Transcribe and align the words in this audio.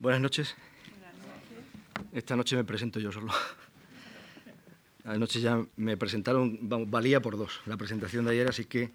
Buenas 0.00 0.20
noches. 0.20 0.54
Esta 2.12 2.36
noche 2.36 2.54
me 2.54 2.62
presento 2.62 3.00
yo 3.00 3.10
solo. 3.10 3.32
Anoche 5.04 5.40
ya 5.40 5.60
me 5.74 5.96
presentaron, 5.96 6.56
valía 6.88 7.20
por 7.20 7.36
dos 7.36 7.60
la 7.66 7.76
presentación 7.76 8.24
de 8.24 8.30
ayer, 8.30 8.48
así 8.48 8.64
que 8.66 8.92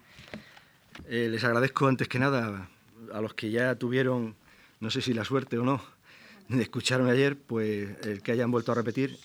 eh, 1.06 1.28
les 1.30 1.44
agradezco 1.44 1.88
antes 1.88 2.08
que 2.08 2.18
nada 2.18 2.70
a 3.12 3.20
los 3.20 3.34
que 3.34 3.50
ya 3.50 3.74
tuvieron, 3.74 4.34
no 4.80 4.88
sé 4.88 5.02
si 5.02 5.12
la 5.12 5.26
suerte 5.26 5.58
o 5.58 5.62
no, 5.62 5.84
de 6.48 6.62
escucharme 6.62 7.10
ayer, 7.10 7.36
pues 7.36 8.02
el 8.06 8.22
que 8.22 8.32
hayan 8.32 8.50
vuelto 8.50 8.72
a 8.72 8.74
repetir 8.74 9.18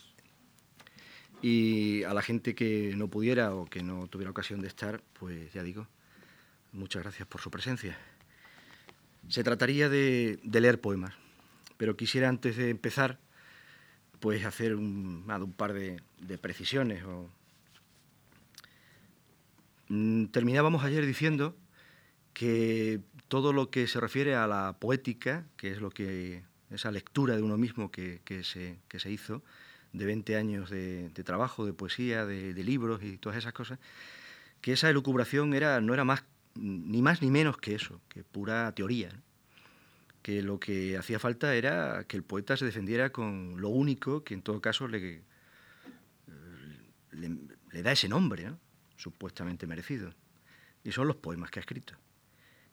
y 1.42 2.04
a 2.04 2.14
la 2.14 2.22
gente 2.22 2.56
que 2.56 2.94
no 2.98 3.08
pudiera 3.08 3.56
o 3.56 3.68
que 3.68 3.84
no 3.84 4.08
tuviera 4.08 4.32
ocasión 4.32 4.60
de 4.60 4.68
estar, 4.68 5.02
pues 5.18 5.54
ya 5.54 5.64
digo, 5.64 5.88
muchas 6.74 7.04
gracias 7.04 7.26
por 7.26 7.40
su 7.40 7.50
presencia. 7.50 7.98
Se 9.30 9.46
trataría 9.46 9.88
de 9.88 10.40
leer 10.44 10.82
poemas 10.82 11.14
pero 11.80 11.96
quisiera 11.96 12.28
antes 12.28 12.58
de 12.58 12.72
empezar 12.72 13.20
pues 14.20 14.44
hacer 14.44 14.76
un, 14.76 15.24
par 15.56 15.72
de, 15.72 16.02
precisiones. 16.42 17.06
Mm, 19.88 20.26
terminábamos 20.26 20.84
ayer 20.84 21.06
diciendo 21.06 21.56
que 22.34 23.00
todo 23.30 23.54
lo 23.54 23.70
que 23.70 23.88
se 23.88 24.02
refiere 24.02 24.36
a 24.36 24.46
la 24.46 24.76
poética, 24.78 25.46
que 25.56 25.72
es 25.72 25.80
lo 25.80 25.90
que 25.90 26.44
esa 26.70 26.92
lectura 26.92 27.38
de 27.38 27.44
uno 27.44 27.58
mismo 27.58 27.92
que, 27.92 28.20
se, 28.44 28.78
se, 28.98 29.12
hizo, 29.12 29.42
de 29.94 30.06
20 30.06 30.36
años 30.36 30.70
de, 30.70 31.10
trabajo, 31.24 31.66
de 31.66 31.72
poesía, 31.72 32.26
de, 32.26 32.62
libros 32.62 33.02
y 33.04 33.18
todas 33.18 33.38
esas 33.38 33.54
cosas, 33.54 33.80
que 34.60 34.74
esa 34.74 34.90
elucubración 34.90 35.54
era, 35.54 35.80
no 35.80 35.94
era 35.94 36.04
más, 36.04 36.26
ni 36.56 37.02
más 37.02 37.22
ni 37.22 37.32
menos 37.32 37.56
que 37.56 37.74
eso, 37.74 38.02
que 38.10 38.26
pura 38.26 38.70
teoría 38.76 39.14
que 40.22 40.42
lo 40.42 40.60
que 40.60 40.98
hacía 40.98 41.20
falta 41.20 41.56
era 41.56 42.04
que 42.06 42.18
el 42.18 42.24
poeta 42.24 42.58
se 42.58 42.66
defendiera 42.66 43.12
con 43.12 43.60
lo 43.60 43.70
único 43.70 44.24
que 44.24 44.34
en 44.34 44.42
todo 44.42 44.62
caso 44.62 44.88
le, 44.88 45.24
le, 47.12 47.84
da 47.84 47.92
ese 47.92 48.10
nombre, 48.10 48.52
supuestamente 48.98 49.68
merecido. 49.68 50.14
Y 50.84 50.92
son 50.92 51.08
los 51.08 51.18
poemas 51.18 51.52
que 51.52 51.60
ha 51.60 51.62
escrito. 51.62 51.96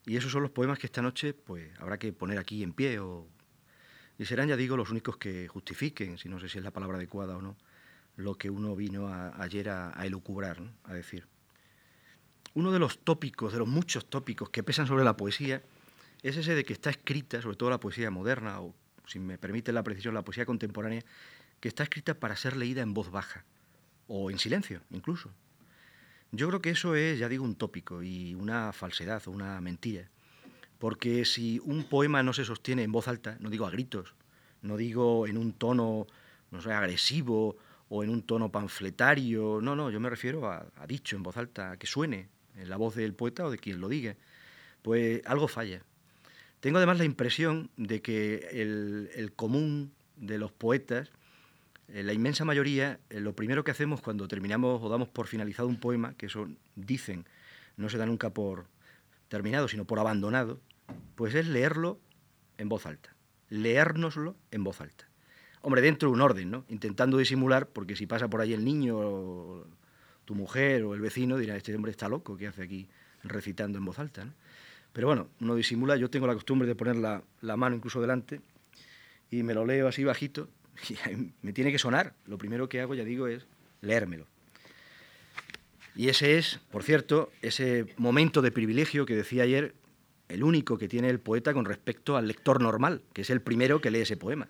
Y 0.05 0.17
esos 0.17 0.31
son 0.31 0.43
los 0.43 0.51
poemas 0.51 0.79
que 0.79 0.87
esta 0.87 1.03
noche 1.03 1.35
pues, 1.35 1.69
habrá 1.81 1.99
que 1.99 2.13
poner 2.13 2.39
aquí 2.39 2.63
en 2.63 2.73
pie. 2.73 2.99
O, 3.01 3.29
y 4.19 4.25
serán, 4.25 4.49
ya 4.49 4.57
digo, 4.57 4.77
los 4.77 4.91
únicos 4.91 5.17
que 5.17 5.49
justifiquen, 5.49 6.19
si 6.19 6.29
no 6.29 6.39
sé 6.41 6.49
si 6.49 6.59
es 6.59 6.65
la 6.65 6.71
palabra 6.71 6.97
adecuada 6.97 7.37
o 7.37 7.43
no, 7.43 7.57
lo 8.17 8.37
que 8.37 8.49
uno 8.49 8.75
vino 8.75 9.09
ayer 9.39 9.69
a, 9.69 9.93
elucubrar, 10.05 10.63
a 10.85 10.95
decir. 10.95 11.27
Uno 12.55 12.73
de 12.73 12.79
los 12.79 13.01
tópicos, 13.01 13.53
de 13.53 13.59
los 13.59 13.69
muchos 13.69 14.09
tópicos 14.09 14.49
que 14.49 14.63
pesan 14.63 14.87
sobre 14.87 15.05
la 15.05 15.17
poesía, 15.17 15.63
es 16.23 16.37
ese 16.37 16.55
de 16.55 16.65
que 16.65 16.73
está 16.73 16.91
escrita, 16.91 17.41
sobre 17.43 17.57
todo 17.57 17.71
la 17.71 17.81
poesía 17.81 18.11
moderna, 18.11 18.61
o 18.61 18.75
si 19.07 19.19
me 19.19 19.39
permite 19.39 19.73
la 19.73 19.83
precisión, 19.83 20.15
la 20.15 20.25
poesía 20.25 20.47
contemporánea, 20.47 21.03
que 21.61 21.69
está 21.69 21.83
escrita 21.83 22.15
para 22.15 22.37
ser 22.37 22.57
leída 22.57 22.83
en 22.83 22.95
voz 22.95 23.11
baja, 23.11 23.45
o 24.09 24.31
en 24.31 24.39
silencio 24.39 24.81
incluso. 24.91 25.31
Yo 26.33 26.49
creo 26.49 26.61
que 26.61 26.71
eso 26.71 26.95
es, 26.95 27.19
ya 27.19 27.29
digo, 27.29 27.45
un 27.45 27.55
tópico 27.55 28.03
y 28.03 28.35
una 28.35 28.73
falsedad 28.73 29.23
o 29.27 29.31
una 29.31 29.61
mentira. 29.61 30.11
Porque 30.79 31.25
si 31.25 31.61
un 31.65 31.85
poema 31.85 32.23
no 32.23 32.33
se 32.33 32.45
sostiene 32.45 32.83
en 32.83 32.93
voz 32.93 33.09
alta, 33.09 33.37
no 33.41 33.49
digo 33.49 33.67
a 33.67 33.71
gritos, 33.71 34.15
no 34.63 34.77
digo 34.77 35.27
en 35.27 35.39
un 35.39 35.53
tono, 35.53 36.07
no 36.51 36.61
sé, 36.61 36.73
agresivo 36.73 37.57
o 37.89 38.05
en 38.05 38.11
un 38.11 38.23
tono 38.23 38.51
panfletario, 38.51 39.61
no, 39.63 39.77
no, 39.77 39.91
yo 39.91 40.01
me 40.01 40.11
refiero 40.11 40.51
a, 40.51 40.67
dicho 40.87 41.17
en 41.17 41.23
voz 41.23 41.37
alta, 41.37 41.73
a 41.73 41.77
que 41.79 41.87
suene 41.87 42.29
en 42.57 42.69
la 42.69 42.77
voz 42.77 42.97
del 42.97 43.15
poeta 43.15 43.47
o 43.47 43.51
de 43.51 43.59
quien 43.59 43.81
lo 43.81 43.89
diga, 43.89 44.17
pues 44.83 45.23
algo 45.27 45.49
falla. 45.49 45.83
Tengo 46.61 46.79
además 46.79 46.99
la 46.99 47.05
impresión 47.05 47.71
de 47.77 48.01
que 48.01 48.49
el, 48.53 49.33
común 49.37 49.93
de 50.17 50.39
los 50.39 50.53
poetas, 50.53 51.11
eh, 51.89 52.03
la 52.03 52.13
inmensa 52.13 52.45
mayoría, 52.45 52.99
eh, 53.11 53.21
lo 53.21 53.35
primero 53.35 53.63
que 53.63 53.71
hacemos 53.71 54.01
cuando 54.01 54.27
terminamos 54.29 54.83
o 54.83 54.89
damos 54.89 55.09
por 55.09 55.27
finalizado 55.27 55.69
un 55.69 55.79
poema, 55.79 56.15
que 56.15 56.27
eso 56.27 56.49
dicen, 56.75 57.27
no 57.77 57.89
se 57.89 57.99
da 57.99 58.07
nunca 58.07 58.31
por 58.31 58.67
terminado, 59.29 59.69
sino 59.69 59.85
por 59.85 59.99
abandonado, 59.99 60.61
pues 61.15 61.35
es 61.35 61.47
leerlo 61.47 61.99
en 62.59 62.69
voz 62.69 62.87
alta, 62.87 63.15
leérnoslo 63.51 64.37
en 64.51 64.65
voz 64.65 64.81
alta. 64.81 65.09
Hombre, 65.61 65.83
dentro 65.83 66.09
de 66.09 66.15
un 66.15 66.21
orden, 66.21 66.51
¿no? 66.51 66.65
Intentando 66.69 67.19
disimular, 67.19 67.69
porque 67.69 67.97
si 67.97 68.07
pasa 68.07 68.29
por 68.29 68.41
ahí 68.41 68.53
el 68.53 68.65
niño, 68.65 68.97
o 68.99 69.67
tu 70.25 70.35
mujer 70.35 70.85
o 70.85 70.95
el 70.95 71.01
vecino, 71.01 71.39
dirá, 71.39 71.57
este 71.57 71.75
hombre 71.75 71.91
está 71.91 72.09
loco, 72.09 72.37
¿qué 72.37 72.47
hace 72.47 72.63
aquí 72.63 72.89
recitando 73.23 73.79
en 73.79 73.85
voz 73.85 73.99
alta? 73.99 74.25
¿no? 74.25 74.33
Pero 74.97 75.09
bueno, 75.09 75.29
uno 75.43 75.55
disimula, 75.55 75.97
yo 75.97 76.09
tengo 76.09 76.27
la 76.27 76.33
costumbre 76.33 76.67
de 76.67 76.75
poner 76.75 76.97
la, 76.97 77.57
mano 77.59 77.77
incluso 77.77 78.01
delante 78.01 78.41
y 79.31 79.43
me 79.43 79.53
lo 79.53 79.67
leo 79.67 79.89
así 79.89 80.05
bajito 80.05 80.49
y 80.89 81.35
me 81.43 81.53
tiene 81.53 81.71
que 81.71 81.79
sonar. 81.79 82.15
Lo 82.25 82.39
primero 82.39 82.71
que 82.71 82.81
hago, 82.81 82.95
ya 82.95 83.05
digo, 83.05 83.27
es 83.27 83.45
leérmelo. 83.83 84.27
Y 85.95 86.09
ese 86.09 86.39
es, 86.39 86.61
por 86.71 86.83
cierto, 86.83 87.31
ese 87.43 87.93
momento 87.99 88.41
de 88.41 88.51
privilegio 88.51 89.05
que 89.05 89.15
decía 89.15 89.43
ayer, 89.43 89.75
el 90.31 90.43
único 90.43 90.79
que 90.79 90.89
tiene 90.89 91.11
el 91.11 91.21
poeta 91.21 91.53
con 91.53 91.67
respecto 91.67 92.17
al 92.17 92.27
lector 92.27 92.63
normal, 92.63 93.03
que 93.13 93.21
es 93.21 93.29
el 93.29 93.43
primero 93.43 93.83
que 93.83 93.91
lee 93.91 94.01
ese 94.01 94.17
poema. 94.17 94.49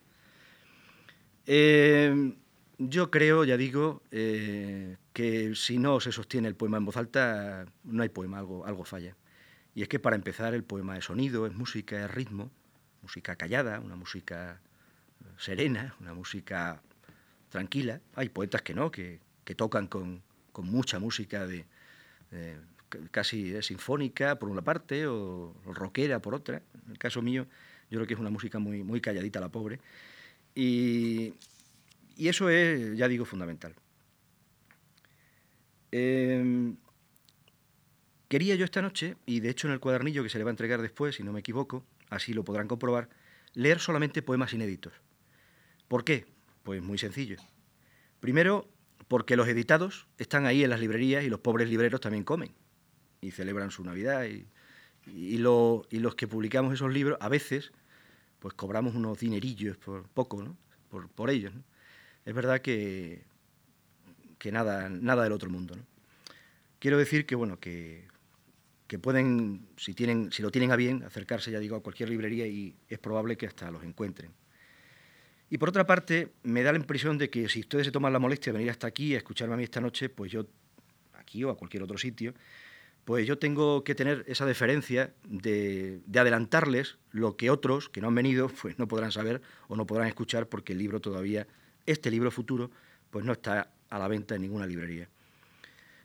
Eh, 1.46 2.34
yo 2.78 3.10
creo, 3.10 3.42
ya 3.42 3.56
digo, 3.56 4.00
eh, 4.12 4.96
que 5.12 5.56
si 5.56 5.78
no 5.78 5.98
se 5.98 6.12
sostiene 6.12 6.46
el 6.46 6.54
poema 6.54 6.76
en 6.76 6.84
voz 6.84 6.96
alta, 6.96 7.66
no 7.82 8.04
hay 8.04 8.10
poema, 8.10 8.38
algo, 8.38 8.64
algo 8.64 8.84
falla. 8.84 9.16
Y 9.76 9.82
es 9.82 9.88
que 9.88 9.98
para 9.98 10.16
empezar 10.16 10.54
el 10.54 10.64
poema 10.64 10.96
es 10.96 11.04
sonido, 11.04 11.46
es 11.46 11.54
música, 11.54 12.02
es 12.02 12.10
ritmo, 12.10 12.50
música 13.02 13.36
callada, 13.36 13.78
una 13.80 13.94
música 13.94 14.58
serena, 15.36 15.94
una 16.00 16.14
música 16.14 16.80
tranquila. 17.50 18.00
Hay 18.14 18.30
poetas 18.30 18.62
que 18.62 18.72
no, 18.72 18.90
que, 18.90 19.20
tocan 19.54 19.86
con, 19.86 20.22
mucha 20.62 20.98
música 20.98 21.46
de, 21.46 21.66
casi 23.10 23.60
sinfónica 23.62 24.38
por 24.38 24.48
una 24.48 24.62
parte 24.62 25.06
o, 25.06 25.54
rockera 25.66 26.20
por 26.20 26.34
otra. 26.34 26.62
En 26.86 26.92
el 26.92 26.98
caso 26.98 27.20
mío, 27.20 27.46
yo 27.90 27.98
creo 27.98 28.06
que 28.06 28.14
es 28.14 28.20
una 28.20 28.30
música 28.30 28.58
muy, 28.58 28.82
muy 28.82 29.02
calladita, 29.02 29.40
la 29.40 29.50
pobre. 29.50 29.78
Y, 30.54 31.34
eso 32.16 32.48
es, 32.48 32.96
ya 32.96 33.08
digo, 33.08 33.26
fundamental. 33.26 33.74
Em, 35.92 36.78
Quería 38.28 38.56
yo 38.56 38.64
esta 38.64 38.82
noche, 38.82 39.16
y 39.24 39.40
de 39.40 39.50
hecho 39.50 39.68
en 39.68 39.74
el 39.74 39.80
cuadernillo 39.80 40.22
que 40.22 40.28
se 40.28 40.38
le 40.38 40.44
va 40.44 40.50
a 40.50 40.52
entregar 40.52 40.82
después, 40.82 41.14
si 41.14 41.22
no 41.22 41.32
me 41.32 41.40
equivoco, 41.40 41.84
así 42.10 42.34
lo 42.34 42.44
podrán 42.44 42.66
comprobar, 42.66 43.08
leer 43.54 43.78
solamente 43.78 44.22
poemas 44.22 44.52
inéditos. 44.52 44.92
¿Por 45.86 46.04
qué? 46.04 46.26
Pues 46.64 46.82
muy 46.82 46.98
sencillo. 46.98 47.36
Primero, 48.18 48.68
porque 49.06 49.36
los 49.36 49.46
editados 49.46 50.08
están 50.18 50.46
ahí 50.46 50.64
en 50.64 50.70
las 50.70 50.80
librerías 50.80 51.22
y 51.22 51.28
los 51.28 51.38
pobres 51.38 51.68
libreros 51.68 52.00
también 52.00 52.24
comen 52.24 52.52
y 53.20 53.30
celebran 53.30 53.70
su 53.70 53.84
Navidad. 53.84 54.26
Y, 54.26 54.48
los 55.38 56.14
que 56.16 56.26
publicamos 56.26 56.74
esos 56.74 56.92
libros, 56.92 57.16
a 57.20 57.28
veces, 57.28 57.70
pues 58.40 58.54
cobramos 58.54 58.96
unos 58.96 59.20
dinerillos 59.20 59.76
por 59.76 60.08
poco, 60.08 60.42
¿no? 60.42 60.56
Por, 61.14 61.30
ellos. 61.30 61.52
Es 62.24 62.34
verdad 62.34 62.60
que, 62.60 63.22
que 64.38 64.50
nada, 64.50 64.88
nada 64.88 65.22
del 65.22 65.32
otro 65.32 65.48
mundo. 65.48 65.76
¿no? 65.76 65.82
Quiero 66.80 66.98
decir 66.98 67.26
que, 67.26 67.36
bueno, 67.36 67.60
que 67.60 68.08
que 68.86 68.98
pueden, 68.98 69.66
si, 69.76 69.94
tienen, 69.94 70.30
si 70.32 70.42
lo 70.42 70.50
tienen 70.50 70.70
a 70.70 70.76
bien, 70.76 71.02
acercarse, 71.02 71.50
ya 71.50 71.58
digo, 71.58 71.76
a 71.76 71.82
cualquier 71.82 72.08
librería 72.08 72.46
y 72.46 72.76
es 72.88 72.98
probable 72.98 73.36
que 73.36 73.46
hasta 73.46 73.70
los 73.70 73.82
encuentren. 73.82 74.30
Y 75.50 75.58
por 75.58 75.68
otra 75.68 75.86
parte, 75.86 76.32
me 76.42 76.62
da 76.62 76.72
la 76.72 76.78
impresión 76.78 77.18
de 77.18 77.30
que 77.30 77.48
si 77.48 77.60
ustedes 77.60 77.86
se 77.86 77.92
toman 77.92 78.12
la 78.12 78.18
molestia 78.18 78.52
de 78.52 78.58
venir 78.58 78.70
hasta 78.70 78.86
aquí 78.86 79.14
a 79.14 79.18
escucharme 79.18 79.54
a 79.54 79.56
mí 79.56 79.64
esta 79.64 79.80
noche, 79.80 80.08
pues 80.08 80.30
yo, 80.32 80.46
aquí 81.14 81.44
o 81.44 81.50
a 81.50 81.56
cualquier 81.56 81.82
otro 81.82 81.98
sitio, 81.98 82.34
pues 83.04 83.26
yo 83.26 83.38
tengo 83.38 83.84
que 83.84 83.94
tener 83.94 84.24
esa 84.26 84.44
deferencia 84.46 85.14
de, 85.24 86.00
de, 86.06 86.18
adelantarles 86.18 86.98
lo 87.12 87.36
que 87.36 87.50
otros 87.50 87.88
que 87.88 88.00
no 88.00 88.08
han 88.08 88.16
venido 88.16 88.48
pues 88.62 88.78
no 88.80 88.88
podrán 88.88 89.12
saber 89.12 89.40
o 89.68 89.76
no 89.76 89.86
podrán 89.86 90.08
escuchar 90.08 90.48
porque 90.48 90.72
el 90.72 90.80
libro 90.80 91.00
todavía, 91.00 91.46
este 91.86 92.10
libro 92.10 92.32
futuro, 92.32 92.70
pues 93.10 93.24
no 93.24 93.32
está 93.32 93.70
a 93.88 93.98
la 93.98 94.08
venta 94.08 94.34
en 94.34 94.42
ninguna 94.42 94.66
librería. 94.66 95.08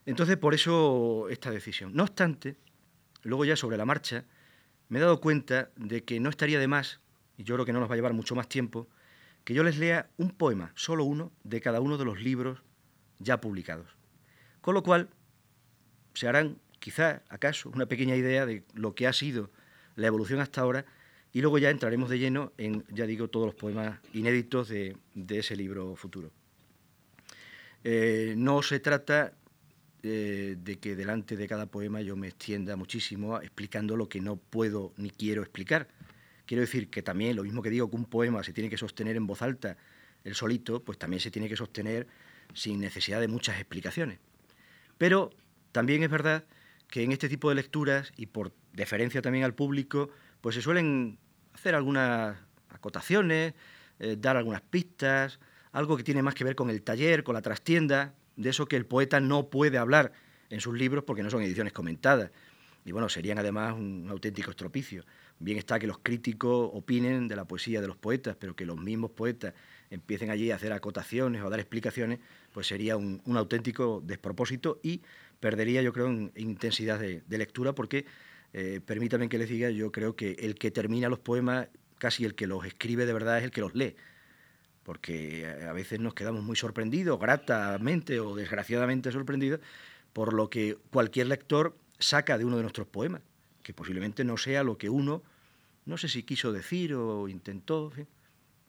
Entonces, 0.05 0.37
por 0.37 0.53
eso 0.53 1.27
esta 1.29 1.51
decisión. 1.51 1.93
No 1.93 2.03
obstante, 2.03 2.55
Luego 3.23 3.45
ya 3.45 3.55
sobre 3.55 3.77
la 3.77 3.85
marcha 3.85 4.25
me 4.89 4.99
he 4.99 5.01
dado 5.01 5.21
cuenta 5.21 5.69
de 5.75 6.03
que 6.03 6.19
no 6.19 6.29
estaría 6.29 6.59
de 6.59 6.67
más, 6.67 6.99
y 7.37 7.43
yo 7.43 7.55
creo 7.55 7.65
que 7.65 7.73
no 7.73 7.79
nos 7.79 7.89
va 7.89 7.93
a 7.93 7.95
llevar 7.95 8.13
mucho 8.13 8.35
más 8.35 8.49
tiempo, 8.49 8.87
que 9.43 9.53
yo 9.53 9.63
les 9.63 9.77
lea 9.77 10.09
un 10.17 10.31
poema, 10.31 10.71
solo 10.75 11.03
uno, 11.05 11.31
de 11.43 11.61
cada 11.61 11.79
uno 11.79 11.97
de 11.97 12.05
los 12.05 12.19
libros 12.19 12.61
ya 13.19 13.39
publicados. 13.39 13.87
Con 14.61 14.73
lo 14.73 14.83
cual, 14.83 15.09
se 16.13 16.27
harán 16.27 16.57
quizá, 16.79 17.21
acaso, 17.29 17.69
una 17.69 17.85
pequeña 17.85 18.15
idea 18.15 18.45
de 18.45 18.63
lo 18.73 18.93
que 18.93 19.07
ha 19.07 19.13
sido 19.13 19.49
la 19.95 20.07
evolución 20.07 20.39
hasta 20.39 20.61
ahora, 20.61 20.85
y 21.33 21.41
luego 21.41 21.57
ya 21.57 21.69
entraremos 21.69 22.09
de 22.09 22.19
lleno 22.19 22.51
en, 22.57 22.83
ya 22.89 23.05
digo, 23.05 23.29
todos 23.29 23.45
los 23.45 23.55
poemas 23.55 23.99
inéditos 24.13 24.67
de, 24.67 24.97
ese 25.29 25.55
libro 25.55 25.95
futuro. 25.95 26.31
Eh, 27.83 28.33
no 28.37 28.61
se 28.61 28.79
trata 28.79 29.33
de 30.01 30.79
que 30.81 30.95
delante 30.95 31.35
de 31.35 31.47
cada 31.47 31.67
poema 31.67 32.01
yo 32.01 32.15
me 32.15 32.27
extienda 32.27 32.75
muchísimo 32.75 33.39
explicando 33.39 33.95
lo 33.95 34.09
que 34.09 34.19
no 34.19 34.35
puedo 34.35 34.93
ni 34.97 35.11
quiero 35.11 35.41
explicar, 35.41 35.87
Quiero 36.51 36.63
decir 36.63 36.89
que 36.89 37.01
también, 37.01 37.37
lo 37.37 37.43
mismo 37.43 37.61
que 37.61 37.69
digo 37.69 37.89
que 37.89 37.95
un 37.95 38.03
poema 38.03 38.43
se 38.43 38.51
tiene 38.51 38.69
que 38.69 38.75
sostener 38.75 39.15
en 39.15 39.25
voz 39.25 39.41
alta, 39.41 39.77
el 40.25 40.35
solito, 40.35 40.83
pues 40.83 40.97
también 40.97 41.21
se 41.21 41.31
tiene 41.31 41.47
que 41.47 41.55
sostener 41.55 42.07
sin 42.53 42.81
necesidad 42.81 43.21
de 43.21 43.29
muchas 43.29 43.55
explicaciones. 43.57 44.19
Pero 44.97 45.29
también 45.71 46.03
es 46.03 46.09
verdad 46.09 46.43
que 46.89 47.03
en 47.03 47.13
este 47.13 47.29
tipo 47.29 47.47
de 47.47 47.55
lecturas, 47.55 48.11
y 48.17 48.25
por 48.25 48.51
deferencia 48.73 49.21
también 49.21 49.45
al 49.45 49.55
público, 49.55 50.09
pues 50.41 50.55
se 50.55 50.61
suelen 50.61 51.17
hacer 51.53 51.73
algunas 51.73 52.37
acotaciones, 52.67 53.53
eh, 53.99 54.17
dar 54.19 54.35
algunas 54.35 54.59
pistas, 54.59 55.39
algo 55.71 55.95
que 55.95 56.03
tiene 56.03 56.21
más 56.21 56.35
que 56.35 56.43
ver 56.43 56.57
con 56.57 56.69
el 56.69 56.81
taller, 56.81 57.23
con 57.23 57.33
la 57.33 57.41
trastienda, 57.41 58.13
de 58.35 58.49
eso 58.49 58.65
que 58.65 58.75
el 58.75 58.85
poeta 58.85 59.19
no 59.19 59.49
puede 59.49 59.77
hablar 59.77 60.11
en 60.49 60.61
sus 60.61 60.77
libros 60.77 61.03
porque 61.03 61.23
no 61.23 61.29
son 61.29 61.41
ediciones 61.41 61.73
comentadas. 61.73 62.31
Y 62.83 62.91
bueno, 62.91 63.09
serían 63.09 63.37
además 63.37 63.73
un 63.73 64.07
auténtico 64.09 64.49
estropicio. 64.49 65.05
Bien 65.39 65.57
está 65.57 65.79
que 65.79 65.87
los 65.87 65.99
críticos 65.99 66.69
opinen 66.73 67.27
de 67.27 67.35
la 67.35 67.45
poesía 67.45 67.81
de 67.81 67.87
los 67.87 67.97
poetas, 67.97 68.35
pero 68.39 68.55
que 68.55 68.65
los 68.65 68.77
mismos 68.77 69.11
poetas 69.11 69.53
empiecen 69.89 70.29
allí 70.29 70.51
a 70.51 70.55
hacer 70.55 70.73
acotaciones 70.73 71.41
o 71.41 71.47
a 71.47 71.49
dar 71.49 71.59
explicaciones, 71.59 72.19
pues 72.53 72.67
sería 72.67 72.97
un, 72.97 73.21
auténtico 73.25 74.01
despropósito 74.05 74.79
y 74.83 75.01
perdería, 75.39 75.81
yo 75.81 75.93
creo, 75.93 76.07
en, 76.07 76.31
intensidad 76.35 76.99
de, 76.99 77.37
lectura, 77.37 77.73
porque, 77.73 78.05
eh, 78.53 78.81
permítanme 78.85 79.29
que 79.29 79.37
les 79.37 79.49
diga, 79.49 79.69
yo 79.69 79.91
creo 79.91 80.15
que 80.15 80.33
el 80.39 80.55
que 80.55 80.71
termina 80.71 81.09
los 81.09 81.19
poemas, 81.19 81.69
casi 81.97 82.25
el 82.25 82.35
que 82.35 82.47
los 82.47 82.65
escribe 82.65 83.05
de 83.05 83.13
verdad 83.13 83.37
es 83.39 83.43
el 83.43 83.51
que 83.51 83.61
los 83.61 83.75
lee 83.75 83.95
porque 84.83 85.47
a 85.47 85.73
veces 85.73 85.99
nos 85.99 86.13
quedamos 86.13 86.43
muy 86.43 86.55
sorprendidos, 86.55 87.19
gratamente 87.19 88.19
o 88.19 88.35
desgraciadamente 88.35 89.11
sorprendidos, 89.11 89.59
por 90.13 90.33
lo 90.33 90.49
que 90.49 90.77
cualquier 90.91 91.27
lector 91.27 91.77
saca 91.99 92.37
de 92.37 92.45
uno 92.45 92.57
de 92.57 92.63
nuestros 92.63 92.87
poemas, 92.87 93.21
que 93.63 93.73
posiblemente 93.73 94.23
no 94.23 94.37
sea 94.37 94.63
lo 94.63 94.77
que 94.77 94.89
uno, 94.89 95.23
no 95.85 95.97
sé 95.97 96.07
si 96.07 96.23
quiso 96.23 96.51
decir 96.51 96.93
o 96.93 97.27
intentó. 97.27 97.91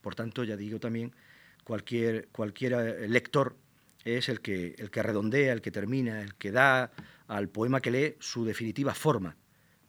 Por 0.01 0.15
tanto, 0.15 0.43
ya 0.43 0.57
digo 0.57 0.79
también, 0.79 1.15
cualquier, 1.63 2.27
cualquier 2.29 2.73
eh, 2.73 3.07
lector 3.07 3.55
es 4.03 4.29
el 4.29 4.41
que, 4.41 4.75
el 4.77 4.91
que 4.91 5.03
redondea, 5.03 5.53
el 5.53 5.61
que 5.61 5.71
termina, 5.71 6.21
el 6.21 6.35
que 6.35 6.51
da 6.51 6.91
al 7.27 7.49
poema 7.49 7.81
que 7.81 7.91
lee 7.91 8.15
su 8.19 8.45
definitiva 8.45 8.93
forma, 8.93 9.37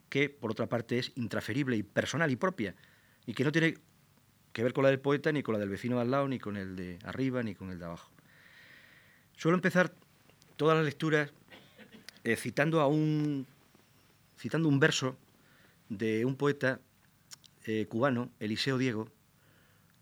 que 0.08 0.28
por 0.30 0.52
otra 0.52 0.68
parte 0.68 0.98
es 0.98 1.12
intransferible 1.16 1.76
y 1.76 1.82
personal 1.82 2.30
y 2.30 2.36
propia, 2.36 2.74
y 3.26 3.34
que 3.34 3.44
no 3.44 3.52
tiene 3.52 3.78
que 4.54 4.62
ver 4.62 4.72
con 4.72 4.84
la 4.84 4.90
del 4.90 5.00
poeta, 5.00 5.32
ni 5.32 5.42
con 5.42 5.52
la 5.52 5.58
del 5.58 5.68
vecino 5.68 5.98
al 5.98 6.12
lado, 6.12 6.28
ni 6.28 6.38
con 6.38 6.56
el 6.56 6.76
de 6.76 6.98
arriba, 7.02 7.42
ni 7.42 7.56
con 7.56 7.70
el 7.70 7.78
de 7.80 7.84
abajo. 7.86 8.10
Suelo 9.36 9.56
empezar 9.56 9.92
todas 10.56 10.76
las 10.76 10.86
lecturas 10.86 11.32
eh, 12.22 12.36
citando 12.36 12.80
a 12.80 12.86
un 12.86 13.46
citando 14.38 14.68
un 14.68 14.78
verso 14.78 15.16
de 15.88 16.24
un 16.24 16.36
poeta 16.36 16.80
eh, 17.64 17.86
cubano, 17.86 18.30
Eliseo 18.38 18.78
Diego, 18.78 19.10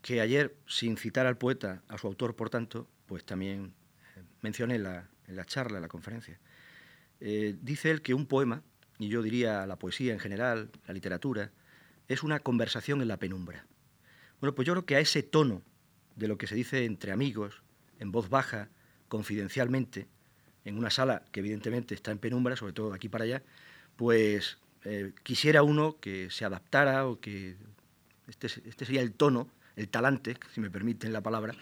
que 0.01 0.21
ayer, 0.21 0.55
sin 0.67 0.97
citar 0.97 1.25
al 1.25 1.37
poeta, 1.37 1.81
a 1.87 1.97
su 1.97 2.07
autor, 2.07 2.35
por 2.35 2.49
tanto, 2.49 2.87
pues 3.07 3.25
también 3.25 3.73
eh, 4.15 4.21
mencioné 4.41 4.75
en 4.75 4.83
la, 4.83 5.45
charla, 5.45 5.77
en 5.77 5.81
la 5.81 5.87
conferencia. 5.87 6.39
dice 7.19 7.89
él 7.89 8.01
que 8.01 8.13
un 8.13 8.27
poema, 8.27 8.61
y 8.99 9.07
yo 9.07 9.23
diría 9.23 9.65
la 9.65 9.79
poesía 9.79 10.13
en 10.13 10.19
general, 10.19 10.69
la 10.85 10.93
literatura, 10.93 11.51
es 12.07 12.21
una 12.21 12.39
conversación 12.39 13.01
en 13.01 13.07
la 13.07 13.17
penumbra. 13.17 13.65
Bueno, 14.43 14.55
pues 14.55 14.65
yo 14.65 14.73
creo 14.73 14.85
que 14.85 14.97
a 14.97 14.99
ese 14.99 15.23
tono 15.23 15.61
de 16.17 16.27
lo 16.27 16.37
que 16.37 16.47
se 16.47 16.55
dice 16.55 16.83
entre 16.83 17.13
amigos, 17.13 17.61
en 17.99 18.11
voz 18.11 18.27
baja, 18.27 18.67
confidencialmente, 19.07 20.05
en 20.65 20.77
una 20.77 20.89
sala 20.89 21.23
que 21.31 21.39
evidentemente 21.39 21.95
está 21.95 22.11
en 22.11 22.17
penumbra, 22.17 22.57
sobre 22.57 22.73
todo 22.73 22.89
de 22.89 22.97
aquí 22.97 23.07
para 23.07 23.23
allá, 23.23 23.41
pues 23.95 24.57
eh, 24.83 25.13
quisiera 25.23 25.63
uno 25.63 25.95
que 26.01 26.29
se 26.29 26.43
adaptara 26.43 27.07
o 27.07 27.21
que 27.21 27.55
este, 28.27 28.47
este, 28.47 28.83
sería 28.83 28.99
el 28.99 29.13
tono, 29.13 29.47
el 29.77 29.87
talante, 29.87 30.35
si 30.53 30.59
me 30.59 30.69
permiten 30.69 31.13
la 31.13 31.21
palabra, 31.21 31.55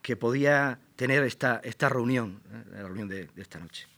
que 0.00 0.14
podía 0.14 0.78
tener 0.94 1.24
esta, 1.24 1.60
esta 1.64 1.88
reunión, 1.88 2.40
¿eh? 2.52 2.70
la 2.70 2.82
reunión 2.84 3.08
de, 3.08 3.28
esta 3.34 3.58
noche. 3.58 3.88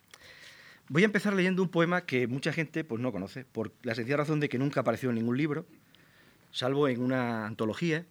Voy 0.88 1.02
a 1.02 1.04
empezar 1.04 1.34
leyendo 1.34 1.62
un 1.62 1.69
poema 1.69 2.06
que 2.06 2.26
mucha 2.26 2.54
gente 2.54 2.84
pues, 2.84 3.02
no 3.02 3.12
conoce, 3.12 3.44
por 3.44 3.70
la 3.82 3.94
sencilla 3.94 4.16
razón 4.16 4.40
de 4.40 4.48
que 4.48 4.56
nunca 4.56 4.81
apareció 4.81 5.10
en 5.10 5.16
ningún 5.16 5.37
libro, 5.37 5.66
salvo 6.52 6.88
en 6.88 7.02
una 7.02 7.44
antología 7.44 8.06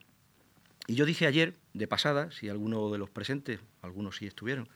y 0.90 0.96
yo 0.96 1.06
dije 1.06 1.28
ayer, 1.28 1.54
de 1.76 1.88
pasada, 1.88 2.32
si 2.32 2.50
alguno 2.50 2.90
de 2.90 2.98
los 2.98 3.12
presentes, 3.12 3.60
algunos 3.84 4.18
sí 4.18 4.26
estuvieron, 4.26 4.68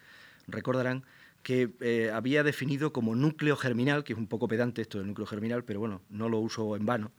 recordarán 0.47 1.05
que 1.41 1.71
eh, 1.81 2.11
había 2.13 2.43
definido 2.43 2.93
como 2.93 3.15
núcleo 3.15 3.55
germinal, 3.55 4.03
que 4.03 4.13
es 4.13 4.19
un 4.19 4.27
poco 4.27 4.47
pedante 4.47 4.83
esto 4.83 4.99
del 4.99 5.07
núcleo 5.07 5.25
germinal, 5.25 5.63
pero 5.63 5.79
bueno, 5.79 6.03
no 6.11 6.29
lo 6.29 6.37
uso 6.37 6.75
en 6.75 6.85
vano, 6.85 7.11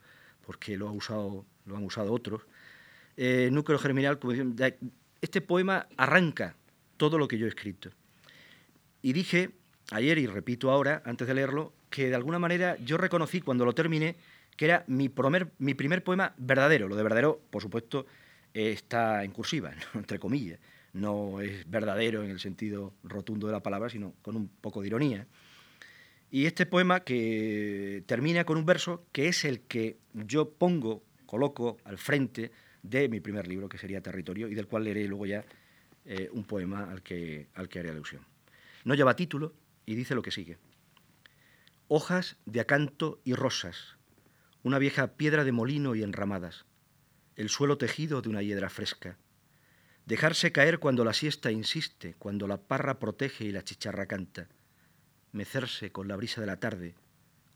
porque 0.46 0.76
lo, 0.76 0.88
han 0.88 0.94
usado 0.94 2.12
otros. 2.12 2.42
Eh, 3.16 3.48
núcleo 3.50 3.80
germinal, 3.80 4.20
como 4.20 4.32
este 5.20 5.40
poema 5.40 5.88
arranca 5.96 6.54
todo 6.96 7.18
lo 7.18 7.26
que 7.26 7.36
yo 7.36 7.46
he 7.46 7.48
escrito. 7.48 7.90
Y 9.02 9.12
dije 9.12 9.50
ayer, 9.90 10.18
y 10.18 10.28
repito 10.28 10.70
ahora, 10.70 11.02
antes 11.04 11.26
de 11.26 11.34
leerlo, 11.34 11.72
que 11.90 12.10
de 12.10 12.14
alguna 12.14 12.38
manera 12.38 12.76
yo 12.76 12.96
reconocí 12.96 13.40
cuando 13.40 13.64
lo 13.64 13.72
terminé 13.72 14.14
que 14.56 14.66
era 14.66 14.84
mi 14.86 15.08
primer 15.08 16.04
poema 16.04 16.32
verdadero. 16.38 16.86
Lo 16.86 16.94
de 16.94 17.02
verdadero, 17.02 17.40
por 17.50 17.60
supuesto, 17.60 18.06
está 18.54 19.24
en 19.24 19.32
cursiva, 19.32 19.72
entre 19.94 20.18
comillas. 20.18 20.60
No 20.92 21.40
es 21.40 21.68
verdadero 21.68 22.22
en 22.22 22.30
el 22.30 22.38
sentido 22.38 22.94
rotundo 23.02 23.48
de 23.48 23.52
la 23.52 23.62
palabra, 23.62 23.90
sino 23.90 24.14
con 24.22 24.36
un 24.36 24.48
poco 24.48 24.80
de 24.80 24.86
ironía. 24.86 25.26
Y 26.30 26.46
este 26.46 26.66
poema 26.66 27.00
que 27.00 28.02
termina 28.06 28.44
con 28.44 28.56
un 28.56 28.64
verso 28.64 29.06
que 29.12 29.28
es 29.28 29.44
el 29.44 29.60
que 29.62 29.98
yo 30.12 30.50
pongo, 30.50 31.02
coloco 31.26 31.78
al 31.84 31.98
frente 31.98 32.52
de 32.82 33.08
mi 33.08 33.20
primer 33.20 33.48
libro, 33.48 33.68
que 33.68 33.78
sería 33.78 34.00
Territorio, 34.00 34.48
y 34.48 34.54
del 34.54 34.66
cual 34.66 34.84
leeré 34.84 35.06
luego 35.08 35.26
ya 35.26 35.44
eh, 36.04 36.28
un 36.32 36.44
poema 36.44 36.90
al 36.90 37.02
que, 37.02 37.48
al 37.54 37.68
que 37.68 37.80
haré 37.80 37.90
alusión. 37.90 38.22
No 38.84 38.94
lleva 38.94 39.16
título 39.16 39.54
y 39.86 39.94
dice 39.94 40.14
lo 40.14 40.22
que 40.22 40.30
sigue. 40.30 40.58
Hojas 41.88 42.36
de 42.46 42.60
acanto 42.60 43.20
y 43.24 43.34
rosas, 43.34 43.96
una 44.62 44.78
vieja 44.78 45.16
piedra 45.16 45.44
de 45.44 45.52
molino 45.52 45.94
y 45.94 46.02
enramadas, 46.02 46.66
el 47.36 47.48
suelo 47.48 47.78
tejido 47.78 48.22
de 48.22 48.28
una 48.28 48.42
hiedra 48.42 48.70
fresca. 48.70 49.18
Dejarse 50.06 50.52
caer 50.52 50.78
cuando 50.78 51.04
la 51.04 51.12
siesta 51.14 51.50
insiste, 51.50 52.14
cuando 52.18 52.46
la 52.46 52.58
parra 52.58 52.98
protege 52.98 53.44
y 53.44 53.52
la 53.52 53.64
chicharra 53.64 54.06
canta. 54.06 54.48
Mecerse 55.32 55.90
con 55.90 56.06
la 56.06 56.16
brisa 56.16 56.40
de 56.40 56.46
la 56.46 56.60
tarde, 56.60 56.94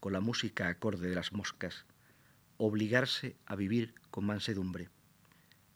con 0.00 0.12
la 0.12 0.20
música 0.20 0.69
acorde 0.69 1.08
de 1.08 1.14
las 1.14 1.32
moscas. 1.32 1.86
Obligarse 2.56 3.36
a 3.46 3.54
vivir 3.54 3.94
con 4.10 4.25
mansedumbre. 4.25 4.88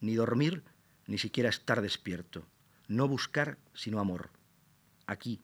Ni 0.01 0.15
dormir, 0.15 0.65
ni 1.07 1.19
siquiera 1.19 1.49
estar 1.49 1.81
despierto. 1.81 2.47
No 2.89 3.07
buscar, 3.07 3.59
sino 3.75 4.01
amor. 4.01 4.31
Aquí, 5.07 5.43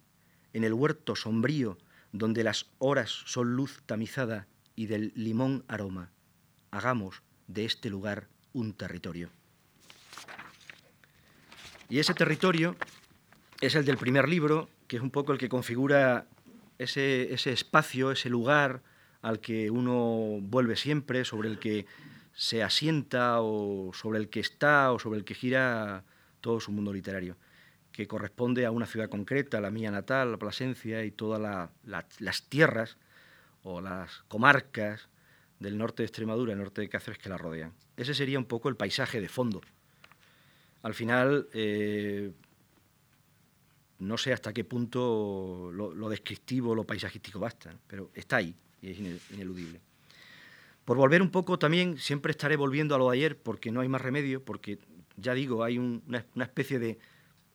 en 0.52 0.64
el 0.64 0.72
huerto 0.72 1.14
sombrío, 1.14 1.78
donde 2.10 2.42
las 2.42 2.66
horas 2.78 3.10
son 3.26 3.54
luz 3.54 3.82
tamizada 3.86 4.48
y 4.74 4.86
del 4.86 5.12
limón 5.14 5.64
aroma, 5.68 6.10
hagamos 6.70 7.22
de 7.46 7.64
este 7.64 7.90
lugar 7.90 8.28
un 8.58 8.72
territorio. 8.72 9.30
Y 11.88 12.00
ese 12.00 12.12
territorio 12.12 12.76
es 13.60 13.74
el 13.74 13.84
del 13.84 13.96
primer 13.96 14.28
libro, 14.28 14.68
que 14.86 14.96
es 14.96 15.02
un 15.02 15.10
poco 15.10 15.32
el 15.32 15.38
que 15.38 15.48
configura 15.48 16.26
ese, 16.78 17.32
ese 17.32 17.52
espacio, 17.52 18.10
ese 18.10 18.28
lugar 18.28 18.82
al 19.22 19.40
que 19.40 19.70
uno 19.70 20.38
vuelve 20.40 20.76
siempre, 20.76 21.24
sobre 21.24 21.48
el 21.48 21.58
que 21.58 21.86
se 22.34 22.62
asienta 22.62 23.40
o 23.40 23.92
sobre 23.94 24.18
el 24.18 24.28
que 24.28 24.40
está 24.40 24.92
o 24.92 24.98
sobre 24.98 25.18
el 25.18 25.24
que 25.24 25.34
gira 25.34 26.04
todo 26.40 26.60
su 26.60 26.70
mundo 26.70 26.92
literario, 26.92 27.36
que 27.90 28.06
corresponde 28.06 28.66
a 28.66 28.70
una 28.70 28.86
ciudad 28.86 29.08
concreta, 29.08 29.60
la 29.60 29.70
mía 29.70 29.90
natal, 29.90 30.32
la 30.32 30.38
Plasencia 30.38 31.04
y 31.04 31.10
todas 31.10 31.70
las 31.84 32.42
tierras 32.48 32.96
o 33.62 33.80
las 33.80 34.22
comarcas 34.28 35.08
del 35.58 35.76
norte 35.76 36.02
de 36.02 36.06
Extremadura, 36.06 36.52
el 36.52 36.58
norte 36.58 36.80
de 36.80 36.88
Cáceres 36.88 37.18
que 37.18 37.28
la 37.28 37.38
rodean. 37.38 37.72
Ese 37.96 38.14
sería 38.14 38.38
un 38.38 38.44
poco 38.44 38.68
el 38.68 38.76
paisaje 38.76 39.20
de 39.20 39.28
fondo. 39.28 39.60
Al 40.82 40.94
final, 40.94 41.48
eh, 41.52 42.32
no 43.98 44.16
sé 44.16 44.32
hasta 44.32 44.52
qué 44.52 44.64
punto 44.64 45.70
lo, 45.72 46.08
descriptivo, 46.08 46.74
lo 46.74 46.84
paisajístico 46.84 47.40
basta, 47.40 47.76
pero 47.86 48.10
está 48.14 48.36
ahí 48.36 48.54
y 48.80 48.90
es 48.90 48.98
ineludible. 49.32 49.80
Por 50.84 50.96
volver 50.96 51.20
un 51.20 51.30
poco 51.30 51.58
también, 51.58 51.98
siempre 51.98 52.30
estaré 52.30 52.56
volviendo 52.56 52.94
a 52.94 52.98
lo 52.98 53.10
de 53.10 53.16
ayer 53.16 53.36
porque 53.36 53.72
no 53.72 53.80
hay 53.80 53.88
más 53.88 54.00
remedio, 54.00 54.42
porque 54.42 54.78
ya 55.16 55.34
digo, 55.34 55.64
hay 55.64 55.78
una, 55.78 56.24
especie 56.36 56.78
de 56.78 56.98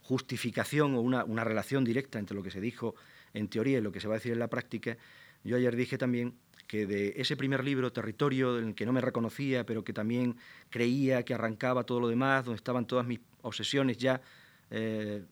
justificación 0.01 0.95
o 0.95 1.01
una, 1.01 1.23
una 1.23 1.45
relación 1.45 1.85
directa 1.85 2.19
entre 2.19 2.35
lo 2.35 2.43
que 2.43 2.51
se 2.51 2.59
dijo 2.59 2.93
en 3.33 3.47
teoría 3.47 3.77
y 3.77 3.81
lo 3.81 3.91
que 3.91 4.01
se 4.01 4.07
va 4.07 4.15
a 4.15 4.17
decir 4.17 4.33
en 4.33 4.39
la 4.39 4.49
práctica. 4.49 4.97
Yo 5.45 5.55
ayer 5.55 5.75
dije 5.75 5.97
también 5.97 6.35
que 6.67 6.85
de 6.85 7.13
ese 7.17 7.37
primer 7.37 7.63
libro, 7.63 7.91
Territorio, 7.91 8.57
en 8.57 8.69
el 8.69 8.75
que 8.75 8.85
no 8.85 8.93
me 8.93 9.01
reconocía, 9.01 9.65
pero 9.65 9.83
que 9.83 9.93
también 9.93 10.37
creía 10.69 11.23
que 11.23 11.33
arrancaba 11.33 11.83
todo 11.83 11.99
lo 11.99 12.07
demás, 12.07 12.45
donde 12.45 12.57
estaban 12.57 12.87
todas 12.87 13.05
mis 13.05 13.19
obsesiones 13.41 13.97
ya 13.97 14.21
eh, 14.69 15.23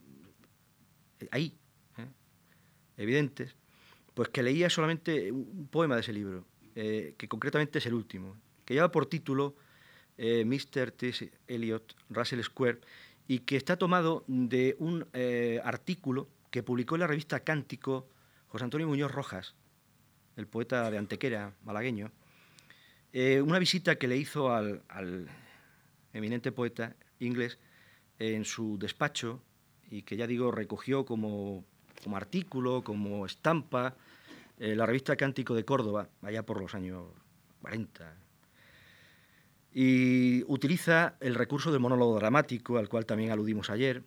ahí, 1.31 1.57
¿eh? 1.97 2.07
evidentes, 2.97 3.55
pues 4.13 4.29
que 4.29 4.43
leía 4.43 4.69
solamente 4.69 5.31
un 5.31 5.67
poema 5.67 5.95
de 5.95 6.01
ese 6.01 6.13
libro, 6.13 6.45
eh, 6.75 7.15
que 7.17 7.27
concretamente 7.27 7.79
es 7.79 7.85
el 7.85 7.93
último, 7.93 8.37
que 8.65 8.73
lleva 8.75 8.91
por 8.91 9.05
título 9.07 9.55
Mr. 10.17 10.91
T. 10.91 11.31
Eliot, 11.47 11.95
Russell 12.09 12.43
Square, 12.43 12.81
y 13.27 13.39
que 13.39 13.55
está 13.55 13.77
tomado 13.77 14.23
de 14.27 14.75
un 14.77 15.07
artículo 15.63 16.27
que 16.51 16.61
publicó 16.61 16.95
en 16.95 17.01
la 17.01 17.07
revista 17.07 17.39
Cántico 17.39 18.07
José 18.49 18.65
Antonio 18.65 18.87
Muñoz 18.87 19.11
Rojas, 19.11 19.55
el 20.41 20.47
poeta 20.47 20.89
de 20.89 20.97
Antequera, 20.97 21.53
malagueño, 21.63 22.11
eh, 23.13 23.41
una 23.41 23.59
visita 23.59 23.95
que 23.95 24.07
le 24.07 24.17
hizo 24.17 24.51
al, 24.51 24.81
eminente 26.13 26.51
poeta 26.51 26.95
inglés 27.19 27.59
en 28.19 28.43
su 28.43 28.77
despacho 28.77 29.41
y 29.89 30.01
que 30.01 30.17
ya 30.17 30.27
digo 30.27 30.51
recogió 30.51 31.05
como, 31.05 31.63
como 32.03 32.17
artículo, 32.17 32.83
como 32.83 33.25
estampa, 33.25 33.95
la 34.57 34.85
revista 34.85 35.15
Cántico 35.15 35.55
de 35.55 35.65
Córdoba, 35.65 36.09
allá 36.21 36.45
por 36.45 36.61
los 36.61 36.75
años 36.75 37.07
40, 37.61 38.15
y 39.73 40.43
utiliza 40.47 41.15
el 41.19 41.35
recurso 41.35 41.71
del 41.71 41.79
monólogo 41.79 42.15
dramático, 42.15 42.77
al 42.77 42.89
cual 42.89 43.05
también 43.05 43.31
aludimos 43.31 43.69
ayer. 43.69 44.03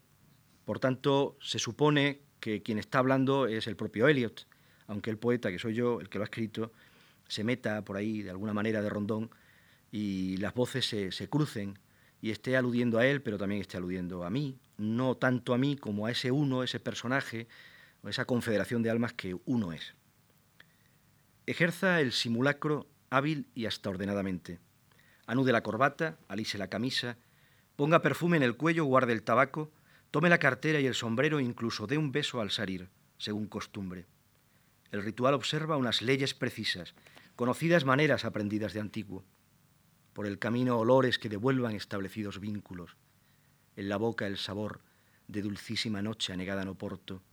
Por 0.65 0.79
tanto, 0.79 1.37
se 1.41 1.59
supone 1.59 2.21
que 2.41 2.63
quien 2.63 2.79
está 2.79 2.99
hablando 2.99 3.47
es 3.47 3.67
el 3.67 3.77
propio 3.77 4.07
Eliot, 4.09 4.47
aunque 4.87 5.11
el 5.11 5.19
poeta, 5.19 5.51
que 5.51 5.59
soy 5.59 5.75
yo, 5.75 6.01
el 6.01 6.09
que 6.09 6.19
lo 6.19 6.25
ha 6.25 6.27
escrito, 6.27 6.73
se 7.29 7.45
meta 7.45 7.83
por 7.83 7.97
ahí 7.97 8.23
de 8.23 8.31
alguna 8.31 8.53
manera 8.53 8.83
de 8.83 8.89
rondón 8.89 9.31
y 9.91 10.37
las 10.39 10.55
voces 10.55 10.87
se, 10.87 11.29
crucen 11.29 11.79
y 12.21 12.31
esté 12.31 12.57
aludiendo 12.57 12.99
a 12.99 13.07
él, 13.07 13.23
pero 13.23 13.39
también 13.39 13.61
esté 13.61 13.77
aludiendo 13.77 14.25
a 14.25 14.31
mí, 14.31 14.59
no 14.77 15.17
tanto 15.17 15.55
a 15.55 15.59
mí 15.59 15.77
como 15.77 16.07
a 16.07 16.11
ese 16.11 16.31
uno, 16.31 16.63
ese 16.63 16.81
personaje 16.81 17.47
o 18.03 18.09
esa 18.09 18.25
confederación 18.25 18.83
de 18.83 18.91
almas 18.91 19.13
que 19.13 19.37
uno 19.45 19.73
es. 19.73 19.95
Ejerza 21.47 22.01
el 22.01 22.13
simulacro 22.13 22.87
hábil 23.11 23.47
y 23.55 23.67
hasta 23.67 23.91
ordenadamente 23.91 24.59
anude 25.27 25.53
la 25.53 25.63
corbata, 25.63 26.19
alise 26.29 26.59
la 26.59 26.69
camisa, 26.69 27.17
ponga 27.77 28.03
perfume 28.03 28.37
en 28.37 28.43
el 28.43 28.57
cuello, 28.57 28.85
guarde 28.85 29.13
el 29.13 29.23
tabaco, 29.23 29.71
tome 30.11 30.29
la 30.29 30.39
cartera 30.39 30.81
y 30.81 30.87
el 30.87 30.95
sombrero 30.95 31.41
incluso 31.41 31.87
dé 31.87 31.99
un 31.99 32.13
beso 32.13 32.41
al 32.41 32.51
salir, 32.51 32.89
según 33.19 33.47
costumbre. 33.47 34.07
El 34.95 35.03
ritual 35.03 35.35
observa 35.35 35.77
unas 35.77 36.03
leyes 36.03 36.35
precisas, 36.35 36.95
conocidas 37.35 37.85
maneras 37.85 38.25
aprendidas 38.25 38.75
de 38.75 38.79
antiguo. 38.79 39.25
Por 40.13 40.25
el 40.25 40.39
camino 40.39 40.79
olores 40.79 41.19
que 41.19 41.29
devuelvan 41.29 41.75
establecidos 41.75 42.39
vínculos. 42.39 42.97
En 43.75 43.89
la 43.89 43.97
boca 43.97 44.29
el 44.29 44.37
sabor 44.37 44.83
de 45.27 45.43
dulcísima 45.43 46.01
noche 46.01 46.33
anegada 46.33 46.63
en 46.63 46.69
Oporto. 46.69 47.25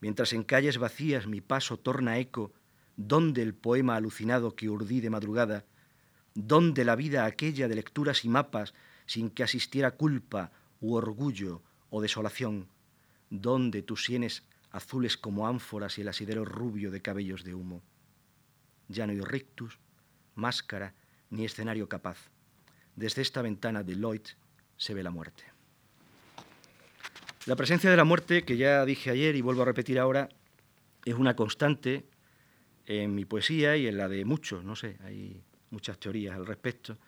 Mientras 0.00 0.32
en 0.32 0.44
calles 0.44 0.78
vacías 0.78 1.26
mi 1.26 1.42
paso 1.42 1.78
torna 1.78 2.18
eco, 2.18 2.54
donde 2.96 3.42
el 3.42 3.52
poema 3.52 3.96
alucinado 3.96 4.56
que 4.56 4.70
urdí 4.70 5.02
de 5.02 5.10
madrugada 5.10 5.66
¿Dónde 6.32 6.86
la 6.86 6.96
vida 6.96 7.26
aquella 7.26 7.68
de 7.68 7.74
lecturas 7.74 8.24
y 8.24 8.30
mapas 8.30 8.72
sin 9.04 9.28
que 9.28 9.42
asistiera 9.42 9.90
culpa 9.90 10.52
u 10.80 10.94
orgullo 10.94 11.60
o 11.90 12.00
desolación? 12.00 12.68
¿Dónde 13.28 13.82
tus 13.82 14.06
sienes 14.06 14.42
azules 14.72 15.16
como 15.16 15.46
ánforas 15.46 15.98
y 15.98 16.00
el 16.00 16.08
asidero 16.08 16.44
rubio 16.44 16.90
de 16.90 17.00
cabellos 17.00 17.44
de 17.44 17.54
humo? 17.54 17.82
Ya 18.88 19.06
no 19.06 19.12
hay 19.12 19.20
rictus, 19.20 19.78
máscara 20.34 20.94
ni 21.30 21.44
escenario 21.44 21.88
capaz. 21.88 22.18
Desde 22.96 23.22
esta 23.22 23.40
ventana 23.42 23.82
de 23.82 23.94
Lloyd 23.94 24.26
se 24.76 24.94
ve 24.94 25.02
la 25.02 25.10
muerte. 25.10 25.44
La 27.46 27.56
presencia 27.56 27.90
de 27.90 27.96
la 27.96 28.04
muerte, 28.04 28.44
que 28.44 28.56
ya 28.56 28.84
dije 28.84 29.10
ayer 29.10 29.34
y 29.34 29.40
vuelvo 29.40 29.62
a 29.62 29.64
repetir 29.64 29.98
ahora, 29.98 30.28
es 31.04 31.14
una 31.14 31.34
constante 31.34 32.04
en 32.86 33.14
mi 33.14 33.24
poesía 33.24 33.76
y 33.76 33.86
en 33.86 33.96
la 33.96 34.08
de 34.08 34.24
muchos, 34.24 34.64
no 34.64 34.76
sé, 34.76 34.96
hay 35.04 35.42
muchas 35.70 35.98
teorías 35.98 36.36
al 36.36 36.46
respecto, 36.46 36.98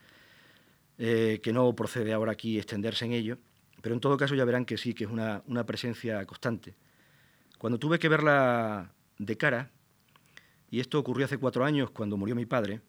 eh, 0.99 1.41
que 1.43 1.53
no 1.53 1.75
procede 1.75 2.13
ahora 2.13 2.33
aquí 2.33 2.59
extenderse 2.59 3.05
en 3.05 3.13
ello, 3.13 3.39
pero 3.81 3.95
en 3.95 4.01
todo 4.01 4.17
caso 4.17 4.35
ya 4.35 4.45
verán 4.45 4.65
que 4.65 4.79
sí, 4.79 4.95
que 4.95 5.05
es 5.05 5.11
una, 5.11 5.43
presencia 5.67 6.25
constante. 6.27 6.75
Cuando 7.65 7.79
tuve 7.79 7.99
que 7.99 8.11
verla 8.11 8.93
de 9.17 9.39
cara, 9.39 9.71
y 10.71 10.81
esto 10.81 10.99
ocurrió 10.99 11.25
hace 11.25 11.39
cuatro 11.39 11.65
años 11.65 11.91
cuando 11.91 12.19
murió 12.19 12.35
mi 12.35 12.45
padre, 12.45 12.83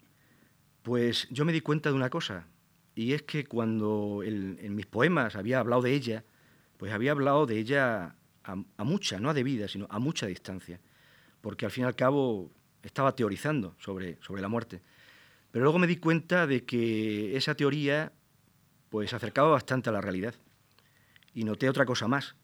pues 0.83 1.29
yo 1.31 1.45
me 1.45 1.53
di 1.53 1.61
cuenta 1.61 1.87
de 1.87 1.95
una 1.95 2.09
cosa, 2.09 2.45
y 2.93 3.13
es 3.13 3.23
que 3.23 3.45
cuando 3.45 4.19
en 4.21 4.75
mis 4.75 4.85
poemas 4.85 5.37
había 5.37 5.61
hablado 5.61 5.81
de 5.81 5.93
ella, 5.93 6.25
pues 6.75 6.91
había 6.91 7.11
hablado 7.11 7.45
de 7.45 7.57
ella 7.57 8.17
a, 8.43 8.57
a, 8.75 8.83
mucha, 8.83 9.17
no 9.17 9.29
a 9.29 9.33
debida, 9.33 9.69
sino 9.69 9.87
a 9.89 9.97
mucha 9.97 10.25
distancia, 10.25 10.81
porque 11.39 11.63
al 11.63 11.71
fin 11.71 11.85
y 11.85 11.87
al 11.87 11.95
cabo 11.95 12.51
estaba 12.83 13.15
teorizando 13.15 13.77
sobre, 13.79 14.17
sobre 14.21 14.41
la 14.41 14.49
muerte. 14.49 14.81
Pero 15.51 15.63
luego 15.63 15.79
me 15.79 15.87
di 15.87 15.95
cuenta 15.95 16.47
de 16.47 16.65
que 16.65 17.37
esa 17.37 17.55
teoría 17.55 18.11
pues 18.89 19.13
acercaba 19.13 19.51
bastante 19.51 19.89
a 19.89 19.93
la 19.93 20.01
realidad. 20.01 20.35
Y 21.33 21.45
noté 21.45 21.69
otra 21.69 21.85
cosa 21.85 22.09
más, 22.09 22.35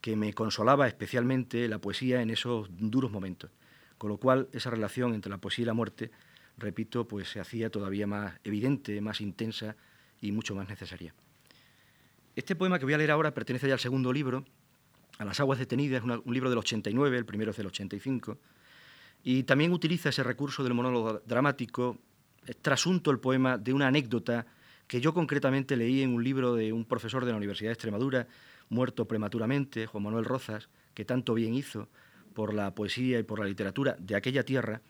que 0.00 0.16
me 0.16 0.32
consolaba 0.32 0.86
especialmente 0.88 1.68
la 1.68 1.78
poesía 1.78 2.22
en 2.22 2.30
esos 2.30 2.68
duros 2.70 3.10
momentos. 3.10 3.50
Con 3.98 4.10
lo 4.10 4.16
cual 4.16 4.48
esa 4.52 4.70
relación 4.70 5.14
entre 5.14 5.30
la 5.30 5.38
poesía 5.38 5.64
y 5.64 5.66
la 5.66 5.74
muerte, 5.74 6.10
repito, 6.56 7.06
pues 7.06 7.28
se 7.28 7.40
hacía 7.40 7.70
todavía 7.70 8.06
más 8.06 8.34
evidente, 8.44 9.00
más 9.00 9.20
intensa 9.20 9.76
y 10.20 10.32
mucho 10.32 10.54
más 10.54 10.68
necesaria. 10.68 11.14
Este 12.34 12.56
poema 12.56 12.78
que 12.78 12.84
voy 12.84 12.94
a 12.94 12.98
leer 12.98 13.10
ahora 13.10 13.34
pertenece 13.34 13.66
ya 13.66 13.74
al 13.74 13.80
segundo 13.80 14.12
libro, 14.12 14.44
A 15.18 15.24
las 15.26 15.38
aguas 15.38 15.58
detenidas, 15.58 16.02
es 16.02 16.22
un 16.24 16.32
libro 16.32 16.48
del 16.48 16.58
89, 16.58 17.18
el 17.18 17.26
primero 17.26 17.50
es 17.50 17.56
del 17.58 17.66
85, 17.66 18.38
y 19.22 19.42
también 19.42 19.72
utiliza 19.72 20.08
ese 20.08 20.22
recurso 20.22 20.64
del 20.64 20.72
monólogo 20.72 21.20
dramático 21.26 21.98
trasunto 22.62 23.10
el 23.10 23.18
poema 23.18 23.58
de 23.58 23.74
una 23.74 23.88
anécdota 23.88 24.46
que 24.86 25.00
yo 25.00 25.12
concretamente 25.12 25.76
leí 25.76 26.02
en 26.02 26.14
un 26.14 26.24
libro 26.24 26.54
de 26.54 26.72
un 26.72 26.84
profesor 26.84 27.24
de 27.24 27.30
la 27.30 27.36
Universidad 27.36 27.68
de 27.68 27.74
Extremadura, 27.74 28.26
muerto 28.70 29.06
prematuramente, 29.06 29.86
Juan 29.86 30.04
Manuel 30.04 30.24
Rozas, 30.24 30.70
que 30.94 31.04
tanto 31.04 31.34
bien 31.34 31.54
hizo 31.54 31.88
por 32.32 32.54
la 32.54 32.74
poesía 32.74 33.18
y 33.18 33.22
por 33.22 33.40
la 33.40 33.46
literatura 33.46 33.96
de 33.98 34.16
aquella 34.16 34.44
tierra 34.44 34.80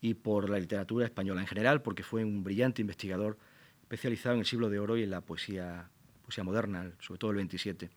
y 0.00 0.14
por 0.14 0.48
la 0.48 0.58
literatura 0.58 1.06
española 1.06 1.40
en 1.40 1.46
general, 1.46 1.82
porque 1.82 2.02
fue 2.02 2.24
un 2.24 2.44
brillante 2.44 2.82
investigador 2.82 3.36
especializado 3.82 4.34
en 4.34 4.40
el 4.40 4.46
siglo 4.46 4.70
de 4.70 4.78
oro 4.78 4.96
y 4.96 5.02
en 5.02 5.10
la 5.10 5.20
poesía, 5.20 5.90
poesía 6.22 6.44
moderna, 6.44 6.92
sobre 7.00 7.18
todo 7.18 7.30
el 7.32 7.38
27, 7.38 7.90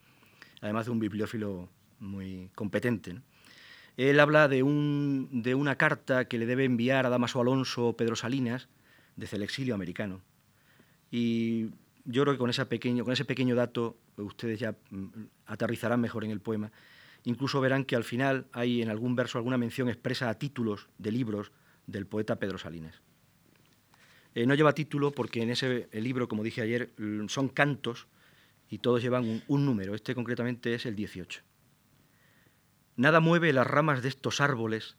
además 0.60 0.86
de 0.86 0.92
un 0.92 0.98
bibliófilo 0.98 1.68
muy 2.00 2.50
competente. 2.54 3.20
Él 3.96 4.18
habla 4.18 4.48
de, 4.48 4.62
un, 4.62 5.28
de 5.30 5.54
una 5.54 5.76
carta 5.76 6.26
que 6.26 6.38
le 6.38 6.46
debe 6.46 6.64
enviar 6.64 7.06
a 7.06 7.10
Damaso 7.10 7.40
Alonso 7.40 7.94
Pedro 7.96 8.16
Salinas, 8.16 8.68
desde 9.16 9.36
el 9.36 9.44
exilio 9.44 9.74
americano. 9.74 10.20
Y 11.10 11.70
yo 12.04 12.22
creo 12.22 12.34
que 12.34 12.38
con, 12.38 12.50
ese 12.50 12.66
pequeño, 12.66 13.54
dato 13.54 13.96
ustedes 14.16 14.60
ya 14.60 14.76
mm, 14.90 15.06
aterrizarán 15.46 16.00
mejor 16.00 16.24
en 16.24 16.30
el 16.30 16.40
poema. 16.40 16.70
Incluso 17.24 17.60
verán 17.60 17.84
que 17.84 17.96
al 17.96 18.04
final 18.04 18.46
hay 18.52 18.82
en 18.82 18.90
algún 18.90 19.16
verso 19.16 19.38
alguna 19.38 19.56
mención 19.56 19.88
expresa 19.88 20.28
a 20.28 20.38
títulos 20.38 20.88
de 20.98 21.12
libros 21.12 21.52
del 21.86 22.06
poeta 22.06 22.36
Pedro 22.36 22.58
Salinas. 22.58 23.00
Eh, 24.34 24.46
no 24.46 24.54
lleva 24.54 24.74
título 24.74 25.12
porque 25.12 25.42
en 25.42 25.50
ese 25.50 25.88
libro, 25.92 26.28
como 26.28 26.42
dije 26.42 26.60
ayer, 26.60 26.92
son 27.28 27.48
cantos 27.48 28.06
y 28.68 28.78
todos 28.78 29.02
llevan 29.02 29.24
un, 29.24 29.42
un 29.46 29.64
número. 29.64 29.94
Este 29.94 30.14
concretamente 30.14 30.74
es 30.74 30.84
el 30.84 30.96
18. 30.96 31.40
Nada 32.96 33.20
mueve 33.20 33.52
las 33.52 33.66
ramas 33.66 34.02
de 34.02 34.08
estos 34.08 34.40
árboles, 34.40 34.96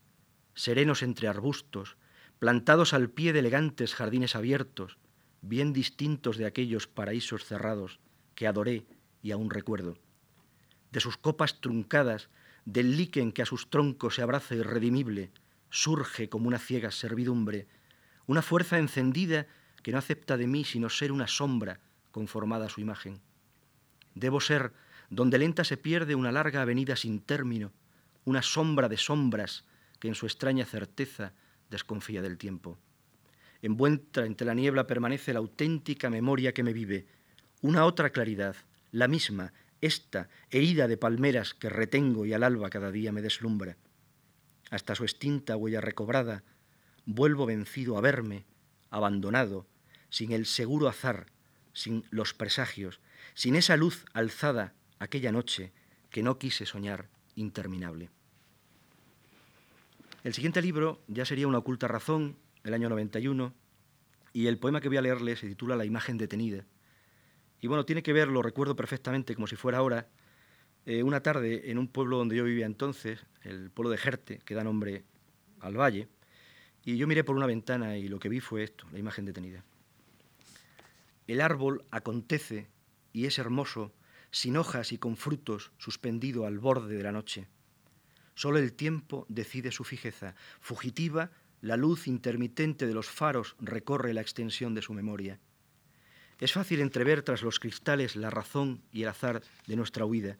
serenos 0.53 1.03
entre 1.03 1.27
arbustos, 1.27 1.97
plantados 2.39 2.93
al 2.93 3.09
pie 3.09 3.33
de 3.33 3.39
elegantes 3.39 3.93
jardines 3.93 4.35
abiertos, 4.35 4.97
bien 5.47 5.73
distintos 5.73 6.37
de 6.37 6.45
aquellos 6.45 6.87
paraísos 6.87 7.45
cerrados 7.45 7.99
que 8.33 8.47
adoré 8.47 8.85
y 9.21 9.31
aún 9.31 9.49
recuerdo, 9.49 9.97
de 10.91 10.99
sus 10.99 11.17
copas 11.17 11.61
truncadas, 11.61 12.29
del 12.65 12.97
líquen 12.97 13.31
que 13.31 13.41
a 13.41 13.45
sus 13.45 13.69
troncos 13.69 14.15
se 14.15 14.21
abraza 14.21 14.55
irredimible, 14.55 15.31
surge 15.69 16.29
como 16.29 16.47
una 16.47 16.57
ciega 16.59 16.91
servidumbre, 16.91 17.67
una 18.27 18.41
fuerza 18.41 18.79
encendida 18.79 19.45
que 19.83 19.91
no 19.91 19.99
acepta 19.99 20.37
de 20.37 20.47
mí 20.47 20.63
sino 20.63 20.89
ser 20.89 21.11
una 21.11 21.27
sombra 21.27 21.79
conformada 22.11 22.65
a 22.65 22.69
su 22.69 22.81
imagen. 22.81 23.21
Debo 24.15 24.39
ser 24.41 24.73
donde 25.09 25.37
lenta 25.37 25.63
se 25.63 25.77
pierde 25.77 26.15
una 26.15 26.31
larga 26.31 26.61
avenida 26.61 26.95
sin 26.95 27.19
término, 27.19 27.71
una 28.23 28.41
sombra 28.41 28.89
de 28.89 28.97
sombras 28.97 29.65
que 29.99 30.07
en 30.07 30.15
su 30.15 30.25
extraña 30.25 30.65
certeza 30.65 31.33
desconfía 31.69 32.21
del 32.21 32.37
tiempo. 32.37 32.79
Envuelta 33.65 34.27
entre 34.27 34.45
la 34.45 34.53
niebla 34.53 34.85
permanece 34.85 35.33
la 35.33 35.39
auténtica 35.39 36.11
memoria 36.11 36.53
que 36.53 36.61
me 36.61 36.71
vive, 36.71 37.07
una 37.61 37.85
otra 37.85 38.11
claridad, 38.11 38.55
la 38.91 39.07
misma, 39.07 39.53
esta, 39.81 40.29
herida 40.51 40.87
de 40.87 40.97
palmeras 40.97 41.55
que 41.55 41.69
retengo 41.69 42.27
y 42.27 42.33
al 42.33 42.43
alba 42.43 42.69
cada 42.69 42.91
día 42.91 43.11
me 43.11 43.23
deslumbra. 43.23 43.75
Hasta 44.69 44.93
su 44.93 45.03
extinta 45.03 45.57
huella 45.57 45.81
recobrada, 45.81 46.43
vuelvo 47.07 47.47
vencido 47.47 47.97
a 47.97 48.01
verme, 48.01 48.45
abandonado, 48.91 49.65
sin 50.11 50.31
el 50.31 50.45
seguro 50.45 50.87
azar, 50.87 51.25
sin 51.73 52.05
los 52.11 52.35
presagios, 52.35 52.99
sin 53.33 53.55
esa 53.55 53.77
luz 53.77 54.05
alzada 54.13 54.75
aquella 54.99 55.31
noche 55.31 55.71
que 56.11 56.21
no 56.21 56.37
quise 56.37 56.67
soñar 56.67 57.09
interminable. 57.33 58.11
El 60.23 60.35
siguiente 60.35 60.61
libro 60.61 61.01
ya 61.07 61.25
sería 61.25 61.47
Una 61.47 61.57
oculta 61.57 61.87
razón, 61.87 62.37
del 62.65 62.73
año 62.73 62.89
91, 62.89 63.53
Y 64.33 64.47
el 64.47 64.57
poema 64.57 64.81
que 64.81 64.89
voy 64.89 64.97
a 64.97 65.01
leerle 65.01 65.37
se 65.37 65.47
titula 65.47 65.77
La 65.77 65.85
imagen 65.85 66.17
detenida. 66.17 66.65
Y 67.61 67.67
bueno, 67.67 67.85
tiene 67.85 68.03
que 68.03 68.11
ver, 68.11 68.27
lo 68.27 68.41
recuerdo 68.41 68.75
perfectamente, 68.75 69.35
como 69.35 69.47
si 69.47 69.55
fuera 69.55 69.77
ahora, 69.77 70.09
eh, 70.85 71.03
una 71.03 71.21
tarde 71.21 71.71
en 71.71 71.77
un 71.77 71.87
pueblo 71.87 72.17
donde 72.17 72.35
yo 72.35 72.43
vivía 72.43 72.65
entonces, 72.65 73.23
el 73.43 73.69
pueblo 73.71 73.91
de 73.91 73.97
Jerte, 73.97 74.39
que 74.43 74.55
da 74.55 74.63
nombre 74.63 75.05
al 75.61 75.77
valle, 75.77 76.09
y 76.83 76.97
yo 76.97 77.07
miré 77.07 77.23
por 77.23 77.35
una 77.35 77.45
ventana 77.45 77.97
y 77.97 78.07
lo 78.07 78.19
que 78.19 78.29
vi 78.29 78.39
fue 78.39 78.63
esto, 78.63 78.85
la 78.91 78.99
imagen 78.99 79.25
detenida. 79.25 79.63
El 81.27 81.39
árbol 81.39 81.85
acontece 81.91 82.67
y 83.13 83.27
es 83.27 83.39
hermoso, 83.39 83.93
sin 84.31 84.57
hojas 84.57 84.91
y 84.91 84.97
con 84.97 85.17
frutos, 85.17 85.71
suspendido 85.77 86.45
al 86.45 86.59
borde 86.59 86.97
de 86.97 87.03
la 87.03 87.11
noche. 87.11 87.47
Solo 88.33 88.57
el 88.57 88.73
tiempo 88.73 89.25
decide 89.29 89.71
su 89.71 89.83
fijeza. 89.83 90.35
Fugitiva, 90.59 91.31
la 91.65 91.77
luz 91.77 92.07
intermitente 92.07 92.85
de 92.85 92.93
los 92.93 93.07
faros 93.07 93.55
recorre 93.59 94.13
la 94.13 94.21
extensión 94.21 94.75
de 94.75 94.83
su 94.83 94.93
memoria. 94.93 95.39
Es 96.39 96.53
fácil 96.53 96.79
entrever 96.79 97.23
tras 97.23 97.41
los 97.41 97.59
cristales 97.59 98.15
la 98.15 98.29
razón 98.29 98.83
y 98.91 99.01
el 99.01 99.09
azar 99.09 99.41
de 99.65 99.75
nuestra 99.75 100.05
huida. 100.05 100.37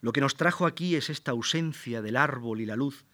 Lo 0.00 0.12
que 0.14 0.22
nos 0.22 0.34
trajo 0.34 0.64
aquí 0.64 0.96
es 0.96 1.10
esta 1.10 1.32
ausencia 1.32 2.00
del 2.00 2.16
árbol 2.16 2.62
y 2.62 2.64
la 2.64 2.74
luz, 2.74 3.04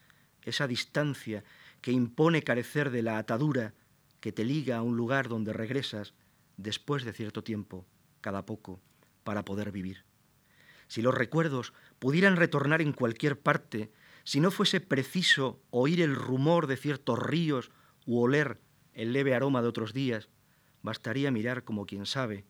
esa 0.42 0.68
distancia 0.68 1.42
que 1.80 1.90
impone 1.90 2.44
carecer 2.44 2.92
de 2.92 3.02
la 3.02 3.18
atadura 3.18 3.74
que 4.20 4.30
te 4.30 4.44
liga 4.44 4.76
a 4.76 4.82
un 4.82 4.96
lugar 4.96 5.28
donde 5.28 5.52
regresas 5.52 6.14
después 6.56 7.02
de 7.02 7.12
cierto 7.12 7.42
tiempo, 7.42 7.84
cada 8.20 8.46
poco, 8.46 8.80
para 9.24 9.44
poder 9.44 9.72
vivir. 9.72 10.04
Si 10.86 11.02
los 11.02 11.12
recuerdos 11.12 11.72
pudieran 11.98 12.36
retornar 12.36 12.82
en 12.82 12.92
cualquier 12.92 13.36
parte, 13.36 13.90
si 14.24 14.40
no 14.40 14.50
fuese 14.50 14.80
preciso 14.80 15.60
oír 15.70 16.00
el 16.00 16.14
rumor 16.14 16.66
de 16.66 16.76
ciertos 16.76 17.18
ríos 17.18 17.70
u 18.06 18.20
oler 18.20 18.60
el 18.94 19.12
leve 19.12 19.34
aroma 19.34 19.62
de 19.62 19.68
otros 19.68 19.92
días, 19.92 20.28
bastaría 20.82 21.30
mirar 21.30 21.64
como 21.64 21.86
quien 21.86 22.06
sabe 22.06 22.44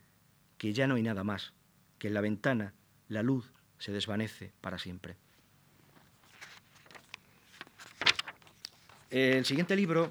que 0.59 0.73
ya 0.73 0.87
no 0.87 0.95
hay 0.95 1.03
nada 1.03 1.25
más, 1.25 1.53
que 1.99 2.09
en 2.09 2.15
la 2.15 2.21
ventana 2.21 2.75
la 3.09 3.23
luz 3.23 3.53
se 3.79 3.93
desvanece 3.93 4.53
para 4.61 4.79
siempre. 4.79 5.17
El 9.11 9.45
siguiente 9.45 9.77
libro, 9.77 10.11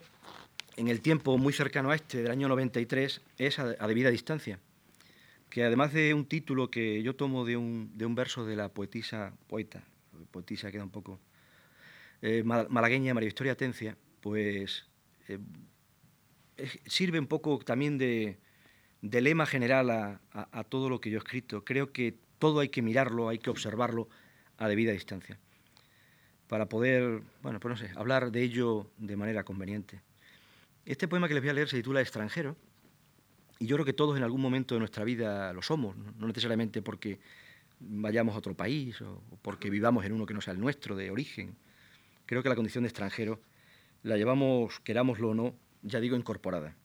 en 0.78 0.88
el 0.88 1.02
tiempo 1.02 1.38
muy 1.40 1.54
cercano 1.54 1.90
a 1.90 1.96
este, 1.96 2.22
del 2.22 2.32
año 2.32 2.48
93, 2.48 3.22
es 3.40 3.58
A, 3.58 3.88
debida 3.88 4.12
distancia, 4.12 4.60
que 5.50 5.64
además 5.64 5.92
de 5.92 6.14
un 6.14 6.26
título 6.26 6.70
que 6.70 7.02
yo 7.02 7.16
tomo 7.16 7.44
de 7.44 7.58
un, 7.58 7.92
verso 8.14 8.46
de 8.46 8.56
la 8.56 8.70
poetisa, 8.70 9.34
poeta, 9.48 9.84
poetisa 10.30 10.72
queda 10.72 10.84
un 10.84 10.92
poco, 10.92 11.20
eh, 12.22 12.44
malagueña 12.44 13.14
María 13.14 13.28
Victoria 13.28 13.54
Atencia, 13.54 13.98
pues 14.22 14.86
eh, 15.28 15.40
sirve 16.86 17.20
un 17.20 17.28
poco 17.28 17.60
también 17.60 17.98
de, 17.98 18.38
lema 19.02 19.46
general 19.46 19.90
a, 19.90 20.64
todo 20.70 20.90
lo 20.90 21.02
que 21.02 21.10
yo 21.10 21.18
he 21.18 21.20
escrito. 21.20 21.64
Creo 21.64 21.92
que 21.92 22.16
todo 22.40 22.60
hay 22.60 22.70
que 22.70 22.82
mirarlo, 22.82 23.30
hay 23.30 23.40
que 23.40 23.50
observarlo 23.50 24.08
a 24.58 24.68
debida 24.68 24.92
distancia, 24.92 25.40
para 26.48 26.68
poder, 26.68 27.22
bueno, 27.42 27.60
pues 27.60 27.72
no 27.72 27.88
sé, 27.88 27.92
hablar 27.96 28.32
de 28.32 28.44
ello 28.44 28.92
de 28.98 29.16
manera 29.16 29.44
conveniente. 29.44 30.02
Este 30.86 31.08
poema 31.08 31.28
que 31.28 31.34
les 31.34 31.44
voy 31.44 31.50
a 31.50 31.54
leer 31.54 31.70
se 31.70 31.78
titula 31.78 32.02
Extranjero, 32.02 32.56
y 33.60 33.68
yo 33.68 33.76
creo 33.76 33.86
que 33.86 33.94
todos 33.94 34.18
en 34.18 34.24
algún 34.24 34.42
momento 34.42 34.74
de 34.76 34.80
nuestra 34.80 35.04
vida 35.04 35.54
lo 35.54 35.62
somos, 35.62 35.96
no 35.96 36.28
necesariamente 36.28 36.82
porque 36.82 37.20
vayamos 37.80 38.36
a 38.36 38.40
otro 38.40 38.56
país 38.56 39.00
o 39.02 39.22
porque 39.42 39.70
vivamos 39.70 40.04
en 40.06 40.14
uno 40.14 40.26
que 40.26 40.34
no 40.34 40.42
sea 40.42 40.54
el 40.54 40.60
nuestro, 40.60 40.96
de 40.96 41.12
origen. 41.12 41.56
Creo 42.32 42.44
que 42.44 42.48
la 42.48 42.56
condición 42.56 42.86
de 42.86 42.88
extranjero 42.88 43.42
la 44.04 44.16
llevamos, 44.16 44.80
querámoslo 44.80 45.32
o 45.32 45.34
no, 45.34 45.54
ya 45.82 46.00
digo, 46.00 46.16
incorporada. 46.16 46.78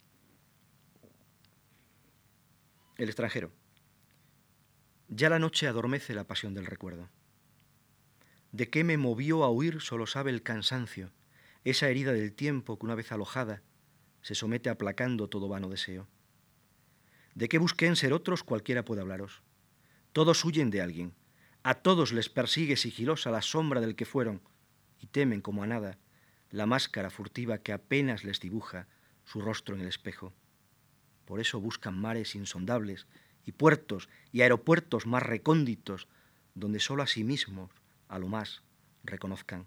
El 2.96 3.08
extranjero. 3.08 3.52
Ya 5.06 5.30
la 5.30 5.38
noche 5.38 5.68
adormece 5.68 6.14
la 6.14 6.24
pasión 6.24 6.52
del 6.52 6.66
recuerdo. 6.66 7.10
¿De 8.50 8.70
qué 8.70 8.82
me 8.82 8.96
movió 8.96 9.44
a 9.44 9.50
huir 9.52 9.80
solo 9.80 10.08
sabe 10.08 10.32
el 10.32 10.42
cansancio, 10.42 11.12
esa 11.62 11.88
herida 11.88 12.12
del 12.12 12.32
tiempo 12.32 12.76
que 12.76 12.86
una 12.86 12.97
vez 12.97 13.12
alojada 13.12 13.62
se 14.23 14.34
somete 14.34 14.68
aplacando 14.68 15.28
todo 15.28 15.47
vano 15.47 15.68
deseo? 15.68 16.08
¿De 17.36 17.49
qué 17.49 17.58
busqué 17.58 17.86
en 17.86 17.94
ser 17.94 18.12
otros 18.14 18.42
cualquiera 18.42 18.84
puede 18.84 19.02
hablaros? 19.02 19.42
Todos 20.12 20.44
huyen 20.44 20.71
de 20.71 20.80
alguien, 20.82 21.14
a 21.62 21.76
todos 21.76 22.12
les 22.12 22.28
persigue 22.28 22.76
sigilosa 22.76 23.30
la 23.30 23.42
sombra 23.42 23.80
del 23.80 23.94
que 23.94 24.06
fueron, 24.06 24.42
y 25.00 25.06
temen 25.06 25.41
como 25.41 25.63
a 25.63 25.67
nada 25.67 25.99
la 26.50 26.67
máscara 26.67 27.11
furtiva 27.11 27.59
que 27.59 27.73
apenas 27.73 28.25
les 28.25 28.41
dibuja 28.41 28.87
su 29.25 29.41
rostro 29.41 29.75
en 29.75 29.82
el 29.82 29.89
espejo. 29.89 30.32
Por 31.25 31.41
eso 31.41 31.61
buscan 31.61 32.00
mares 32.00 32.35
insondables 32.35 33.06
y 33.45 33.52
puertos 33.52 34.09
y 34.32 34.43
aeropuertos 34.43 35.06
más 35.06 35.23
recónditos, 35.23 36.09
donde 36.54 36.80
solo 36.80 37.02
a 37.02 37.06
sí 37.06 37.25
mismos, 37.25 37.71
a 38.09 38.19
lo 38.19 38.28
más, 38.28 38.63
reconozcan. 39.04 39.67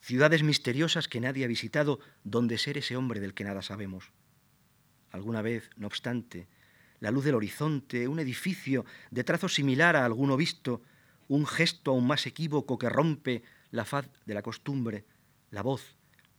Ciudades 0.00 0.42
misteriosas 0.42 1.06
que 1.06 1.20
nadie 1.20 1.44
ha 1.44 1.48
visitado, 1.48 2.00
donde 2.24 2.58
ser 2.58 2.78
ese 2.78 2.96
hombre 2.96 3.20
del 3.20 3.34
que 3.34 3.44
nada 3.44 3.62
sabemos. 3.62 4.10
Alguna 5.10 5.42
vez, 5.42 5.70
no 5.76 5.86
obstante, 5.86 6.48
la 6.98 7.10
luz 7.10 7.24
del 7.24 7.36
horizonte, 7.36 8.08
un 8.08 8.18
edificio 8.18 8.84
de 9.10 9.24
trazo 9.24 9.48
similar 9.48 9.94
a 9.94 10.04
alguno 10.04 10.36
visto, 10.36 10.82
un 11.28 11.46
gesto 11.46 11.92
aún 11.92 12.06
más 12.06 12.26
equívoco 12.26 12.78
que 12.78 12.88
rompe 12.88 13.42
la 13.72 13.84
faz 13.84 14.08
de 14.26 14.34
la 14.34 14.42
costumbre, 14.42 15.04
la 15.50 15.62
voz 15.62 15.96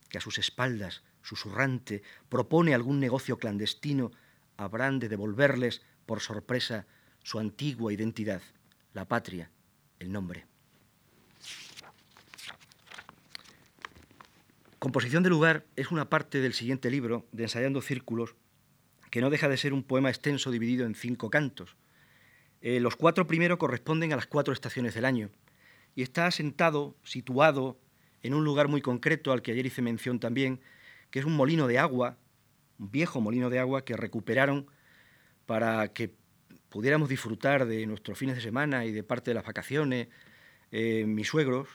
que 0.08 0.18
a 0.18 0.20
sus 0.20 0.38
espaldas, 0.38 1.02
susurrante, 1.22 2.02
propone 2.28 2.74
algún 2.74 3.00
negocio 3.00 3.38
clandestino, 3.38 4.12
habrán 4.56 5.00
de 5.00 5.08
devolverles 5.08 5.82
por 6.06 6.20
sorpresa 6.20 6.86
su 7.22 7.38
antigua 7.38 7.92
identidad, 7.92 8.40
la 8.94 9.06
patria, 9.06 9.50
el 9.98 10.12
nombre. 10.12 10.46
Composición 14.78 15.22
de 15.22 15.30
lugar 15.30 15.64
es 15.76 15.90
una 15.90 16.08
parte 16.08 16.40
del 16.40 16.52
siguiente 16.52 16.90
libro, 16.90 17.26
de 17.32 17.44
Ensayando 17.44 17.82
Círculos, 17.82 18.34
que 19.10 19.20
no 19.20 19.30
deja 19.30 19.48
de 19.48 19.56
ser 19.56 19.72
un 19.72 19.82
poema 19.82 20.10
extenso 20.10 20.50
dividido 20.50 20.86
en 20.86 20.94
cinco 20.94 21.30
cantos. 21.30 21.76
Eh, 22.60 22.80
los 22.80 22.94
cuatro 22.94 23.26
primeros 23.26 23.58
corresponden 23.58 24.12
a 24.12 24.16
las 24.16 24.26
cuatro 24.26 24.52
estaciones 24.52 24.94
del 24.94 25.06
año 25.06 25.30
y 25.94 26.02
está 26.02 26.26
asentado, 26.26 26.96
situado 27.04 27.78
en 28.22 28.34
un 28.34 28.44
lugar 28.44 28.68
muy 28.68 28.80
concreto 28.80 29.32
al 29.32 29.42
que 29.42 29.52
ayer 29.52 29.66
hice 29.66 29.82
mención 29.82 30.18
también, 30.18 30.60
que 31.10 31.18
es 31.18 31.24
un 31.24 31.36
molino 31.36 31.66
de 31.66 31.78
agua, 31.78 32.16
un 32.78 32.90
viejo 32.90 33.20
molino 33.20 33.50
de 33.50 33.58
agua 33.58 33.84
que 33.84 33.96
recuperaron 33.96 34.66
para 35.46 35.92
que 35.92 36.12
pudiéramos 36.68 37.08
disfrutar 37.08 37.66
de 37.66 37.86
nuestros 37.86 38.18
fines 38.18 38.34
de 38.34 38.42
semana 38.42 38.84
y 38.84 38.92
de 38.92 39.02
parte 39.02 39.30
de 39.30 39.34
las 39.34 39.44
vacaciones, 39.44 40.08
eh, 40.72 41.04
mis 41.06 41.28
suegros, 41.28 41.68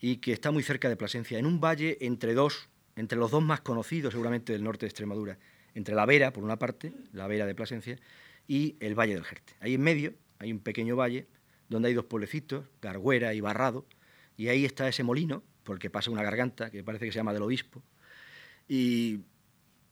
y 0.00 0.18
que 0.18 0.32
está 0.32 0.50
muy 0.50 0.62
cerca 0.62 0.88
de 0.88 0.96
Plasencia, 0.96 1.38
en 1.38 1.46
un 1.46 1.60
valle 1.60 1.96
entre 2.00 2.34
dos, 2.34 2.68
entre 2.96 3.18
los 3.18 3.30
dos 3.30 3.42
más 3.42 3.60
conocidos 3.60 4.12
seguramente 4.12 4.52
del 4.52 4.64
norte 4.64 4.86
de 4.86 4.90
Extremadura, 4.90 5.38
entre 5.74 5.94
la 5.94 6.04
Vera, 6.06 6.32
por 6.32 6.44
una 6.44 6.58
parte, 6.58 6.92
la 7.12 7.26
Vera 7.26 7.46
de 7.46 7.54
Plasencia, 7.54 7.98
y 8.46 8.76
el 8.80 8.94
Valle 8.98 9.14
del 9.14 9.24
Jerte. 9.24 9.54
Ahí 9.60 9.74
en 9.74 9.82
medio 9.82 10.14
hay 10.38 10.52
un 10.52 10.60
pequeño 10.60 10.96
valle 10.96 11.26
donde 11.68 11.88
hay 11.88 11.94
dos 11.94 12.04
pueblecitos, 12.04 12.66
Garguera 12.80 13.34
y 13.34 13.40
Barrado, 13.40 13.86
y 14.36 14.48
ahí 14.48 14.64
está 14.64 14.88
ese 14.88 15.02
molino, 15.02 15.42
porque 15.64 15.90
pasa 15.90 16.10
una 16.10 16.22
garganta 16.22 16.70
que 16.70 16.82
parece 16.82 17.04
que 17.04 17.12
se 17.12 17.16
llama 17.16 17.32
del 17.32 17.42
obispo. 17.42 17.82
Y, 18.68 19.20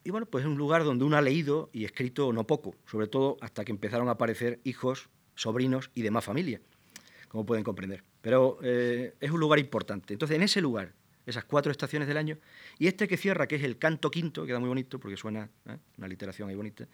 bueno, 0.08 0.26
pues 0.26 0.44
es 0.44 0.50
un 0.50 0.56
lugar 0.56 0.84
donde 0.84 1.04
uno 1.04 1.16
ha 1.16 1.22
leído 1.22 1.68
y 1.72 1.84
escrito 1.84 2.32
no 2.32 2.46
poco, 2.46 2.74
sobre 2.86 3.08
todo 3.08 3.36
hasta 3.40 3.64
que 3.64 3.72
empezaron 3.72 4.08
a 4.08 4.12
aparecer 4.12 4.60
hijos, 4.64 5.08
sobrinos 5.34 5.90
y 5.94 6.02
demás 6.02 6.24
familia, 6.24 6.60
como 7.28 7.44
pueden 7.44 7.64
comprender. 7.64 8.04
Pero 8.22 8.58
eh, 8.62 9.14
es 9.20 9.30
un 9.30 9.40
lugar 9.40 9.58
importante. 9.58 10.14
Entonces, 10.14 10.36
en 10.36 10.42
ese 10.42 10.60
lugar, 10.60 10.94
esas 11.26 11.44
cuatro 11.44 11.72
estaciones 11.72 12.06
del 12.06 12.16
año, 12.16 12.38
y 12.78 12.86
este 12.86 13.08
que 13.08 13.16
cierra, 13.16 13.48
que 13.48 13.56
es 13.56 13.64
el 13.64 13.78
canto 13.78 14.10
quinto, 14.10 14.46
queda 14.46 14.60
muy 14.60 14.68
bonito 14.68 15.00
porque 15.00 15.16
suena 15.16 15.50
¿eh? 15.66 15.76
una 15.98 16.08
literación 16.08 16.48
ahí 16.48 16.54
bonita, 16.54 16.86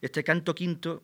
este 0.00 0.22
canto 0.22 0.54
quinto 0.54 1.02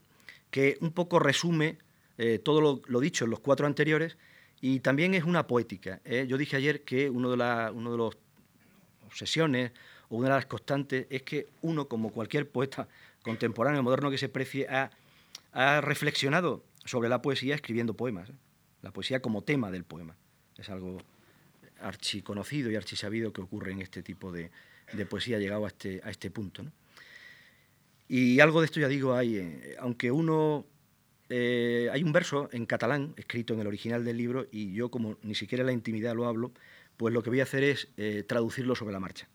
que 0.50 0.78
un 0.80 0.92
poco 0.92 1.18
resume 1.18 1.78
eh, 2.18 2.38
todo 2.38 2.82
lo, 2.86 3.00
dicho 3.00 3.24
en 3.24 3.30
los 3.30 3.40
cuatro 3.40 3.66
anteriores 3.66 4.16
y 4.60 4.80
también 4.80 5.14
es 5.14 5.24
una 5.24 5.46
poética. 5.46 6.00
¿eh? 6.04 6.26
Yo 6.28 6.38
dije 6.38 6.56
ayer 6.56 6.82
que 6.82 7.10
uno 7.10 7.30
de, 7.30 7.36
las 7.36 7.72
uno 7.72 7.92
de 7.92 7.98
los 7.98 8.16
obsesiones 9.06 9.72
o 10.08 10.16
una 10.16 10.28
de 10.28 10.34
las 10.36 10.46
constantes 10.46 11.06
es 11.10 11.22
que 11.22 11.48
uno, 11.62 11.88
como 11.88 12.12
cualquier 12.12 12.48
poeta 12.48 12.88
contemporáneo, 13.22 13.82
moderno 13.82 14.10
que 14.10 14.18
se 14.18 14.28
precie, 14.28 14.66
ha, 14.68 14.90
reflexionado 15.80 16.64
sobre 16.84 17.08
la 17.08 17.22
poesía 17.22 17.54
escribiendo 17.54 17.94
poemas. 17.94 18.30
¿eh? 18.30 18.34
La 18.82 18.92
poesía 18.92 19.20
como 19.20 19.42
tema 19.42 19.70
del 19.70 19.84
poema. 19.84 20.16
Es 20.56 20.70
algo 20.70 20.98
archiconocido 21.80 22.70
y 22.70 22.76
archisabido 22.76 23.32
que 23.32 23.42
ocurre 23.42 23.72
en 23.72 23.82
este 23.82 24.02
tipo 24.02 24.32
de, 24.32 24.50
poesía 25.10 25.38
llegado 25.38 25.66
a 25.66 25.68
este, 25.68 26.00
a 26.02 26.10
este 26.10 26.30
punto. 26.30 26.64
Y 28.08 28.40
algo 28.40 28.60
de 28.60 28.66
esto 28.66 28.80
ya 28.80 28.88
digo 28.88 29.14
hay, 29.14 29.74
aunque 29.80 30.10
uno 30.10 30.64
eh, 31.28 31.88
hay 31.92 32.02
un 32.02 32.12
verso 32.12 32.48
en 32.52 32.66
catalán 32.66 33.14
escrito 33.16 33.54
en 33.54 33.60
el 33.60 33.66
original 33.66 34.04
del 34.04 34.16
libro 34.16 34.46
y 34.50 34.72
yo 34.72 34.90
como 34.90 35.18
ni 35.22 35.34
siquiera 35.34 35.62
en 35.62 35.66
la 35.66 35.72
intimidad 35.72 36.14
lo 36.14 36.26
hablo, 36.26 36.52
pues 36.96 37.12
lo 37.12 37.22
que 37.22 37.30
voy 37.30 37.40
a 37.40 37.44
hacer 37.44 37.64
es 37.64 37.88
eh, 37.96 38.24
traducirlo 38.26 38.74
sobre 38.74 38.92
la 38.92 39.00
marcha. 39.00 39.28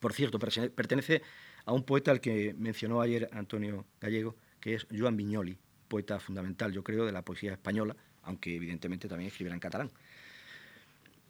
Por 0.00 0.12
cierto, 0.12 0.38
pertenece 0.38 1.22
a 1.64 1.72
un 1.72 1.84
poeta 1.84 2.10
al 2.10 2.20
que 2.20 2.54
mencionó 2.58 3.00
ayer 3.00 3.28
Antonio 3.32 3.86
Gallego, 4.00 4.34
que 4.60 4.74
es 4.74 4.86
Joan 4.96 5.16
Viñoli, 5.16 5.58
poeta 5.88 6.18
fundamental, 6.18 6.72
yo 6.72 6.82
creo, 6.82 7.04
de 7.04 7.12
la 7.12 7.22
poesía 7.22 7.52
española, 7.52 7.96
aunque 8.22 8.56
evidentemente 8.56 9.08
también 9.08 9.28
escribirá 9.28 9.54
en 9.54 9.60
catalán. 9.60 9.90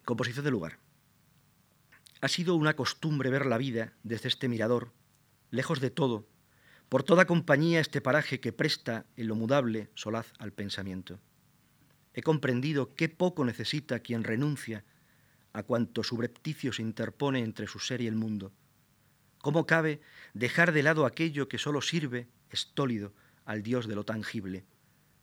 Composición 0.05 0.45
de 0.45 0.51
lugar. 0.51 0.77
Ha 2.21 2.27
sido 2.27 2.55
una 2.55 2.75
costumbre 2.75 3.29
ver 3.29 3.45
la 3.45 3.57
vida 3.57 3.93
desde 4.03 4.29
este 4.29 4.47
mirador, 4.47 4.91
lejos 5.49 5.81
de 5.81 5.89
todo, 5.89 6.25
por 6.91 7.03
toda 7.03 7.23
compañía 7.25 7.79
este 7.79 8.01
paraje 8.01 8.41
que 8.41 8.51
presta 8.51 9.05
en 9.15 9.29
lo 9.29 9.35
mudable 9.35 9.89
solaz 9.95 10.33
al 10.39 10.51
pensamiento. 10.51 11.21
He 12.13 12.21
comprendido 12.21 12.95
qué 12.95 13.07
poco 13.07 13.45
necesita 13.45 14.01
quien 14.01 14.25
renuncia 14.25 14.83
a 15.53 15.63
cuanto 15.63 16.03
subrepticio 16.03 16.73
se 16.73 16.81
interpone 16.81 17.39
entre 17.39 17.67
su 17.67 17.79
ser 17.79 18.01
y 18.01 18.07
el 18.07 18.15
mundo. 18.15 18.51
¿Cómo 19.37 19.65
cabe 19.65 20.01
dejar 20.33 20.73
de 20.73 20.83
lado 20.83 21.05
aquello 21.05 21.47
que 21.47 21.59
solo 21.59 21.81
sirve, 21.81 22.27
estólido, 22.49 23.13
al 23.45 23.63
Dios 23.63 23.87
de 23.87 23.95
lo 23.95 24.03
tangible? 24.03 24.65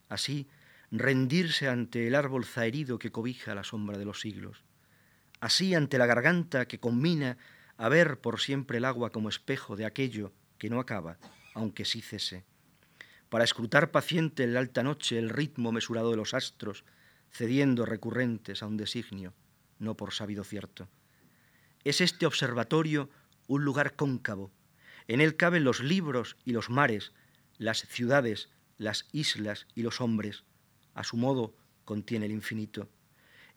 Así, 0.07 0.47
rendirse 0.89 1.69
ante 1.69 2.07
el 2.07 2.15
árbol 2.15 2.45
zaherido 2.45 2.97
que 2.97 3.11
cobija 3.11 3.53
la 3.53 3.63
sombra 3.63 3.99
de 3.99 4.05
los 4.05 4.21
siglos. 4.21 4.63
Así, 5.39 5.75
ante 5.75 5.99
la 5.99 6.07
garganta 6.07 6.67
que 6.67 6.79
combina 6.79 7.37
a 7.77 7.89
ver 7.89 8.19
por 8.19 8.39
siempre 8.39 8.79
el 8.79 8.85
agua 8.85 9.11
como 9.11 9.29
espejo 9.29 9.75
de 9.75 9.85
aquello 9.85 10.33
que 10.57 10.71
no 10.71 10.79
acaba, 10.79 11.19
aunque 11.59 11.85
sí 11.85 12.01
cese. 12.01 12.45
Para 13.29 13.43
escrutar 13.43 13.91
paciente 13.91 14.43
en 14.43 14.53
la 14.53 14.59
alta 14.61 14.81
noche 14.81 15.19
el 15.19 15.29
ritmo 15.29 15.71
mesurado 15.71 16.11
de 16.11 16.17
los 16.17 16.33
astros, 16.33 16.85
cediendo 17.29 17.85
recurrentes 17.85 18.63
a 18.63 18.65
un 18.65 18.77
designio, 18.77 19.33
no 19.77 19.95
por 19.95 20.13
sabido 20.13 20.43
cierto. 20.43 20.87
Es 21.83 22.01
este 22.01 22.25
observatorio 22.25 23.09
un 23.47 23.65
lugar 23.65 23.95
cóncavo. 23.95 24.51
En 25.07 25.21
él 25.21 25.35
caben 25.35 25.63
los 25.63 25.81
libros 25.81 26.37
y 26.45 26.53
los 26.53 26.69
mares, 26.69 27.11
las 27.57 27.79
ciudades, 27.79 28.49
las 28.77 29.07
islas 29.11 29.67
y 29.75 29.83
los 29.83 30.01
hombres. 30.01 30.43
A 30.93 31.03
su 31.03 31.17
modo 31.17 31.53
contiene 31.83 32.25
el 32.27 32.31
infinito. 32.31 32.89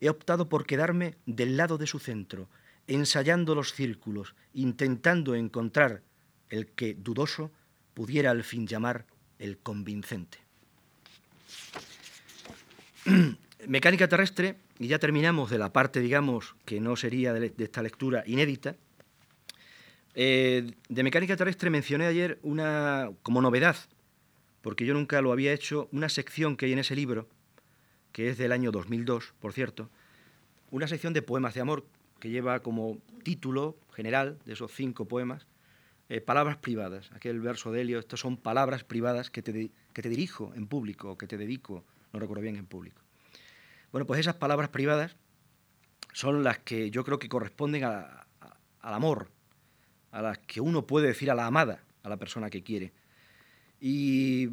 He 0.01 0.09
optado 0.09 0.49
por 0.49 0.67
quedarme 0.67 1.17
del 1.27 1.57
lado 1.57 1.79
de 1.79 1.87
su 1.87 2.01
centro, 2.01 2.49
ensayando 2.89 3.55
los 3.55 3.73
círculos, 3.73 4.35
intentando 4.53 5.37
encontrar 5.37 6.03
el 6.49 6.67
que, 6.67 6.95
dudoso, 6.95 7.53
pudiera 7.95 8.31
al 8.31 8.45
fin 8.45 8.67
llamar 8.67 9.07
el 9.39 9.59
convincente. 9.59 10.39
Mecánica 13.67 14.09
terrestre, 14.09 14.57
y 14.79 14.89
ya 14.89 14.99
terminamos 14.99 15.51
de 15.51 15.59
la 15.59 15.73
parte, 15.73 16.01
digamos, 16.01 16.57
que 16.65 16.81
no 16.81 16.97
sería 16.97 17.33
de, 17.33 17.53
esta 17.59 17.83
lectura 17.83 18.25
inédita, 18.27 18.77
eh, 20.15 20.73
de 20.89 21.03
mecánica 21.03 21.37
terrestre 21.37 21.71
mencioné 21.71 22.07
ayer 22.07 22.39
una, 22.43 23.11
como 23.23 23.41
novedad, 23.41 23.77
porque 24.61 24.85
yo 24.85 24.95
nunca 24.95 25.23
lo 25.23 25.33
había 25.33 25.53
hecho, 25.53 25.89
una 25.93 26.09
sección 26.09 26.57
que 26.57 26.67
hay 26.67 26.73
en 26.73 26.81
ese 26.81 26.97
libro, 26.97 27.29
que 28.13 28.29
es 28.29 28.39
del 28.39 28.53
año 28.53 28.73
2002, 28.73 29.33
por 29.41 29.53
cierto, 29.53 29.89
una 30.71 30.87
sección 30.87 31.13
de 31.13 31.23
poemas 31.23 31.55
de 31.55 31.61
amor 31.61 31.87
que 32.21 32.31
lleva 32.31 32.61
como 32.61 32.99
título 33.23 33.77
general 33.95 34.39
de 34.45 34.53
esos 34.53 34.73
cinco 34.73 35.07
poemas, 35.07 35.47
eh, 36.13 36.21
palabras 36.21 36.59
privadas. 36.59 37.11
Aquel 37.13 37.41
verso 37.41 37.73
de 37.73 37.81
Helio, 37.81 37.99
estas 37.99 38.21
son 38.21 38.37
palabras 38.37 38.85
privadas 38.85 39.31
que 39.31 39.41
te, 39.41 39.71
que 39.95 40.03
te 40.03 40.11
dirijo 40.11 40.53
en 40.55 40.67
público, 40.67 41.17
que 41.17 41.27
te 41.27 41.39
dedico, 41.39 41.85
no 42.13 42.21
recuerdo 42.21 42.43
bien, 42.43 42.57
en 42.57 42.67
público. 42.67 43.01
Bueno, 43.93 44.07
pues 44.07 44.21
esas 44.21 44.35
palabras 44.35 44.69
privadas 44.69 45.17
son 46.13 46.45
las 46.45 46.59
que 46.59 46.91
yo 46.91 47.03
creo 47.03 47.19
que 47.19 47.31
corresponden 47.31 47.85
al 47.85 48.27
amor, 48.83 49.31
a 50.11 50.21
las 50.21 50.37
que 50.37 50.61
uno 50.61 50.87
puede 50.87 51.07
decir 51.07 51.31
a 51.31 51.35
la 51.35 51.47
amada, 51.47 51.83
a 52.03 52.11
la 52.11 52.19
persona 52.19 52.51
que 52.51 52.63
quiere. 52.63 52.93
Y 53.81 54.51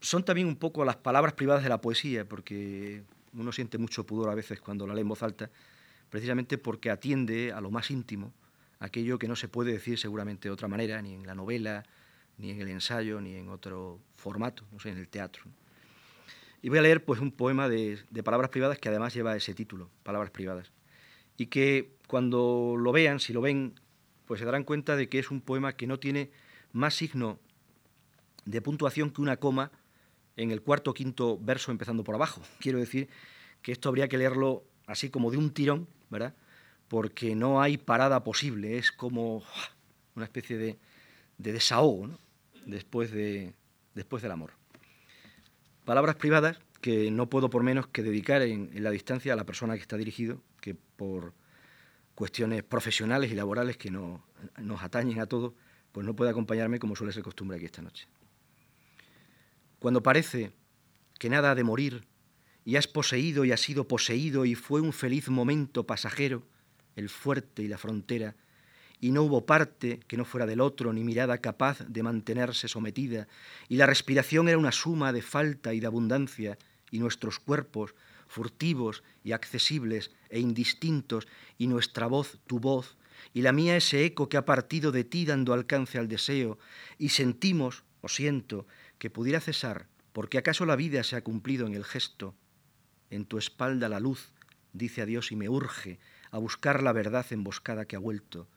son 0.00 0.24
también 0.24 0.46
un 0.46 0.54
poco 0.54 0.84
las 0.84 0.96
palabras 0.96 1.34
privadas 1.34 1.64
de 1.64 1.70
la 1.70 1.80
poesía, 1.80 2.24
porque 2.24 3.02
uno 3.32 3.50
siente 3.50 3.78
mucho 3.78 4.06
pudor 4.06 4.30
a 4.30 4.36
veces 4.36 4.60
cuando 4.60 4.86
la 4.86 4.94
lee 4.94 5.00
en 5.00 5.08
voz 5.08 5.24
alta, 5.24 5.50
precisamente 6.08 6.56
porque 6.56 6.88
atiende 6.88 7.52
a 7.52 7.60
lo 7.60 7.72
más 7.72 7.90
íntimo, 7.90 8.32
aquello 8.80 9.18
que 9.18 9.28
no 9.28 9.36
se 9.36 9.48
puede 9.48 9.72
decir 9.72 9.98
seguramente 9.98 10.48
de 10.48 10.52
otra 10.52 10.66
manera, 10.66 11.00
ni 11.00 11.14
en 11.14 11.26
la 11.26 11.34
novela, 11.34 11.84
ni 12.38 12.50
en 12.50 12.60
el 12.60 12.68
ensayo, 12.68 13.20
ni 13.20 13.36
en 13.36 13.50
otro 13.50 14.00
formato, 14.16 14.64
no 14.72 14.80
sé, 14.80 14.90
en 14.90 14.98
el 14.98 15.08
teatro. 15.08 15.44
Y 16.62 16.68
voy 16.68 16.78
a 16.78 16.82
leer 16.82 17.04
pues 17.04 17.20
un 17.20 17.30
poema 17.30 17.68
de, 17.68 17.98
palabras 18.24 18.50
privadas 18.50 18.78
que 18.78 18.88
además 18.88 19.14
lleva 19.14 19.36
ese 19.36 19.54
título, 19.54 19.90
Palabras 20.02 20.30
privadas, 20.30 20.72
y 21.36 21.46
que 21.46 21.96
cuando 22.06 22.74
lo 22.76 22.92
vean, 22.92 23.20
si 23.20 23.32
lo 23.32 23.40
ven 23.40 23.78
pues 24.26 24.40
se 24.40 24.46
darán 24.46 24.64
cuenta 24.64 24.96
de 24.96 25.08
que 25.08 25.18
es 25.18 25.30
un 25.30 25.40
poema 25.40 25.72
que 25.74 25.86
no 25.86 25.98
tiene 25.98 26.30
más 26.72 26.94
signo 26.94 27.38
de 28.44 28.62
puntuación 28.62 29.10
que 29.10 29.20
una 29.20 29.38
coma 29.38 29.72
en 30.36 30.52
el 30.52 30.62
cuarto 30.62 30.92
o 30.92 30.94
quinto 30.94 31.38
verso 31.38 31.72
empezando 31.72 32.04
por 32.04 32.14
abajo. 32.14 32.40
Quiero 32.60 32.78
decir 32.78 33.08
que 33.60 33.72
esto 33.72 33.88
habría 33.88 34.08
que 34.08 34.18
leerlo 34.18 34.64
así 34.86 35.10
como 35.10 35.30
de 35.30 35.36
un 35.36 35.50
tirón, 35.50 35.88
¿verdad? 36.10 36.34
Porque 36.90 37.36
no 37.36 37.62
hay 37.62 37.78
parada 37.78 38.24
posible, 38.24 38.76
es 38.76 38.90
como 38.90 39.44
una 40.16 40.24
especie 40.24 40.58
de, 40.58 40.76
desahogo 41.38 42.10
después, 42.66 43.12
de, 43.12 43.54
después 43.94 44.24
del 44.24 44.32
amor. 44.32 44.54
Palabras 45.84 46.16
privadas 46.16 46.58
que 46.80 47.12
no 47.12 47.30
puedo 47.30 47.48
por 47.48 47.62
menos 47.62 47.86
que 47.86 48.02
dedicar 48.02 48.42
en, 48.42 48.72
en 48.74 48.82
la 48.82 48.90
distancia 48.90 49.32
a 49.32 49.36
la 49.36 49.46
persona 49.46 49.74
que 49.74 49.82
está 49.82 49.96
dirigido, 49.96 50.42
que 50.60 50.74
por 50.74 51.32
cuestiones 52.16 52.64
profesionales 52.64 53.30
y 53.30 53.36
laborales 53.36 53.76
que 53.76 53.92
nos 53.92 54.82
atañen 54.82 55.20
a 55.20 55.26
todos, 55.26 55.52
pues 55.92 56.04
no 56.04 56.16
puede 56.16 56.32
acompañarme 56.32 56.80
como 56.80 56.96
suele 56.96 57.12
ser 57.12 57.22
costumbre 57.22 57.56
aquí 57.56 57.66
esta 57.66 57.82
noche. 57.82 58.08
Cuando 59.78 60.02
parece 60.02 60.52
que 61.20 61.30
nada 61.30 61.52
ha 61.52 61.54
de 61.54 61.62
morir 61.62 62.04
y 62.64 62.74
has 62.74 62.88
poseído 62.88 63.44
y 63.44 63.52
has 63.52 63.60
sido 63.60 63.86
poseído 63.86 64.44
y 64.44 64.56
fue 64.56 64.80
un 64.80 64.92
feliz 64.92 65.28
momento 65.28 65.86
pasajero, 65.86 66.42
el 66.96 67.08
fuerte 67.08 67.62
y 67.62 67.68
la 67.68 67.78
frontera, 67.78 68.34
y 69.00 69.12
no 69.12 69.22
hubo 69.22 69.46
parte 69.46 70.00
que 70.06 70.16
no 70.16 70.24
fuera 70.24 70.46
del 70.46 70.60
otro, 70.60 70.92
ni 70.92 71.04
mirada 71.04 71.38
capaz 71.38 71.80
de 71.88 72.02
mantenerse 72.02 72.68
sometida, 72.68 73.28
y 73.68 73.76
la 73.76 73.86
respiración 73.86 74.48
era 74.48 74.58
una 74.58 74.72
suma 74.72 75.12
de 75.12 75.22
falta 75.22 75.72
y 75.72 75.80
de 75.80 75.86
abundancia, 75.86 76.58
y 76.90 76.98
nuestros 76.98 77.38
cuerpos 77.38 77.94
furtivos 78.26 79.02
y 79.24 79.32
accesibles 79.32 80.12
e 80.28 80.38
indistintos, 80.38 81.26
y 81.58 81.66
nuestra 81.66 82.06
voz 82.06 82.38
tu 82.46 82.60
voz, 82.60 82.96
y 83.32 83.42
la 83.42 83.52
mía 83.52 83.76
ese 83.76 84.04
eco 84.04 84.28
que 84.28 84.36
ha 84.36 84.44
partido 84.44 84.92
de 84.92 85.04
ti 85.04 85.24
dando 85.24 85.52
alcance 85.52 85.98
al 85.98 86.08
deseo, 86.08 86.58
y 86.98 87.08
sentimos, 87.08 87.84
o 88.02 88.08
siento, 88.08 88.66
que 88.98 89.10
pudiera 89.10 89.40
cesar, 89.40 89.88
porque 90.12 90.38
acaso 90.38 90.66
la 90.66 90.76
vida 90.76 91.02
se 91.04 91.16
ha 91.16 91.24
cumplido 91.24 91.66
en 91.66 91.74
el 91.74 91.84
gesto. 91.84 92.34
En 93.10 93.24
tu 93.24 93.38
espalda 93.38 93.88
la 93.88 94.00
luz 94.00 94.32
dice 94.72 95.02
adiós 95.02 95.32
y 95.32 95.36
me 95.36 95.48
urge 95.48 95.98
a 96.30 96.38
buscar 96.38 96.82
la 96.82 96.92
verdad 96.92 97.26
emboscada 97.30 97.84
que 97.84 97.96
ha 97.96 98.00
vuelto, 98.00 98.48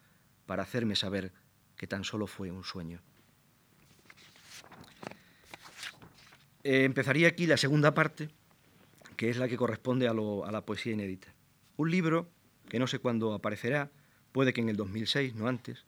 para 0.46 0.62
hacerme 0.62 0.96
saber 0.96 1.32
que 1.76 1.86
tan 1.86 2.04
solo 2.04 2.26
fue 2.26 2.50
un 2.50 2.64
sueño. 2.64 3.00
Eh, 6.62 6.84
empezaría 6.84 7.28
aquí 7.28 7.46
la 7.46 7.56
segunda 7.56 7.94
parte 7.94 8.30
que 9.16 9.30
es 9.30 9.36
la 9.36 9.48
que 9.48 9.56
corresponde 9.56 10.08
a, 10.08 10.14
la 10.14 10.64
poesía 10.64 10.92
inédita. 10.92 11.28
Un 11.76 11.90
libro 11.90 12.28
que 12.68 12.78
no 12.78 12.86
sé 12.86 12.98
cuándo 12.98 13.32
aparecerá, 13.32 13.90
puede 14.32 14.52
que 14.52 14.60
en 14.60 14.68
el 14.68 14.76
2006, 14.76 15.34
no 15.34 15.48
antes, 15.48 15.84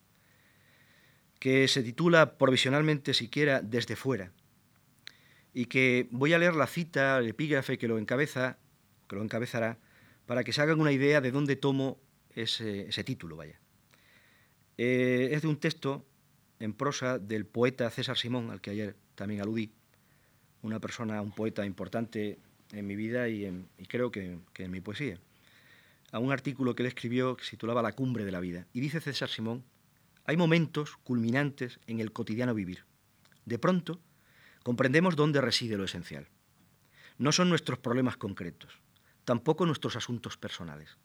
que 1.38 1.68
se 1.68 1.82
titula 1.82 2.38
provisionalmente 2.38 3.14
siquiera 3.14 3.60
Desde 3.60 3.96
fuera, 3.96 4.32
y 5.52 5.66
que 5.66 6.08
voy 6.10 6.34
a 6.34 6.38
leer 6.38 6.54
la 6.54 6.66
cita, 6.66 7.18
el 7.18 7.28
epígrafe 7.28 7.78
que 7.78 7.88
lo 7.88 7.98
encabeza, 7.98 8.58
que 9.08 9.16
lo 9.16 9.22
encabezará, 9.22 9.78
para 10.26 10.44
que 10.44 10.52
se 10.52 10.60
hagan 10.60 10.80
una 10.80 10.92
idea 10.92 11.20
de 11.20 11.30
dónde 11.30 11.56
tomo 11.56 11.98
ese, 12.34 13.04
título, 13.04 13.36
vaya. 13.36 13.58
Eh, 14.76 15.30
es 15.32 15.42
de 15.42 15.48
un 15.48 15.56
texto 15.56 16.04
en 16.58 16.74
prosa 16.74 17.18
del 17.18 17.46
poeta 17.46 17.88
César 17.90 18.18
Simón, 18.18 18.50
al 18.50 18.60
que 18.60 18.70
ayer 18.70 18.96
también 19.14 19.40
aludí, 19.40 19.72
una 20.62 20.80
persona, 20.80 21.22
un 21.22 21.32
poeta 21.32 21.64
importante 21.64 22.38
en 22.72 22.86
mi 22.86 22.96
vida 22.96 23.28
y, 23.28 23.48
creo 23.88 24.10
que, 24.10 24.38
en 24.56 24.70
mi 24.70 24.80
poesía, 24.80 25.18
a 26.12 26.18
un 26.18 26.32
artículo 26.32 26.74
que 26.74 26.82
él 26.82 26.88
escribió 26.88 27.36
que 27.36 27.44
se 27.44 27.52
titulaba 27.52 27.82
La 27.82 27.92
cumbre 27.92 28.24
de 28.24 28.32
la 28.32 28.40
vida. 28.40 28.66
Y 28.72 28.80
dice 28.80 29.00
César 29.00 29.28
Simón, 29.28 29.64
hay 30.24 30.36
momentos 30.36 30.96
culminantes 30.96 31.78
en 31.86 32.00
el 32.00 32.12
cotidiano 32.12 32.54
vivir. 32.54 32.84
De 33.44 33.58
pronto, 33.58 34.00
comprendemos 34.62 35.14
dónde 35.14 35.40
reside 35.40 35.76
lo 35.76 35.84
esencial. 35.84 36.28
No 37.18 37.32
son 37.32 37.48
nuestros 37.48 37.78
problemas 37.78 38.16
concretos, 38.16 38.80
tampoco 39.26 39.66
nuestros 39.66 39.96
asuntos 39.96 40.38
personales. 40.38 40.96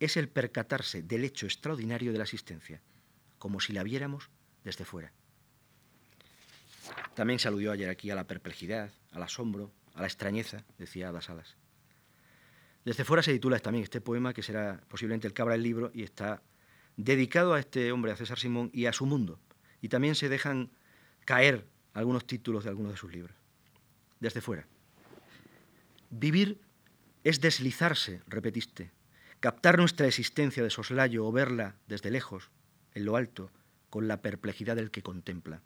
Es 0.00 0.16
el 0.16 0.28
percatarse 0.28 1.02
del 1.02 1.22
hecho 1.22 1.46
extraordinario 1.46 2.10
de 2.10 2.18
la 2.18 2.24
existencia, 2.24 2.80
como 3.38 3.60
si 3.60 3.74
la 3.74 3.82
viéramos 3.82 4.30
desde 4.64 4.86
fuera. 4.86 5.12
También 7.14 7.38
se 7.38 7.48
aludió 7.48 7.72
ayer 7.72 7.90
aquí 7.90 8.10
a 8.10 8.14
la 8.14 8.26
perplejidad, 8.26 8.90
al 9.12 9.22
asombro, 9.22 9.70
a 9.94 10.00
la 10.00 10.06
extrañeza, 10.06 10.64
decía 10.78 11.10
Ada 11.10 11.20
Salas. 11.20 11.56
Desde 12.86 13.04
fuera 13.04 13.22
se 13.22 13.34
titula 13.34 13.58
también 13.58 13.84
este 13.84 14.00
poema, 14.00 14.32
que 14.32 14.42
será 14.42 14.80
posiblemente 14.88 15.26
el 15.26 15.34
cabra 15.34 15.52
del 15.52 15.62
libro, 15.62 15.90
y 15.92 16.04
está 16.04 16.42
dedicado 16.96 17.52
a 17.52 17.60
este 17.60 17.92
hombre, 17.92 18.12
a 18.12 18.16
César 18.16 18.38
Simón, 18.38 18.70
y 18.72 18.86
a 18.86 18.94
su 18.94 19.04
mundo, 19.04 19.38
y 19.82 19.88
también 19.88 20.14
se 20.14 20.30
dejan 20.30 20.70
caer 21.26 21.66
algunos 21.92 22.26
títulos 22.26 22.64
de 22.64 22.70
algunos 22.70 22.92
de 22.92 22.98
sus 22.98 23.12
libros, 23.12 23.36
desde 24.20 24.40
fuera. 24.40 24.66
Vivir 26.08 26.60
es 27.26 27.40
deslizarse, 27.40 28.20
repetiste, 28.28 28.92
captar 29.40 29.78
nuestra 29.78 30.06
existencia 30.06 30.62
de 30.62 30.70
soslayo 30.70 31.26
o 31.26 31.32
verla 31.32 31.74
desde 31.88 32.12
lejos, 32.12 32.50
en 32.94 33.04
lo 33.04 33.16
alto, 33.16 33.50
con 33.90 34.06
la 34.06 34.22
perplejidad 34.22 34.76
del 34.76 34.92
que 34.92 35.02
contempla. 35.02 35.60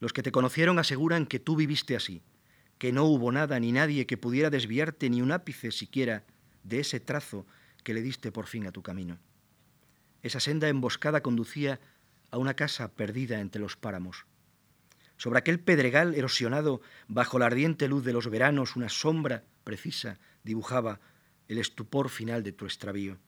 Los 0.00 0.14
que 0.14 0.22
te 0.22 0.32
conocieron 0.32 0.78
aseguran 0.78 1.26
que 1.26 1.38
tú 1.38 1.54
viviste 1.54 1.96
así, 1.96 2.22
que 2.78 2.92
no 2.92 3.04
hubo 3.04 3.30
nada 3.30 3.60
ni 3.60 3.72
nadie 3.72 4.06
que 4.06 4.16
pudiera 4.16 4.48
desviarte 4.48 5.10
ni 5.10 5.20
un 5.20 5.32
ápice 5.32 5.70
siquiera 5.70 6.24
de 6.62 6.80
ese 6.80 6.98
trazo 6.98 7.44
que 7.84 7.92
le 7.92 8.00
diste 8.00 8.32
por 8.32 8.46
fin 8.46 8.66
a 8.66 8.72
tu 8.72 8.82
camino. 8.82 9.18
Esa 10.22 10.40
senda 10.40 10.70
emboscada 10.70 11.20
conducía 11.20 11.78
a 12.30 12.38
una 12.38 12.54
casa 12.54 12.88
perdida 12.94 13.40
entre 13.40 13.60
los 13.60 13.76
páramos. 13.76 14.24
Sobre 15.18 15.40
aquel 15.40 15.60
pedregal 15.60 16.14
erosionado 16.14 16.80
bajo 17.06 17.38
la 17.38 17.46
ardiente 17.46 17.86
luz 17.86 18.02
de 18.02 18.14
los 18.14 18.30
veranos, 18.30 18.76
una 18.76 18.88
sombra 18.88 19.44
precisa 19.64 20.18
dibujaba 20.48 20.98
el 21.46 21.58
estupor 21.58 22.08
final 22.08 22.42
de 22.42 22.52
tu 22.52 22.64
extravío. 22.64 23.18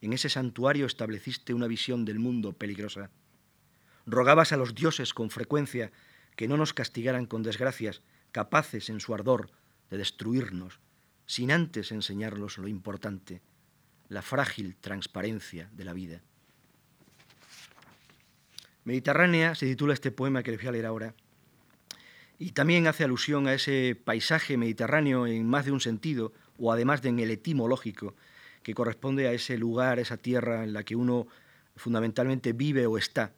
En 0.00 0.12
ese 0.12 0.28
santuario 0.28 0.86
estableciste 0.86 1.52
una 1.52 1.66
visión 1.66 2.04
del 2.04 2.18
mundo 2.18 2.52
peligrosa. 2.52 3.10
Rogabas 4.06 4.52
a 4.52 4.56
los 4.56 4.74
dioses 4.74 5.14
con 5.14 5.30
frecuencia 5.30 5.92
que 6.36 6.48
no 6.48 6.56
nos 6.56 6.72
castigaran 6.72 7.26
con 7.26 7.42
desgracias, 7.42 8.02
capaces 8.30 8.88
en 8.88 9.00
su 9.00 9.14
ardor 9.14 9.50
de 9.90 9.98
destruirnos, 9.98 10.80
sin 11.26 11.50
antes 11.50 11.92
enseñarnos 11.92 12.58
lo 12.58 12.68
importante, 12.68 13.42
la 14.08 14.22
frágil 14.22 14.76
transparencia 14.76 15.70
de 15.72 15.84
la 15.84 15.92
vida. 15.92 16.22
Mediterránea 18.84 19.54
se 19.54 19.66
titula 19.66 19.94
este 19.94 20.10
poema 20.10 20.42
que 20.42 20.52
les 20.52 20.60
voy 20.60 20.68
a 20.68 20.72
leer 20.72 20.86
ahora, 20.86 21.14
y 22.42 22.50
también 22.50 22.88
hace 22.88 23.04
alusión 23.04 23.46
a 23.46 23.54
ese 23.54 23.96
paisaje 24.04 24.56
mediterráneo 24.56 25.28
en 25.28 25.48
más 25.48 25.64
de 25.64 25.70
un 25.70 25.80
sentido, 25.80 26.32
o 26.58 26.72
además 26.72 27.00
de 27.00 27.10
en 27.10 27.20
el 27.20 27.30
etimológico, 27.30 28.16
que 28.64 28.74
corresponde 28.74 29.28
a 29.28 29.32
ese 29.32 29.56
lugar, 29.56 30.00
esa 30.00 30.16
tierra 30.16 30.64
en 30.64 30.72
la 30.72 30.82
que 30.82 30.96
uno 30.96 31.28
fundamentalmente 31.76 32.52
vive 32.52 32.84
o 32.86 32.98
está. 32.98 33.32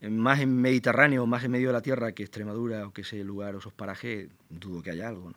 Más 0.00 0.40
en 0.40 0.60
Mediterráneo, 0.60 1.24
más 1.26 1.44
en 1.44 1.52
medio 1.52 1.68
de 1.68 1.74
la 1.74 1.82
tierra 1.82 2.10
que 2.10 2.24
Extremadura 2.24 2.88
o 2.88 2.92
que 2.92 3.02
ese 3.02 3.22
lugar 3.22 3.54
o 3.54 3.58
esos 3.58 3.72
parajes, 3.72 4.28
dudo 4.48 4.82
que 4.82 4.90
haya 4.90 5.08
algo. 5.08 5.32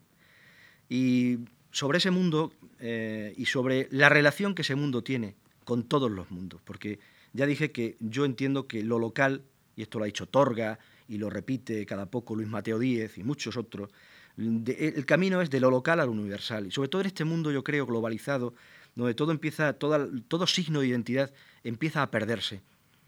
Y 0.89 1.39
sobre 1.69 1.99
ese 1.99 2.09
mundo 2.09 2.53
eh, 2.79 3.35
y 3.37 3.45
sobre 3.45 3.87
la 3.91 4.09
relación 4.09 4.55
que 4.55 4.63
ese 4.63 4.73
mundo 4.73 5.03
tiene 5.03 5.35
con 5.63 5.83
todos 5.83 6.09
los 6.09 6.31
mundos, 6.31 6.59
porque 6.63 6.97
ya 7.33 7.45
dije 7.45 7.71
que 7.71 7.97
yo 7.99 8.25
entiendo 8.25 8.67
que 8.67 8.81
lo 8.81 8.97
local, 8.97 9.43
y 9.75 9.83
esto 9.83 9.99
lo 9.99 10.05
ha 10.05 10.07
dicho 10.07 10.25
Torga, 10.25 10.79
y 11.07 11.17
lo 11.17 11.29
repite 11.29 11.85
cada 11.85 12.05
poco 12.05 12.35
Luis 12.35 12.47
Mateo 12.47 12.79
Díez 12.79 13.17
y 13.17 13.23
muchos 13.23 13.57
otros, 13.57 13.89
el 14.37 15.05
camino 15.05 15.41
es 15.41 15.49
de 15.49 15.59
lo 15.59 15.69
local 15.69 15.99
a 15.99 16.05
lo 16.05 16.11
universal. 16.11 16.67
Y 16.67 16.71
sobre 16.71 16.89
todo 16.89 17.01
en 17.01 17.07
este 17.07 17.23
mundo, 17.23 17.51
yo 17.51 17.63
creo, 17.63 17.85
globalizado, 17.85 18.55
donde 18.95 19.13
todo 19.13 19.31
empieza, 19.31 19.73
todo 19.73 20.47
signo 20.47 20.79
de 20.81 20.87
identidad 20.87 21.31
empieza 21.63 22.01
a 22.01 22.11
perderse. 22.11 22.61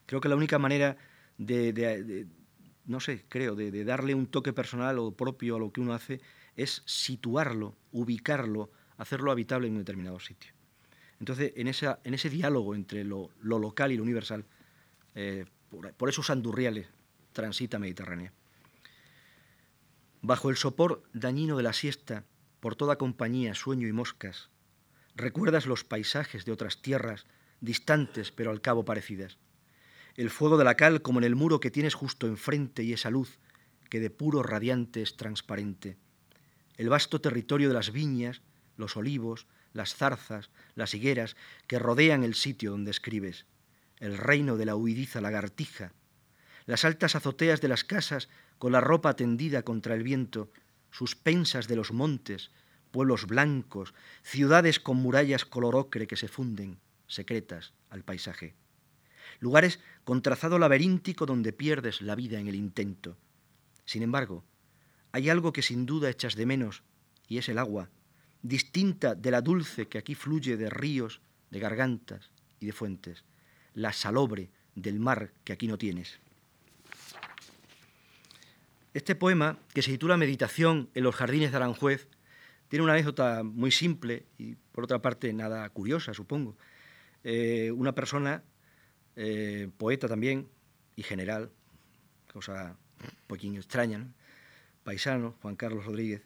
Creo 0.06 0.22
que 0.22 0.30
la 0.30 0.36
única 0.36 0.60
manera 0.60 0.98
de, 1.38 2.28
no 2.86 3.00
sé, 3.00 3.26
creo, 3.28 3.56
de, 3.56 3.84
darle 3.84 4.14
un 4.14 4.28
toque 4.28 4.54
personal 4.54 5.00
o 5.00 5.12
propio 5.12 5.56
a 5.56 5.60
lo 5.60 5.72
que 5.72 5.82
uno 5.82 5.94
hace 5.94 6.22
es 6.56 6.84
situarlo, 6.86 7.76
ubicarlo, 7.92 8.70
hacerlo 8.98 9.32
habitable 9.32 9.68
en 9.68 9.74
un 9.74 9.80
determinado 9.80 10.20
sitio. 10.20 10.52
Entonces, 11.20 11.54
en, 11.56 11.68
esa, 11.68 12.00
en 12.04 12.14
ese 12.14 12.30
diálogo 12.30 12.76
entre 12.76 13.04
lo, 13.04 13.32
local 13.42 13.92
y 13.92 13.98
lo 13.98 14.04
universal, 14.04 14.46
eh, 15.16 15.46
por, 15.98 16.10
esos 16.10 16.30
andurriales 16.30 16.88
transita 17.36 17.78
Mediterránea. 17.78 18.34
Bajo 20.22 20.50
el 20.50 20.58
sopor 20.58 21.04
dañino 21.14 21.58
de 21.58 21.62
la 21.62 21.74
siesta, 21.74 22.24
por 22.60 22.76
toda 22.76 22.98
compañía, 22.98 23.54
sueño 23.54 23.88
y 23.88 23.92
moscas, 23.92 24.50
recuerdas 25.14 25.68
los 25.68 25.84
paisajes 25.84 26.46
de 26.46 26.52
otras 26.52 26.82
tierras, 26.82 27.28
distantes 27.62 28.32
pero 28.32 28.50
al 28.50 28.62
cabo 28.62 28.86
parecidas. 28.86 29.38
El 30.16 30.32
fuego 30.32 30.58
de 30.58 30.64
la 30.64 30.76
cal 30.76 31.04
como 31.04 31.20
en 31.20 31.26
el 31.26 31.36
muro 31.36 31.60
que 31.60 31.70
tienes 31.70 31.94
justo 31.94 32.26
enfrente 32.26 32.82
y 32.82 32.94
esa 32.94 33.12
luz 33.12 33.38
que 33.90 34.00
de 34.00 34.10
puro 34.10 34.42
radiante 34.42 35.04
es 35.04 35.16
transparente. 35.16 35.98
El 36.78 36.90
vasto 36.90 37.22
territorio 37.22 37.68
de 37.68 37.76
las 37.76 37.92
viñas, 37.92 38.42
los 38.78 38.98
olivos, 38.98 39.46
las 39.74 39.94
zarzas, 39.94 40.50
las 40.74 40.94
higueras 40.94 41.36
que 41.68 41.80
rodean 41.80 42.24
el 42.24 42.34
sitio 42.34 42.72
donde 42.72 42.92
escribes. 42.92 43.46
El 44.00 44.18
reino 44.18 44.58
de 44.58 44.66
la 44.66 44.76
huidiza 44.76 45.22
lagartija. 45.22 45.94
Las 46.66 46.86
altas 46.86 47.16
azoteas 47.16 47.62
de 47.62 47.68
las 47.68 47.84
casas 47.84 48.30
con 48.58 48.72
la 48.72 48.82
ropa 48.82 49.16
tendida 49.16 49.64
contra 49.64 49.94
el 49.96 50.04
viento, 50.04 50.52
suspensas 50.92 51.68
de 51.68 51.76
los 51.76 51.92
montes, 51.92 52.52
pueblos 52.92 53.28
blancos, 53.28 53.94
ciudades 54.24 54.80
con 54.80 54.98
murallas 54.98 55.46
color 55.46 55.76
ocre 55.76 56.08
que 56.08 56.16
se 56.16 56.28
funden, 56.28 56.80
secretas, 57.08 57.74
al 57.90 58.04
paisaje. 58.04 58.56
Lugares 59.40 59.80
con 60.04 60.22
trazado 60.22 60.58
laberíntico 60.60 61.26
donde 61.26 61.54
pierdes 61.54 62.02
la 62.02 62.16
vida 62.16 62.40
en 62.40 62.48
el 62.48 62.56
intento. 62.56 63.18
Sin 63.86 64.02
embargo, 64.02 64.44
hay 65.12 65.30
algo 65.30 65.54
que 65.54 65.62
sin 65.62 65.86
duda 65.86 66.10
echas 66.10 66.36
de 66.36 66.46
menos, 66.46 66.84
y 67.28 67.38
es 67.38 67.50
el 67.50 67.58
agua, 67.58 67.90
distinta 68.42 69.16
de 69.16 69.32
la 69.32 69.42
dulce 69.42 69.88
que 69.88 69.98
aquí 69.98 70.16
fluye 70.16 70.58
de 70.58 70.70
ríos, 70.70 71.22
de 71.52 71.60
gargantas 71.60 72.32
y 72.60 72.66
de 72.66 72.74
fuentes, 72.74 73.24
la 73.74 73.94
salobre 73.94 74.50
del 74.76 75.00
mar 75.00 75.32
que 75.44 75.54
aquí 75.54 75.68
no 75.68 75.78
tienes. 75.78 76.20
Este 78.96 79.14
poema, 79.14 79.60
que 79.74 79.82
se 79.82 79.92
titula 79.92 80.16
Meditación 80.16 80.90
en 80.94 81.04
los 81.04 81.14
jardines 81.16 81.52
de 81.52 81.58
Aranjuez, 81.58 82.08
tiene 82.70 82.82
una 82.82 82.94
anécdota 82.94 83.44
muy 83.44 83.70
simple 83.70 84.26
y 84.38 84.56
por 84.56 84.86
otra 84.86 85.02
parte 85.02 85.34
nada 85.34 85.68
curiosa, 85.70 86.14
supongo. 86.14 86.56
Eh, 87.26 87.72
una 87.76 87.94
persona, 87.94 88.42
eh, 89.18 89.68
poeta 89.78 90.08
también 90.08 90.48
y 90.96 91.04
general, 91.04 91.52
cosa 92.32 92.78
un 93.04 93.10
poquito 93.28 93.58
extraña, 93.58 94.08
paisano, 94.86 95.36
Juan 95.42 95.58
Carlos 95.58 95.84
Rodríguez, 95.84 96.22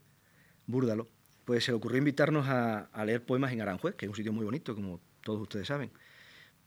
Búrdalo, 0.68 1.08
pues 1.46 1.64
se 1.64 1.72
le 1.72 1.78
ocurrió 1.78 1.98
invitarnos 1.98 2.48
a, 2.50 2.82
a, 2.82 3.04
leer 3.04 3.26
poemas 3.26 3.52
en 3.52 3.62
Aranjuez, 3.62 3.96
que 3.96 4.06
es 4.06 4.10
un 4.12 4.16
sitio 4.16 4.32
muy 4.32 4.46
bonito, 4.46 4.76
como 4.76 5.02
todos 5.24 5.42
ustedes 5.42 5.66
saben. 5.66 5.90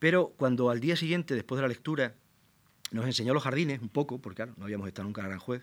Pero 0.00 0.34
cuando 0.36 0.68
al 0.68 0.80
día 0.80 0.96
siguiente, 0.96 1.36
después 1.36 1.58
de 1.58 1.62
la 1.62 1.68
lectura, 1.68 2.16
nos 2.90 3.06
enseñó 3.06 3.32
los 3.34 3.44
jardines 3.44 3.80
un 3.80 3.88
poco, 3.88 4.18
porque 4.18 4.38
claro, 4.38 4.54
no 4.56 4.64
habíamos 4.64 4.88
estado 4.88 5.06
nunca 5.06 5.20
en 5.20 5.28
Aranjuez, 5.28 5.62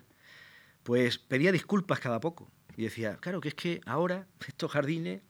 pues 0.90 1.20
pedía 1.20 1.52
disculpas 1.52 2.00
cada 2.00 2.20
poco. 2.20 2.50
Y 2.76 2.82
decía, 2.82 3.18
claro, 3.18 3.42
que 3.42 3.50
es 3.50 3.54
que 3.54 3.80
ahora 3.86 4.26
estos 4.48 4.72
jardines, 4.72 5.22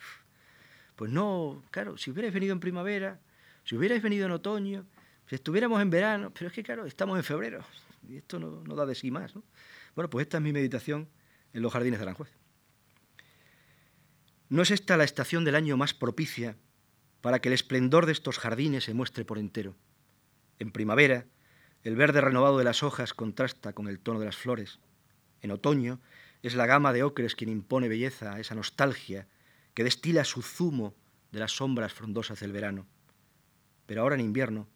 pues 0.95 1.11
no, 1.11 1.61
claro, 1.69 1.97
si 1.97 2.11
hubierais 2.11 2.33
venido 2.33 2.53
en 2.53 2.61
primavera, 2.61 3.19
si 3.65 3.75
hubierais 3.75 4.01
venido 4.01 4.25
en 4.25 4.31
otoño, 4.31 4.85
si 5.27 5.35
estuviéramos 5.35 5.81
en 5.81 5.89
verano, 5.89 6.31
pero 6.33 6.47
es 6.47 6.53
que 6.53 6.63
claro, 6.63 6.85
estamos 6.85 7.17
en 7.17 7.25
febrero 7.25 7.65
y 8.07 8.15
esto 8.15 8.39
no, 8.39 8.73
da 8.73 8.85
de 8.85 8.95
sí 8.95 9.11
más. 9.11 9.35
¿no? 9.35 9.43
Bueno, 9.95 10.09
pues 10.09 10.27
esta 10.27 10.37
es 10.37 10.43
mi 10.43 10.53
meditación 10.53 11.09
en 11.51 11.61
los 11.61 11.73
jardines 11.73 11.99
de 11.99 12.03
Aranjuez. 12.03 12.31
¿No 14.47 14.61
es 14.61 14.71
esta 14.71 14.95
la 14.95 15.03
estación 15.03 15.43
del 15.43 15.55
año 15.55 15.75
más 15.75 15.93
propicia 15.93 16.55
para 17.19 17.41
que 17.41 17.49
el 17.49 17.53
esplendor 17.53 18.05
de 18.05 18.13
estos 18.13 18.39
jardines 18.39 18.85
se 18.85 18.93
muestre 18.93 19.25
por 19.25 19.37
entero? 19.37 19.75
En 20.57 20.71
primavera, 20.71 21.25
el 21.83 21.97
verde 21.97 22.21
renovado 22.21 22.57
de 22.59 22.63
las 22.63 22.81
hojas 22.81 23.13
contrasta 23.13 23.73
con 23.73 23.89
el 23.89 23.99
tono 23.99 24.21
de 24.21 24.25
las 24.27 24.37
flores. 24.37 24.79
En 25.41 25.51
otoño, 25.51 25.99
es 26.41 26.55
la 26.55 26.65
gama 26.65 26.93
de 26.93 27.03
ocres 27.03 27.35
quien 27.35 27.49
impone 27.49 27.89
belleza 27.89 28.33
a 28.33 28.39
esa 28.39 28.55
nostalgia 28.55 29.27
que 29.73 29.83
destila 29.83 30.23
su 30.23 30.41
zumo 30.41 30.95
de 31.31 31.39
las 31.39 31.53
sombras 31.57 31.93
frondosas 31.93 32.39
del 32.39 32.51
verano. 32.51 32.87
Pero 33.85 34.01
ahora 34.01 34.15
en 34.15 34.21
invierno, 34.21 34.67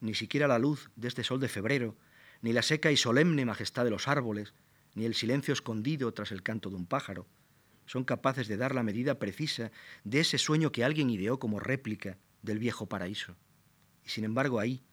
ni 0.00 0.14
siquiera 0.14 0.46
la 0.46 0.58
luz 0.58 0.90
de 0.96 1.08
este 1.08 1.24
sol 1.24 1.40
de 1.40 1.48
febrero, 1.48 1.96
ni 2.40 2.52
la 2.52 2.62
seca 2.62 2.90
y 2.92 2.96
solemne 2.96 3.44
majestad 3.44 3.84
de 3.84 3.90
los 3.90 4.06
árboles, 4.06 4.54
ni 4.94 5.04
el 5.04 5.14
silencio 5.14 5.52
escondido 5.52 6.12
tras 6.14 6.32
el 6.32 6.42
canto 6.42 6.70
de 6.70 6.76
un 6.76 6.86
pájaro, 6.86 7.26
son 7.86 8.04
capaces 8.04 8.48
de 8.48 8.56
dar 8.56 8.74
la 8.74 8.82
medida 8.82 9.18
precisa 9.18 9.72
de 10.04 10.20
ese 10.20 10.38
sueño 10.38 10.72
que 10.72 10.84
alguien 10.84 11.10
ideó 11.10 11.38
como 11.38 11.58
réplica 11.58 12.18
del 12.42 12.58
viejo 12.58 12.86
paraíso. 12.86 13.36
Y 14.04 14.10
sin 14.10 14.24
embargo 14.24 14.60
ahí 14.60 14.84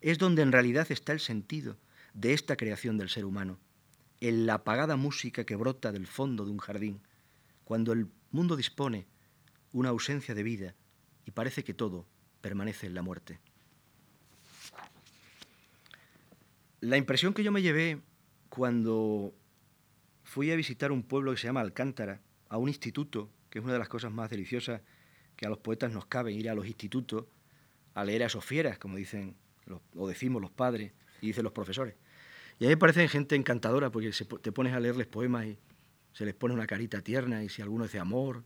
es 0.00 0.18
donde 0.18 0.42
en 0.42 0.52
realidad 0.52 0.86
está 0.90 1.12
el 1.12 1.20
sentido 1.20 1.78
de 2.14 2.32
esta 2.32 2.56
creación 2.56 2.96
del 2.96 3.08
ser 3.08 3.24
humano 3.24 3.58
en 4.28 4.46
la 4.46 4.54
apagada 4.54 4.96
música 4.96 5.44
que 5.44 5.54
brota 5.54 5.92
del 5.92 6.06
fondo 6.06 6.46
de 6.46 6.50
un 6.50 6.58
jardín, 6.58 7.02
cuando 7.64 7.92
el 7.92 8.08
mundo 8.30 8.56
dispone 8.56 9.06
una 9.72 9.90
ausencia 9.90 10.34
de 10.34 10.42
vida 10.42 10.74
y 11.26 11.30
parece 11.30 11.62
que 11.62 11.74
todo 11.74 12.06
permanece 12.40 12.86
en 12.86 12.94
la 12.94 13.02
muerte. 13.02 13.38
La 16.80 16.96
impresión 16.96 17.34
que 17.34 17.44
yo 17.44 17.52
me 17.52 17.60
llevé 17.60 18.00
cuando 18.48 19.34
fui 20.22 20.50
a 20.50 20.56
visitar 20.56 20.90
un 20.90 21.02
pueblo 21.02 21.32
que 21.32 21.38
se 21.38 21.46
llama 21.46 21.60
Alcántara, 21.60 22.22
a 22.48 22.56
un 22.56 22.68
instituto, 22.68 23.30
que 23.50 23.58
es 23.58 23.64
una 23.64 23.74
de 23.74 23.78
las 23.78 23.88
cosas 23.88 24.10
más 24.10 24.30
deliciosas 24.30 24.80
que 25.36 25.44
a 25.44 25.50
los 25.50 25.58
poetas 25.58 25.92
nos 25.92 26.06
cabe, 26.06 26.32
ir 26.32 26.48
a 26.48 26.54
los 26.54 26.66
institutos 26.66 27.26
a 27.92 28.04
leer 28.04 28.22
a 28.22 28.26
esos 28.26 28.44
fieras, 28.44 28.78
como 28.78 28.96
dicen 28.96 29.36
o 29.96 30.08
decimos 30.08 30.40
los 30.40 30.50
padres 30.50 30.92
y 31.20 31.26
dicen 31.28 31.44
los 31.44 31.52
profesores. 31.52 31.94
Y 32.58 32.64
a 32.64 32.68
mí 32.68 32.74
me 32.74 32.76
parecen 32.76 33.08
gente 33.08 33.34
encantadora 33.34 33.90
porque 33.90 34.10
te 34.42 34.52
pones 34.52 34.72
a 34.72 34.80
leerles 34.80 35.06
poemas 35.06 35.46
y 35.46 35.58
se 36.12 36.24
les 36.24 36.34
pone 36.34 36.54
una 36.54 36.66
carita 36.66 37.00
tierna 37.00 37.42
y 37.42 37.48
si 37.48 37.62
alguno 37.62 37.84
dice 37.84 37.98
amor, 37.98 38.44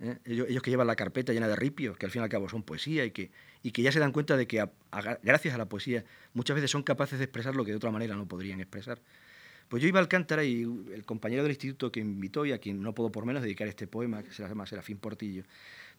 ¿eh? 0.00 0.18
ellos, 0.24 0.62
que 0.62 0.70
llevan 0.70 0.86
la 0.86 0.96
carpeta 0.96 1.32
llena 1.32 1.48
de 1.48 1.56
ripios, 1.56 1.96
que 1.96 2.06
al 2.06 2.12
fin 2.12 2.22
y 2.22 2.24
al 2.24 2.28
cabo 2.28 2.48
son 2.48 2.62
poesía 2.62 3.04
y 3.04 3.12
que, 3.12 3.30
y 3.62 3.70
que 3.70 3.82
ya 3.82 3.92
se 3.92 4.00
dan 4.00 4.12
cuenta 4.12 4.36
de 4.36 4.46
que 4.46 4.68
gracias 5.22 5.54
a 5.54 5.58
la 5.58 5.68
poesía 5.68 6.04
muchas 6.34 6.56
veces 6.56 6.70
son 6.70 6.82
capaces 6.82 7.18
de 7.18 7.24
expresar 7.24 7.54
lo 7.54 7.64
que 7.64 7.70
de 7.70 7.76
otra 7.76 7.90
manera 7.90 8.16
no 8.16 8.26
podrían 8.26 8.60
expresar. 8.60 9.00
Pues 9.68 9.80
yo 9.82 9.88
iba 9.88 10.00
al 10.00 10.04
Alcántara 10.04 10.44
y 10.44 10.62
el 10.92 11.04
compañero 11.06 11.44
del 11.44 11.52
instituto 11.52 11.90
que 11.90 12.00
invitó 12.00 12.44
y 12.44 12.52
a 12.52 12.58
quien 12.58 12.82
no 12.82 12.94
puedo 12.94 13.10
por 13.10 13.24
menos 13.24 13.42
dedicar 13.42 13.68
este 13.68 13.86
poema, 13.86 14.22
que 14.22 14.30
se 14.30 14.46
llama 14.46 14.66
Serafín 14.66 14.98
Portillo, 14.98 15.44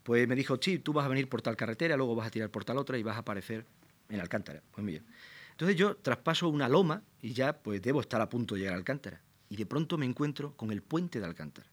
pues 0.03 0.27
me 0.27 0.36
dijo, 0.36 0.59
sí, 0.62 0.77
tú 0.77 0.93
vas 0.93 1.05
a 1.05 1.07
venir 1.07 1.27
por 1.29 1.41
tal 1.41 1.55
carretera, 1.55 1.97
luego 1.97 2.13
vas 2.13 2.27
a 2.27 2.29
tirar 2.29 2.51
por 2.51 2.65
tal 2.65 2.77
otra 2.77 2.97
y 2.97 3.03
vas 3.03 3.15
a 3.15 3.19
aparecer 3.19 3.65
en 4.09 4.19
Alcántara. 4.19 4.62
Pues 4.75 4.86
bien. 4.86 5.03
Entonces 5.54 5.78
yo 5.78 5.96
traspaso 5.96 6.50
una 6.50 6.68
loma 6.68 7.04
y 7.22 7.34
ya 7.34 7.62
pues 7.62 7.82
debo 7.82 8.02
estar 8.02 8.20
a 8.22 8.28
punto 8.28 8.56
de 8.56 8.62
llegar 8.62 8.74
a 8.74 8.78
Alcántara 8.78 9.22
y 9.50 9.56
de 9.56 9.68
pronto 9.68 10.00
me 10.00 10.06
encuentro 10.06 10.58
con 10.58 10.72
el 10.72 10.82
puente 10.82 11.20
de 11.20 11.26
Alcántara, 11.26 11.70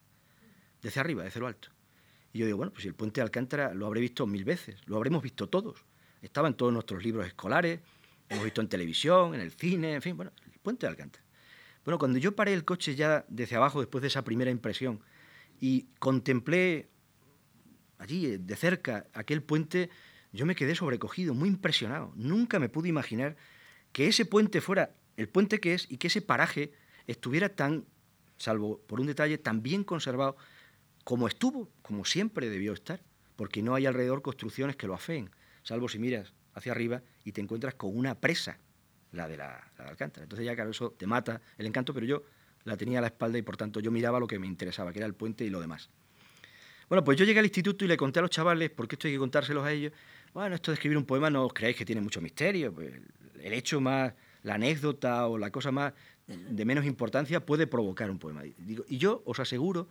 desde 0.82 1.00
arriba, 1.00 1.24
desde 1.24 1.40
lo 1.40 1.46
alto. 1.46 1.70
Y 2.32 2.40
yo 2.40 2.46
digo, 2.46 2.58
bueno, 2.58 2.72
pues 2.72 2.84
el 2.84 2.94
puente 2.94 3.20
de 3.20 3.22
Alcántara 3.22 3.72
lo 3.72 3.86
habré 3.86 4.02
visto 4.02 4.26
mil 4.26 4.44
veces, 4.44 4.76
lo 4.86 4.96
habremos 4.96 5.22
visto 5.22 5.48
todos. 5.48 5.84
Estaba 6.20 6.48
en 6.48 6.54
todos 6.54 6.72
nuestros 6.74 7.02
libros 7.02 7.26
escolares, 7.26 7.80
hemos 8.28 8.44
visto 8.44 8.60
en 8.60 8.68
televisión, 8.68 9.34
en 9.34 9.40
el 9.40 9.50
cine, 9.52 9.94
en 9.94 10.02
fin, 10.02 10.14
bueno, 10.14 10.30
el 10.52 10.58
puente 10.60 10.86
de 10.86 10.90
Alcántara. 10.90 11.24
Bueno, 11.82 11.98
cuando 11.98 12.18
yo 12.18 12.36
paré 12.36 12.52
el 12.52 12.66
coche 12.66 12.94
ya 12.94 13.24
desde 13.28 13.56
abajo, 13.56 13.80
después 13.80 14.02
de 14.02 14.08
esa 14.08 14.22
primera 14.22 14.50
impresión, 14.50 15.00
y 15.58 15.86
contemplé 15.98 16.90
allí, 17.98 18.26
eh, 18.26 18.38
de 18.38 18.56
cerca, 18.56 19.06
aquel 19.14 19.42
puente, 19.42 19.90
yo 20.32 20.46
me 20.46 20.54
quedé 20.54 20.74
sobrecogido, 20.74 21.34
muy 21.34 21.48
impresionado. 21.48 22.12
Nunca 22.14 22.58
me 22.58 22.68
pude 22.68 22.88
imaginar 22.88 23.36
que 23.92 24.08
ese 24.08 24.24
puente 24.24 24.60
fuera 24.60 24.94
el 25.16 25.28
puente 25.28 25.60
que 25.60 25.74
es 25.74 25.86
y 25.90 25.98
que 25.98 26.06
ese 26.06 26.22
paraje 26.22 26.72
estuviera 27.06 27.50
tan, 27.50 27.84
salvo 28.36 28.80
por 28.86 29.00
un 29.00 29.06
detalle, 29.06 29.38
tan 29.38 29.62
bien 29.62 29.84
conservado 29.84 30.36
como 31.04 31.28
estuvo, 31.28 31.68
como 31.82 32.04
siempre 32.04 32.48
debió 32.48 32.72
estar, 32.72 33.02
porque 33.36 33.62
no 33.62 33.74
hay 33.74 33.86
alrededor 33.86 34.22
construcciones 34.22 34.76
que 34.76 34.86
lo 34.86 34.94
afeen, 34.94 35.30
salvo 35.62 35.88
si 35.88 35.98
miras 35.98 36.32
hacia 36.54 36.72
arriba 36.72 37.02
y 37.24 37.32
te 37.32 37.40
encuentras 37.40 37.74
con 37.74 37.96
una 37.96 38.14
presa, 38.14 38.58
la 39.12 39.28
de 39.28 39.36
la, 39.36 39.72
Alcántara. 39.78 40.24
Entonces 40.24 40.46
ya 40.46 40.54
claro, 40.54 40.70
eso 40.70 40.94
te 40.96 41.06
mata 41.06 41.40
el 41.58 41.66
encanto, 41.66 41.92
pero 41.92 42.06
yo 42.06 42.22
la 42.64 42.76
tenía 42.76 42.98
a 42.98 43.00
la 43.00 43.08
espalda 43.08 43.38
y 43.38 43.42
por 43.42 43.56
tanto 43.56 43.80
yo 43.80 43.90
miraba 43.90 44.20
lo 44.20 44.26
que 44.26 44.38
me 44.38 44.46
interesaba, 44.46 44.92
que 44.92 44.98
era 44.98 45.06
el 45.06 45.14
puente 45.14 45.44
y 45.44 45.50
lo 45.50 45.60
demás. 45.60 45.90
Bueno, 46.88 47.04
pues 47.04 47.16
yo 47.18 47.24
llegué 47.24 47.38
al 47.38 47.46
instituto 47.46 47.84
y 47.84 47.88
le 47.88 47.96
conté 47.96 48.18
a 48.18 48.22
los 48.22 48.30
chavales, 48.30 48.70
porque 48.70 48.96
esto 48.96 49.06
hay 49.06 49.14
que 49.14 49.18
contárselos 49.18 49.64
a 49.64 49.72
ellos, 49.72 49.92
bueno, 50.32 50.54
esto 50.54 50.70
de 50.70 50.74
escribir 50.74 50.98
un 50.98 51.04
poema 51.04 51.30
no 51.30 51.44
os 51.44 51.52
creáis 51.52 51.76
que 51.76 51.84
tiene 51.84 52.00
mucho 52.00 52.20
misterio, 52.20 52.72
pues 52.72 52.92
el 53.42 53.52
hecho 53.52 53.80
más, 53.80 54.14
la 54.42 54.54
anécdota 54.54 55.26
o 55.26 55.38
la 55.38 55.50
cosa 55.50 55.70
más 55.70 55.92
de 56.26 56.64
menos 56.64 56.84
importancia 56.84 57.44
puede 57.44 57.66
provocar 57.66 58.10
un 58.10 58.18
poema. 58.18 58.42
y 58.46 58.98
yo 58.98 59.22
os 59.24 59.40
aseguro, 59.40 59.88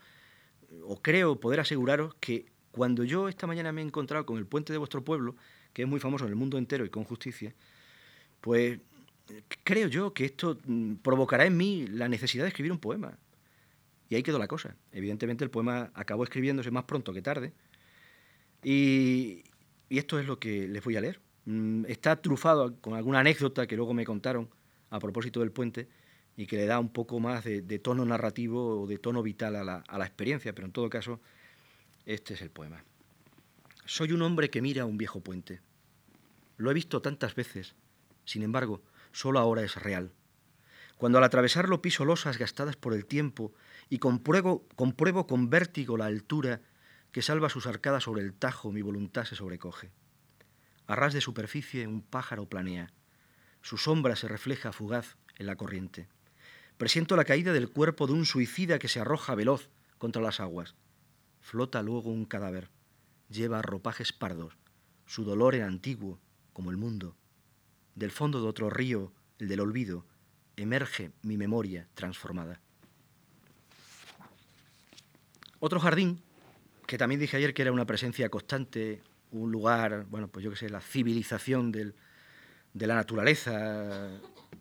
o 0.83 1.01
creo 1.01 1.39
poder 1.39 1.59
aseguraros, 1.59 2.15
que 2.15 2.45
cuando 2.71 3.03
yo 3.03 3.27
esta 3.27 3.47
mañana 3.47 3.71
me 3.71 3.81
he 3.81 3.85
encontrado 3.85 4.25
con 4.25 4.38
el 4.38 4.45
puente 4.45 4.71
de 4.71 4.79
vuestro 4.79 5.03
pueblo, 5.03 5.35
que 5.73 5.83
es 5.83 5.88
muy 5.88 5.99
famoso 5.99 6.25
en 6.25 6.29
el 6.29 6.35
mundo 6.35 6.57
entero 6.57 6.85
y 6.85 6.89
con 6.89 7.03
justicia, 7.03 7.53
pues 8.41 8.79
creo 9.63 9.88
yo 9.88 10.13
que 10.13 10.25
esto 10.25 10.57
mm, 10.65 10.95
provocará 10.95 11.45
en 11.45 11.57
mí 11.57 11.88
la 11.88 12.07
necesidad 12.07 12.43
de 12.43 12.49
escribir 12.49 12.71
un 12.71 12.79
poema. 12.79 13.17
Y 14.09 14.15
ahí 14.15 14.23
quedó 14.23 14.39
la 14.39 14.47
cosa. 14.47 14.75
Evidentemente 14.91 15.43
el 15.43 15.51
poema 15.51 15.91
acabó 15.93 16.23
escribiéndose 16.23 16.71
más 16.71 16.85
pronto 16.85 17.13
que 17.13 17.21
tarde. 17.21 17.53
Y, 18.63 19.43
esto 19.89 20.19
es 20.19 20.25
lo 20.25 20.39
que 20.39 20.67
les 20.67 20.83
voy 20.83 20.95
a 20.97 21.01
leer. 21.01 21.19
Mm, 21.45 21.86
está 21.88 22.21
trufado 22.21 22.75
con 22.82 22.93
alguna 22.93 23.19
anécdota 23.19 23.67
que 23.67 23.75
luego 23.75 23.93
me 23.93 24.06
contaron 24.06 24.49
a 24.89 24.99
propósito 24.99 25.39
del 25.39 25.52
puente 25.52 25.88
y 26.36 26.45
que 26.47 26.58
le 26.58 26.65
da 26.65 26.80
un 26.80 26.89
poco 26.89 27.19
más 27.19 27.43
de, 27.43 27.80
tono 27.80 28.06
narrativo 28.06 28.82
o 28.82 28.88
de 28.88 28.97
tono 28.97 29.21
vital 29.21 29.56
a 29.56 29.63
la, 29.63 30.06
experiencia, 30.06 30.54
pero 30.54 30.67
en 30.67 30.71
todo 30.71 30.89
caso, 30.89 31.19
este 32.06 32.34
es 32.34 32.41
el 32.41 32.49
poema. 32.49 32.84
Soy 33.86 34.13
un 34.13 34.21
hombre 34.21 34.49
que 34.49 34.62
mira 34.62 34.86
un 34.86 34.97
viejo 34.97 35.19
puente. 35.21 35.62
Lo 36.58 36.71
he 36.71 36.73
visto 36.73 37.02
tantas 37.02 37.36
veces, 37.36 37.75
sin 38.25 38.43
embargo, 38.43 38.82
solo 39.12 39.39
ahora 39.39 39.63
es 39.63 39.75
real. 39.75 40.12
Cuando 40.97 41.17
al 41.17 41.23
atravesarlo 41.23 41.82
piso 41.82 42.06
losas 42.06 42.38
gastadas 42.38 42.75
por 42.75 42.93
el 42.93 43.06
tiempo 43.06 43.54
y 43.89 43.99
compruebo 43.99 44.67
con 45.28 45.49
vértigo 45.49 45.97
la 45.97 46.06
altura 46.06 46.62
que 47.12 47.21
salva 47.21 47.49
sus 47.49 47.67
arcadas 47.67 48.04
sobre 48.04 48.21
el 48.21 48.34
tajo, 48.34 48.71
mi 48.71 48.82
voluntad 48.82 49.25
se 49.25 49.36
sobrecoge. 49.36 49.91
A 50.89 50.95
ras 50.95 51.13
de 51.13 51.21
superficie 51.21 51.86
un 51.86 52.02
pájaro 52.02 52.49
planea. 52.49 52.91
Su 53.62 53.78
sombra 53.78 54.15
se 54.15 54.28
refleja 54.28 54.71
fugaz 54.71 55.17
en 55.38 55.45
la 55.45 55.56
corriente. 55.56 56.08
Presiento 56.80 57.15
la 57.15 57.25
caída 57.25 57.54
del 57.54 57.69
cuerpo 57.69 58.08
de 58.08 58.13
un 58.13 58.25
suicida 58.25 58.80
que 58.80 58.88
se 58.88 58.99
arroja 58.99 59.36
veloz 59.36 59.69
contra 59.99 60.19
las 60.19 60.39
aguas. 60.39 60.73
Flota 61.41 61.84
luego 61.84 62.10
un 62.10 62.25
cadáver. 62.25 62.71
Lleva 63.30 63.62
ropajes 63.62 64.13
pardos. 64.13 64.58
Su 65.06 65.23
dolor 65.23 65.54
era 65.54 65.67
antiguo, 65.67 66.19
como 66.54 66.71
el 66.71 66.78
mundo. 66.78 67.15
Del 67.93 68.10
fondo 68.10 68.41
de 68.41 68.47
otro 68.47 68.71
río, 68.71 69.13
el 69.38 69.47
del 69.47 69.60
olvido, 69.60 70.08
emerge 70.56 71.12
mi 71.21 71.38
memoria 71.38 71.88
transformada. 71.93 72.62
Otro 75.60 75.80
jardín, 75.80 76.23
que 76.88 76.97
también 76.97 77.21
dije 77.21 77.38
ayer 77.38 77.54
que 77.54 77.62
era 77.62 77.71
una 77.71 77.86
presencia 77.86 78.30
constante, 78.30 79.04
un 79.31 79.51
lugar, 79.51 80.05
bueno, 80.09 80.27
pues 80.27 80.43
yo 80.43 80.51
qué 80.51 80.57
sé, 80.57 80.69
la 80.69 80.81
civilización 80.81 81.71
de 81.71 81.93
la 82.73 82.95
naturaleza. 82.95 84.09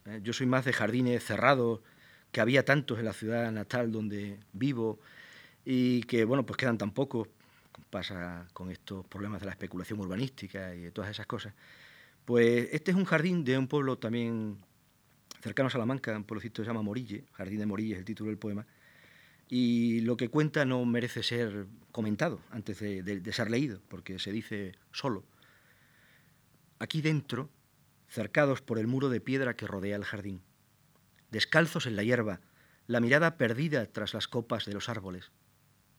¿eh? 0.07 0.21
Yo 0.23 0.33
soy 0.33 0.47
más 0.47 0.65
de 0.65 0.73
jardines 0.73 1.25
cerrados, 1.25 1.81
que 2.33 2.41
había 2.41 2.65
tantos 2.65 2.99
en 2.99 3.07
la 3.07 3.13
ciudad 3.13 3.51
natal 3.51 3.91
donde 3.91 4.39
vivo 4.53 5.01
y 5.65 6.03
que, 6.03 6.25
bueno, 6.25 6.45
pues 6.45 6.57
quedan 6.57 6.79
tan 6.79 6.91
pocos, 6.93 7.29
pasa 7.91 8.47
con 8.53 8.71
estos 8.71 9.07
problemas 9.07 9.41
de 9.41 9.47
la 9.47 9.53
especulación 9.53 10.01
urbanística 10.01 10.75
y 10.75 10.83
de 10.83 10.91
todas 10.91 11.11
esas 11.11 11.27
cosas. 11.27 11.55
Pues 12.25 12.69
este 12.73 12.91
es 12.91 12.97
un 12.97 13.05
jardín 13.05 13.45
de 13.45 13.57
un 13.57 13.69
pueblo 13.69 13.97
también 13.97 14.59
cercano 15.41 15.69
a 15.69 15.71
Salamanca, 15.71 16.15
un 16.17 16.25
pueblecito 16.25 16.63
que 16.63 16.67
se 16.67 16.71
llama 16.71 16.83
Morille, 16.83 17.25
Jardín 17.33 17.61
de 17.61 17.67
Morille 17.67 17.95
es 17.95 17.99
el 18.01 18.05
título 18.05 18.29
del 18.29 18.39
poema, 18.39 18.67
y 19.49 20.01
lo 20.03 20.17
que 20.17 20.29
cuenta 20.29 20.65
no 20.65 20.85
merece 20.85 21.23
ser 21.23 21.67
comentado 21.91 22.41
antes 22.51 22.81
de 22.81 23.33
ser 23.33 23.51
leído, 23.51 23.81
porque 23.89 24.19
se 24.19 24.33
dice 24.33 24.73
solo. 24.93 25.25
Aquí 26.79 27.01
dentro, 27.01 27.51
cercados 28.09 28.61
por 28.63 28.79
el 28.79 28.87
muro 28.87 29.09
de 29.09 29.21
piedra 29.21 29.57
que 29.57 29.67
rodea 29.67 29.97
el 29.97 30.05
jardín, 30.05 30.43
descalzos 31.31 31.87
en 31.87 31.97
la 31.97 32.03
hierba, 32.03 32.41
la 32.87 33.01
mirada 33.01 33.37
perdida 33.37 33.87
tras 33.87 34.15
las 34.15 34.29
copas 34.29 34.65
de 34.65 34.73
los 34.73 34.89
árboles, 34.89 35.31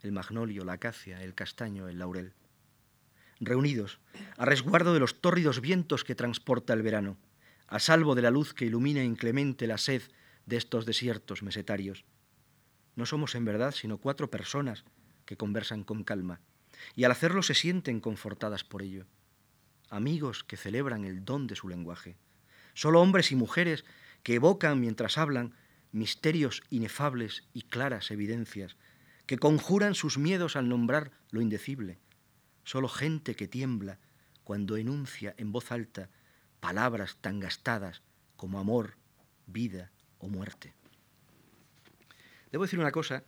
el 0.02 0.12
magnolio, 0.12 0.64
la 0.64 0.74
acacia, 0.74 1.22
el 1.24 1.36
castaño, 1.36 1.88
el 1.88 2.00
laurel. 2.00 2.34
Reunidos, 3.40 4.00
a 4.38 4.46
resguardo 4.46 4.94
de 4.94 5.00
los 5.00 5.22
tórridos 5.22 5.62
vientos 5.62 6.04
que 6.04 6.16
transporta 6.16 6.74
el 6.74 6.82
verano, 6.82 7.18
a 7.68 7.80
salvo 7.80 8.16
de 8.16 8.22
la 8.22 8.32
luz 8.32 8.54
que 8.54 8.66
ilumina 8.66 9.04
inclemente 9.04 9.68
la 9.68 9.78
sed 9.78 10.02
de 10.46 10.58
estos 10.58 10.86
desiertos 10.86 11.44
mesetarios. 11.44 12.06
No 13.00 13.06
somos 13.06 13.34
en 13.36 13.46
verdad 13.46 13.72
sino 13.72 13.98
cuatro 13.98 14.30
personas 14.30 14.84
que 15.26 15.38
conversan 15.38 15.86
con 15.86 16.04
calma, 16.04 16.42
y 16.98 17.06
al 17.06 17.14
hacerlo 17.14 17.44
se 17.44 17.54
sienten 17.54 18.02
confortadas 18.02 18.66
por 18.66 18.82
ello. 18.82 19.06
Amigos 19.90 20.44
que 20.44 20.58
celebran 20.58 21.06
el 21.06 21.24
don 21.24 21.48
de 21.48 21.56
su 21.56 21.70
lenguaje. 21.70 22.18
Solo 22.74 23.00
hombres 23.00 23.32
y 23.32 23.38
mujeres 23.38 23.86
que 24.22 24.34
evocan 24.34 24.82
mientras 24.82 25.18
hablan 25.18 25.56
misterios 25.94 26.62
inefables 26.70 27.48
y 27.54 27.62
claras 27.62 28.12
evidencias, 28.12 28.76
que 29.26 29.38
conjuran 29.38 29.96
sus 29.96 30.18
miedos 30.18 30.58
al 30.58 30.68
nombrar 30.68 31.14
lo 31.32 31.40
indecible. 31.40 32.00
Solo 32.66 32.90
gente 32.90 33.34
que 33.34 33.48
tiembla 33.48 33.98
cuando 34.44 34.76
enuncia 34.76 35.36
en 35.38 35.54
voz 35.54 35.72
alta 35.72 36.10
palabras 36.60 37.16
tan 37.22 37.40
gastadas 37.40 38.02
como 38.36 38.60
amor, 38.60 38.98
vida 39.48 39.90
o 40.18 40.28
muerte. 40.28 40.74
Debo 42.52 42.64
decir 42.64 42.80
una 42.80 42.92
cosa 42.92 43.24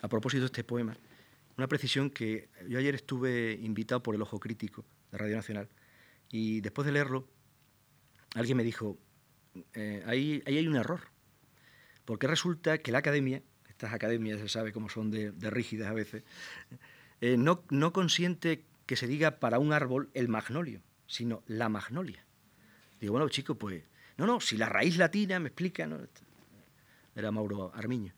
a 0.00 0.08
propósito 0.08 0.40
de 0.42 0.46
este 0.46 0.64
poema, 0.64 0.96
una 1.56 1.68
precisión 1.68 2.10
que 2.10 2.48
yo 2.68 2.78
ayer 2.78 2.94
estuve 2.94 3.58
invitado 3.60 4.02
por 4.02 4.14
el 4.14 4.22
Ojo 4.22 4.40
Crítico 4.40 4.84
de 5.10 5.18
Radio 5.18 5.36
Nacional 5.36 5.68
y 6.30 6.60
después 6.62 6.86
de 6.86 6.92
leerlo, 6.92 7.28
alguien 8.34 8.56
me 8.56 8.64
dijo, 8.64 8.98
eh, 9.74 10.02
ahí, 10.06 10.42
hay 10.46 10.66
un 10.66 10.76
error. 10.76 11.00
Porque 12.04 12.26
resulta 12.26 12.78
que 12.78 12.90
la 12.90 12.98
academia, 12.98 13.42
estas 13.68 13.92
academias 13.92 14.40
se 14.40 14.48
sabe 14.48 14.72
cómo 14.72 14.88
son 14.88 15.10
de, 15.10 15.32
rígidas 15.50 15.88
a 15.88 15.92
veces, 15.92 16.24
eh, 17.20 17.36
no, 17.36 17.62
no 17.70 17.92
consiente 17.92 18.64
que 18.86 18.96
se 18.96 19.06
diga 19.06 19.38
para 19.38 19.58
un 19.58 19.72
árbol 19.72 20.10
el 20.14 20.28
magnolio, 20.28 20.80
sino 21.06 21.42
la 21.46 21.68
magnolia. 21.68 22.24
Digo, 23.00 23.12
bueno, 23.12 23.28
chico, 23.28 23.54
pues, 23.54 23.84
no, 24.16 24.26
no, 24.26 24.40
si 24.40 24.56
la 24.56 24.68
raíz 24.68 24.96
latina 24.96 25.38
me 25.38 25.48
explica, 25.48 25.86
¿no? 25.86 25.98
Era 27.14 27.30
Mauro 27.30 27.70
Armiño. 27.74 28.14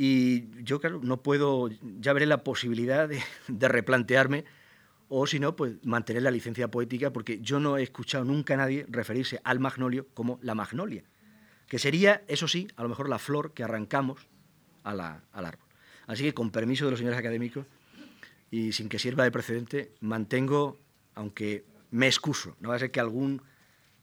Y 0.00 0.62
yo, 0.62 0.78
claro, 0.78 1.00
no 1.02 1.24
puedo, 1.24 1.68
ya 1.98 2.12
veré 2.12 2.26
la 2.26 2.44
posibilidad 2.44 3.08
de, 3.08 3.20
de 3.48 3.66
replantearme 3.66 4.44
o 5.08 5.26
si 5.26 5.40
no, 5.40 5.56
pues 5.56 5.84
mantener 5.84 6.22
la 6.22 6.30
licencia 6.30 6.70
poética, 6.70 7.12
porque 7.12 7.40
yo 7.40 7.58
no 7.58 7.78
he 7.78 7.82
escuchado 7.82 8.24
nunca 8.24 8.54
a 8.54 8.58
nadie 8.58 8.86
referirse 8.88 9.40
al 9.42 9.58
magnolio 9.58 10.06
como 10.14 10.38
la 10.40 10.54
magnolia, 10.54 11.02
que 11.66 11.80
sería, 11.80 12.22
eso 12.28 12.46
sí, 12.46 12.68
a 12.76 12.84
lo 12.84 12.90
mejor 12.90 13.08
la 13.08 13.18
flor 13.18 13.54
que 13.54 13.64
arrancamos 13.64 14.28
al 14.84 15.00
árbol. 15.00 15.66
Así 16.06 16.22
que, 16.22 16.32
con 16.32 16.50
permiso 16.50 16.84
de 16.84 16.92
los 16.92 17.00
señores 17.00 17.18
académicos, 17.18 17.66
y 18.52 18.72
sin 18.72 18.88
que 18.88 19.00
sirva 19.00 19.24
de 19.24 19.32
precedente, 19.32 19.92
mantengo, 20.00 20.78
aunque 21.16 21.64
me 21.90 22.06
excuso, 22.06 22.56
no 22.60 22.68
va 22.68 22.76
a 22.76 22.78
ser 22.78 22.92
que 22.92 23.00
algún, 23.00 23.42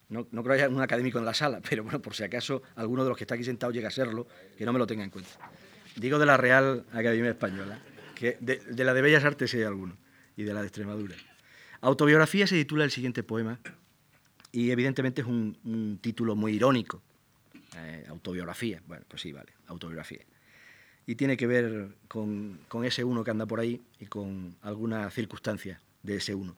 no, 0.09 0.25
creo 0.25 0.43
que 0.43 0.51
haya 0.51 0.69
un 0.69 0.81
académico 0.81 1.19
en 1.19 1.25
la 1.25 1.33
sala, 1.33 1.61
pero 1.69 1.83
bueno, 1.83 2.01
por 2.01 2.15
si 2.15 2.23
acaso 2.23 2.63
alguno 2.75 3.03
de 3.03 3.09
los 3.09 3.17
que 3.17 3.23
está 3.23 3.35
aquí 3.35 3.43
sentado 3.43 3.71
llega 3.71 3.87
a 3.87 3.91
serlo, 3.91 4.27
que 4.57 4.65
no 4.65 4.73
me 4.73 4.79
lo 4.79 4.85
tenga 4.85 5.03
en 5.03 5.09
cuenta. 5.09 5.31
Digo 5.95 6.19
de 6.19 6.25
la 6.25 6.37
Real 6.37 6.85
Academia 6.91 7.31
Española, 7.31 7.79
que 8.15 8.37
de, 8.41 8.83
la 8.83 8.93
de 8.93 9.01
Bellas 9.01 9.23
Artes 9.23 9.51
si 9.51 9.57
hay 9.57 9.63
alguno 9.63 9.97
y 10.35 10.43
de 10.43 10.53
la 10.53 10.61
de 10.61 10.67
Extremadura. 10.67 11.15
Autobiografía 11.81 12.47
se 12.47 12.55
titula 12.55 12.83
el 12.83 12.91
siguiente 12.91 13.23
poema 13.23 13.59
y 14.51 14.71
evidentemente 14.71 15.21
es 15.21 15.27
un, 15.27 15.99
título 16.01 16.35
muy 16.35 16.53
irónico. 16.53 17.01
Eh, 17.77 18.05
autobiografía, 18.09 18.81
bueno, 18.87 19.05
pues 19.07 19.21
sí, 19.21 19.31
vale, 19.31 19.53
autobiografía. 19.67 20.21
Y 21.05 21.15
tiene 21.15 21.37
que 21.37 21.47
ver 21.47 21.89
con, 22.07 22.59
con 22.67 22.83
ese 22.83 23.03
uno 23.03 23.23
que 23.23 23.31
anda 23.31 23.45
por 23.45 23.59
ahí 23.59 23.81
y 23.99 24.05
con 24.05 24.55
algunas 24.61 25.13
circunstancias 25.13 25.79
de 26.03 26.17
ese 26.17 26.35
uno. 26.35 26.55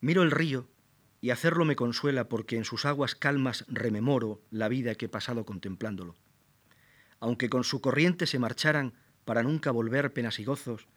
Miro 0.00 0.22
el 0.22 0.30
río 0.30 0.66
y 1.20 1.30
hacerlo 1.30 1.64
me 1.64 1.76
consuela 1.76 2.28
porque 2.28 2.56
en 2.56 2.64
sus 2.64 2.84
aguas 2.84 3.14
calmas 3.14 3.64
rememoro 3.68 4.42
la 4.50 4.68
vida 4.68 4.94
que 4.94 5.06
he 5.06 5.08
pasado 5.08 5.44
contemplándolo. 5.44 6.14
Aunque 7.24 7.48
con 7.48 7.64
su 7.64 7.80
corriente 7.80 8.26
se 8.26 8.38
marcharan 8.38 8.92
para 9.24 9.42
nunca 9.42 9.70
volver 9.70 10.12
penas 10.12 10.38
y 10.40 10.44
gozos, 10.44 10.88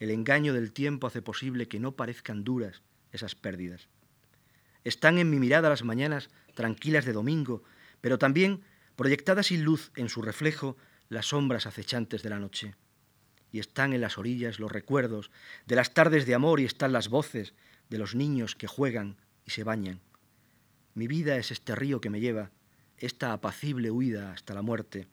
el 0.00 0.10
engaño 0.10 0.52
del 0.52 0.70
tiempo 0.70 1.06
hace 1.06 1.22
posible 1.22 1.66
que 1.66 1.80
no 1.80 1.92
parezcan 1.92 2.44
duras 2.44 2.82
esas 3.10 3.34
pérdidas. 3.34 3.88
Están 4.84 5.16
en 5.16 5.30
mi 5.30 5.38
mirada 5.38 5.70
las 5.70 5.82
mañanas 5.82 6.28
tranquilas 6.52 7.06
de 7.06 7.14
domingo, 7.14 7.62
pero 8.02 8.18
también 8.18 8.60
proyectadas 8.96 9.46
sin 9.46 9.64
luz 9.64 9.92
en 9.96 10.10
su 10.10 10.20
reflejo 10.20 10.76
las 11.08 11.28
sombras 11.28 11.66
acechantes 11.66 12.22
de 12.22 12.28
la 12.28 12.38
noche. 12.38 12.74
Y 13.50 13.58
están 13.58 13.94
en 13.94 14.02
las 14.02 14.18
orillas 14.18 14.60
los 14.60 14.70
recuerdos 14.70 15.30
de 15.64 15.76
las 15.76 15.94
tardes 15.94 16.26
de 16.26 16.34
amor 16.34 16.60
y 16.60 16.66
están 16.66 16.92
las 16.92 17.08
voces 17.08 17.54
de 17.88 17.96
los 17.96 18.14
niños 18.14 18.56
que 18.56 18.66
juegan 18.66 19.16
y 19.46 19.52
se 19.52 19.64
bañan. 19.64 20.02
Mi 20.92 21.06
vida 21.06 21.38
es 21.38 21.50
este 21.50 21.74
río 21.74 22.02
que 22.02 22.10
me 22.10 22.20
lleva, 22.20 22.50
esta 22.98 23.32
apacible 23.32 23.90
huida 23.90 24.32
hasta 24.32 24.52
la 24.52 24.60
muerte. 24.60 25.08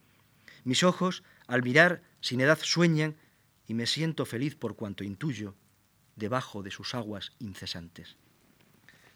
Mis 0.64 0.84
ojos, 0.84 1.24
al 1.47 1.64
mirar, 1.64 2.01
sin 2.22 2.41
edad 2.41 2.60
sueñan 2.62 3.16
y 3.68 3.74
me 3.74 3.86
siento 3.86 4.26
feliz 4.26 4.55
por 4.55 4.76
cuanto 4.76 5.03
intuyo 5.03 5.55
debajo 6.16 6.64
de 6.64 6.72
sus 6.72 6.95
aguas 6.95 7.32
incesantes. 7.39 8.18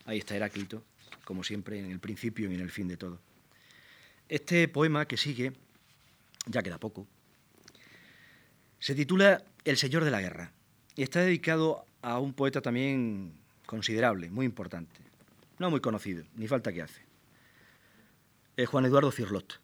Ahí 0.06 0.20
está 0.20 0.36
Heráclito, 0.36 0.84
como 1.26 1.44
siempre, 1.44 1.80
en 1.80 1.92
el 1.92 2.00
principio 2.00 2.52
y 2.52 2.56
en 2.56 2.62
el 2.62 2.72
fin 2.72 2.88
de 2.88 2.98
todo. 2.98 3.20
Este 4.30 4.68
poema 4.68 5.06
que 5.06 5.18
sigue, 5.18 5.54
ya 6.46 6.64
queda 6.64 6.80
poco, 6.80 7.08
se 8.80 8.96
titula 8.96 9.44
El 9.64 9.78
Señor 9.78 10.04
de 10.04 10.12
la 10.12 10.22
Guerra 10.22 10.52
y 10.96 11.04
está 11.04 11.22
dedicado 11.22 11.86
a 12.02 12.20
un 12.20 12.34
poeta 12.34 12.62
también 12.62 13.34
considerable, 13.66 14.30
muy 14.30 14.46
importante, 14.46 15.00
no 15.60 15.70
muy 15.70 15.80
conocido, 15.80 16.26
ni 16.36 16.48
falta 16.48 16.74
que 16.74 16.82
hace, 16.82 17.02
es 18.58 18.68
Juan 18.68 18.86
Eduardo 18.86 19.12
Cirlot. 19.12 19.62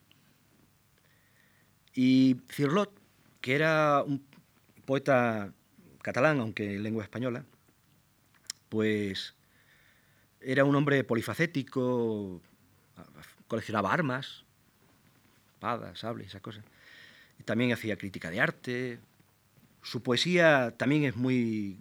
Y 1.94 2.36
Cirlot, 2.48 2.92
que 3.40 3.54
era 3.54 4.02
un 4.02 4.24
poeta 4.84 5.52
catalán, 6.02 6.40
aunque 6.40 6.76
en 6.76 6.82
lengua 6.82 7.04
española, 7.04 7.44
pues 8.68 9.34
era 10.40 10.64
un 10.64 10.74
hombre 10.74 11.04
polifacético, 11.04 12.40
coleccionaba 13.46 13.92
armas, 13.92 14.44
espadas, 15.52 15.98
sables, 15.98 16.28
esas 16.28 16.40
cosas. 16.40 16.64
Y 17.38 17.42
también 17.42 17.72
hacía 17.72 17.96
crítica 17.96 18.30
de 18.30 18.40
arte. 18.40 19.00
Su 19.82 20.02
poesía 20.02 20.74
también 20.76 21.04
es 21.04 21.16
muy 21.16 21.78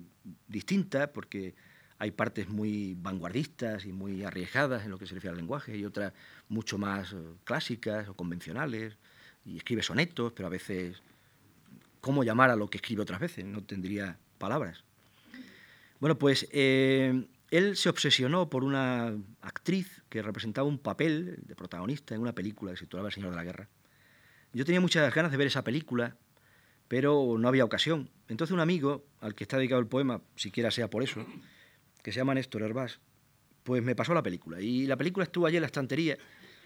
distinta 0.47 1.12
porque 1.14 1.55
hay 1.97 2.12
partes 2.12 2.47
muy 2.49 2.95
vanguardistas 2.99 3.86
y 3.86 3.91
muy 3.91 4.24
arriesgadas 4.24 4.84
en 4.84 4.91
lo 4.91 4.97
que 4.97 5.05
se 5.05 5.16
refiere 5.16 5.32
al 5.32 5.38
lenguaje 5.38 5.78
y 5.78 5.86
otras 5.86 6.14
mucho 6.47 6.78
más 6.78 7.14
eh, 7.14 7.18
clásicas 7.43 8.07
o 8.07 8.14
convencionales. 8.14 8.97
Y 9.46 9.58
escribe 9.58 9.84
sonetos, 9.84 10.34
pero 10.34 10.48
a 10.48 10.50
veces 10.50 11.02
cómo 12.02 12.24
llamar 12.24 12.50
a 12.50 12.56
lo 12.56 12.70
que 12.70 12.78
escribe 12.78 13.02
otras 13.02 13.20
veces, 13.20 13.46
no 13.46 13.64
tendría 13.64 14.18
palabras. 14.38 14.84
Bueno, 16.00 16.18
pues 16.18 16.48
eh, 16.52 17.26
él 17.52 17.76
se 17.76 17.90
obsesionó 17.90 18.50
por 18.50 18.64
una 18.64 19.14
actriz 19.42 20.02
que 20.10 20.22
representaba 20.22 20.68
un 20.68 20.80
papel 20.80 21.40
de 21.42 21.56
protagonista 21.56 22.16
en 22.16 22.22
una 22.22 22.34
película 22.34 22.72
que 22.72 22.78
se 22.78 22.86
titulaba 22.86 23.10
El 23.10 23.14
Señor 23.14 23.32
de 23.32 23.36
la 23.36 23.44
Guerra. 23.44 23.68
Yo 24.54 24.66
tenía 24.66 24.82
muchas 24.82 25.14
ganas 25.14 25.32
de 25.32 25.38
ver 25.38 25.48
esa 25.48 25.64
película, 25.64 26.16
pero 26.88 27.36
no 27.38 27.48
había 27.48 27.66
ocasión. 27.66 28.10
Entonces 28.28 28.54
un 28.54 28.60
amigo, 28.60 29.06
al 29.20 29.36
que 29.36 29.44
está 29.44 29.58
dedicado 29.58 29.82
el 29.82 29.88
poema, 29.88 30.22
siquiera 30.36 30.72
sea 30.72 30.90
por 30.90 31.04
eso, 31.04 31.26
que 32.02 32.12
se 32.12 32.18
llama 32.18 32.34
Néstor 32.34 32.64
Herbás, 32.64 33.00
pues 33.64 33.84
me 33.84 33.96
pasó 33.96 34.14
la 34.14 34.24
película. 34.24 34.62
Y 34.62 34.88
la 34.88 34.96
película 34.96 35.26
estuvo 35.26 35.46
allí 35.46 35.58
en 35.58 35.62
la 35.62 35.68
estantería, 35.68 36.18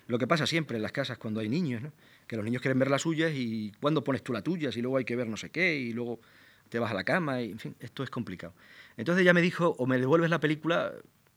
lo 0.07 0.19
que 0.19 0.27
pasa 0.27 0.45
siempre 0.45 0.77
en 0.77 0.83
las 0.83 0.91
casas 0.91 1.17
cuando 1.17 1.39
hay 1.39 1.49
niños, 1.49 1.81
¿no? 1.81 1.91
Que 2.27 2.35
los 2.35 2.45
niños 2.45 2.61
quieren 2.61 2.79
ver 2.79 2.89
las 2.89 3.01
suyas 3.01 3.31
y 3.33 3.71
cuándo 3.81 4.03
pones 4.03 4.23
tú 4.23 4.33
la 4.33 4.41
tuya, 4.41 4.71
si 4.71 4.81
luego 4.81 4.97
hay 4.97 5.05
que 5.05 5.15
ver 5.15 5.27
no 5.27 5.37
sé 5.37 5.49
qué 5.49 5.75
y 5.75 5.93
luego 5.93 6.19
te 6.69 6.79
vas 6.79 6.91
a 6.91 6.95
la 6.95 7.03
cama, 7.03 7.41
y, 7.41 7.51
en 7.51 7.59
fin, 7.59 7.75
esto 7.79 8.03
es 8.03 8.09
complicado. 8.09 8.53
Entonces 8.97 9.21
ella 9.21 9.33
me 9.33 9.41
dijo, 9.41 9.75
o 9.77 9.85
me 9.85 9.99
devuelves 9.99 10.29
la 10.29 10.39
película 10.39 10.93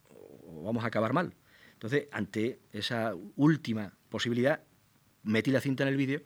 o 0.09 0.63
vamos 0.63 0.83
a 0.83 0.87
acabar 0.87 1.13
mal. 1.13 1.35
Entonces, 1.73 2.07
ante 2.11 2.59
esa 2.71 3.13
última 3.35 3.93
posibilidad, 4.09 4.63
metí 5.23 5.51
la 5.51 5.61
cinta 5.61 5.83
en 5.83 5.89
el 5.89 5.97
vídeo 5.97 6.21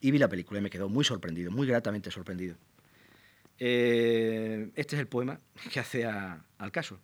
y 0.00 0.12
vi 0.12 0.18
la 0.18 0.28
película 0.28 0.60
y 0.60 0.62
me 0.62 0.70
quedó 0.70 0.88
muy 0.88 1.04
sorprendido, 1.04 1.50
muy 1.50 1.66
gratamente 1.66 2.12
sorprendido. 2.12 2.56
Eh, 3.58 4.70
este 4.76 4.94
es 4.94 5.00
el 5.00 5.08
poema 5.08 5.40
que 5.72 5.80
hace 5.80 6.04
al 6.06 6.70
caso, 6.70 7.00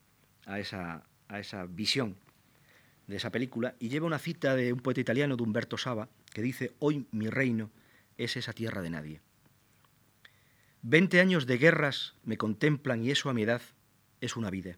a 0.47 0.61
esa, 0.61 1.05
a 1.27 1.41
esa 1.41 1.67
visión 1.67 2.17
de 3.09 3.17
esa 3.17 3.31
película, 3.31 3.75
y 3.81 3.89
lleva 3.89 4.07
una 4.07 4.19
cita 4.19 4.55
de 4.55 4.73
un 4.73 4.81
poeta 4.81 5.01
italiano, 5.01 5.37
de 5.37 5.43
Umberto 5.43 5.77
Saba, 5.77 6.09
que 6.35 6.43
dice, 6.43 6.75
hoy 6.81 7.07
mi 7.13 7.31
reino 7.31 7.71
es 8.19 8.37
esa 8.37 8.53
tierra 8.53 8.83
de 8.83 8.91
nadie. 8.91 9.23
Veinte 10.83 11.21
años 11.21 11.47
de 11.47 11.57
guerras 11.57 12.15
me 12.25 12.37
contemplan 12.37 13.03
y 13.03 13.11
eso 13.11 13.31
a 13.31 13.35
mi 13.35 13.45
edad 13.45 13.63
es 14.21 14.37
una 14.37 14.51
vida. 14.51 14.77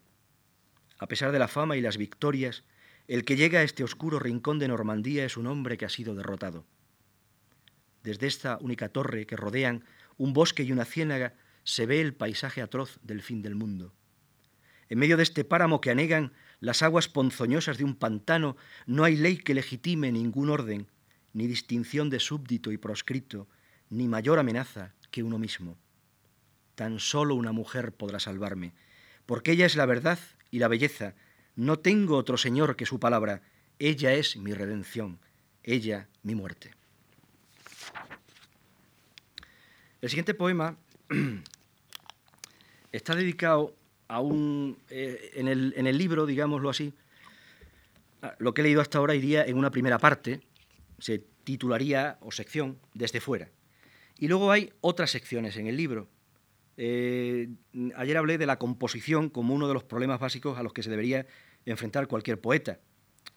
A 0.99 1.07
pesar 1.07 1.33
de 1.33 1.39
la 1.39 1.49
fama 1.49 1.75
y 1.75 1.81
las 1.81 1.97
victorias, 1.97 2.63
el 3.07 3.25
que 3.25 3.35
llega 3.35 3.59
a 3.59 3.63
este 3.63 3.83
oscuro 3.83 4.19
rincón 4.19 4.59
de 4.59 4.67
Normandía 4.67 5.25
es 5.25 5.35
un 5.35 5.47
hombre 5.47 5.77
que 5.77 5.85
ha 5.85 5.89
sido 5.89 6.15
derrotado. 6.15 6.65
Desde 8.03 8.27
esta 8.27 8.57
única 8.61 8.89
torre 8.89 9.25
que 9.25 9.35
rodean 9.35 9.83
un 10.15 10.33
bosque 10.33 10.63
y 10.63 10.71
una 10.71 10.85
ciénaga 10.85 11.33
se 11.63 11.85
ve 11.85 11.99
el 11.99 12.13
paisaje 12.13 12.61
atroz 12.61 12.99
del 13.01 13.21
fin 13.21 13.41
del 13.41 13.55
mundo. 13.55 13.93
En 14.89 14.99
medio 14.99 15.17
de 15.17 15.23
este 15.23 15.43
páramo 15.43 15.81
que 15.81 15.91
anegan 15.91 16.33
las 16.59 16.83
aguas 16.83 17.09
ponzoñosas 17.09 17.77
de 17.77 17.83
un 17.83 17.95
pantano, 17.95 18.55
no 18.85 19.03
hay 19.03 19.17
ley 19.17 19.37
que 19.37 19.53
legitime 19.53 20.11
ningún 20.11 20.49
orden, 20.49 20.87
ni 21.33 21.47
distinción 21.47 22.09
de 22.09 22.19
súbdito 22.19 22.71
y 22.71 22.77
proscrito, 22.77 23.47
ni 23.89 24.07
mayor 24.07 24.39
amenaza 24.39 24.93
que 25.11 25.23
uno 25.23 25.39
mismo. 25.39 25.77
Tan 26.75 26.99
solo 26.99 27.35
una 27.35 27.51
mujer 27.51 27.93
podrá 27.93 28.19
salvarme, 28.19 28.73
porque 29.25 29.51
ella 29.51 29.65
es 29.65 29.75
la 29.75 29.85
verdad 29.85 30.19
y 30.51 30.59
la 30.59 30.67
belleza. 30.67 31.15
No 31.55 31.79
tengo 31.79 32.17
otro 32.17 32.37
Señor 32.37 32.75
que 32.75 32.85
su 32.85 32.99
palabra. 32.99 33.41
Ella 33.79 34.13
es 34.13 34.37
mi 34.37 34.53
redención, 34.53 35.19
ella 35.63 36.07
mi 36.23 36.35
muerte. 36.35 36.71
El 40.01 40.09
siguiente 40.09 40.33
poema 40.33 40.77
está 42.91 43.15
dedicado 43.15 43.75
a 44.07 44.21
un, 44.21 44.77
eh, 44.89 45.31
en, 45.35 45.47
el, 45.47 45.73
en 45.75 45.87
el 45.87 45.97
libro, 45.97 46.25
digámoslo 46.25 46.69
así, 46.69 46.93
lo 48.39 48.53
que 48.53 48.61
he 48.61 48.63
leído 48.63 48.81
hasta 48.81 48.97
ahora 48.97 49.15
iría 49.15 49.45
en 49.45 49.57
una 49.57 49.71
primera 49.71 49.99
parte, 49.99 50.41
se 50.99 51.19
titularía 51.43 52.17
o 52.21 52.31
sección 52.31 52.79
desde 52.93 53.21
fuera. 53.21 53.49
Y 54.17 54.27
luego 54.27 54.51
hay 54.51 54.73
otras 54.81 55.11
secciones 55.11 55.57
en 55.57 55.67
el 55.67 55.77
libro. 55.77 56.09
Eh, 56.77 57.49
ayer 57.95 58.17
hablé 58.17 58.37
de 58.37 58.45
la 58.45 58.59
composición 58.59 59.29
como 59.29 59.53
uno 59.53 59.67
de 59.67 59.73
los 59.73 59.83
problemas 59.83 60.19
básicos 60.19 60.57
a 60.57 60.63
los 60.63 60.73
que 60.73 60.83
se 60.83 60.89
debería 60.89 61.25
enfrentar 61.65 62.07
cualquier 62.07 62.39
poeta. 62.39 62.79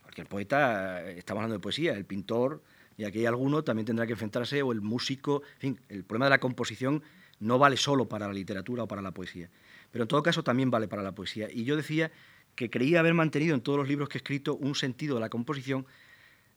Cualquier 0.03 0.27
poeta, 0.27 1.03
eh, 1.03 1.19
estamos 1.19 1.41
hablando 1.41 1.57
de 1.57 1.61
poesía, 1.61 1.93
el 1.93 2.05
pintor, 2.05 2.63
y 2.97 3.05
aquí 3.05 3.21
hay 3.21 3.27
alguno, 3.27 3.65
también 3.65 3.87
tendrá 3.87 4.07
que 4.07 4.13
enfrentarse, 4.13 4.63
o 4.63 4.73
el 4.73 4.81
músico, 4.81 5.43
en 5.55 5.61
fin, 5.61 5.81
el 5.89 6.05
problema 6.05 6.27
de 6.27 6.31
la 6.31 6.41
composición 6.41 7.03
no 7.39 7.59
vale 7.59 7.77
solo 7.77 8.09
para 8.09 8.27
la 8.27 8.35
literatura 8.35 8.83
o 8.83 8.89
para 8.89 9.01
la 9.01 9.13
poesía, 9.13 9.51
pero 9.91 10.05
en 10.05 10.09
todo 10.09 10.23
caso 10.23 10.45
también 10.45 10.71
vale 10.71 10.89
para 10.89 11.03
la 11.03 11.13
poesía. 11.13 11.49
Y 11.51 11.65
yo 11.65 11.77
decía 11.77 12.13
que 12.55 12.69
creía 12.69 13.01
haber 13.01 13.15
mantenido 13.15 13.55
en 13.55 13.63
todos 13.63 13.79
los 13.79 13.89
libros 13.89 14.09
que 14.09 14.19
he 14.19 14.21
escrito 14.21 14.55
un 14.55 14.75
sentido 14.75 15.15
de 15.15 15.21
la 15.21 15.31
composición 15.31 15.87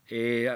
eh, 0.08 0.50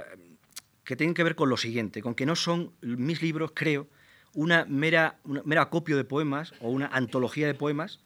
que 0.89 0.97
tienen 0.97 1.12
que 1.12 1.22
ver 1.22 1.34
con 1.34 1.51
lo 1.51 1.59
siguiente, 1.59 2.01
con 2.01 2.14
que 2.14 2.24
no 2.24 2.34
son 2.34 2.72
mis 2.80 3.20
libros, 3.20 3.53
creo, 3.55 3.89
una 4.32 4.64
mera, 4.64 5.18
mera 5.45 5.61
acopio 5.61 5.99
de 5.99 6.05
poemas 6.05 6.55
o 6.61 6.70
una 6.70 6.86
antología 6.86 7.47
de 7.47 7.53
poemas, 7.53 8.01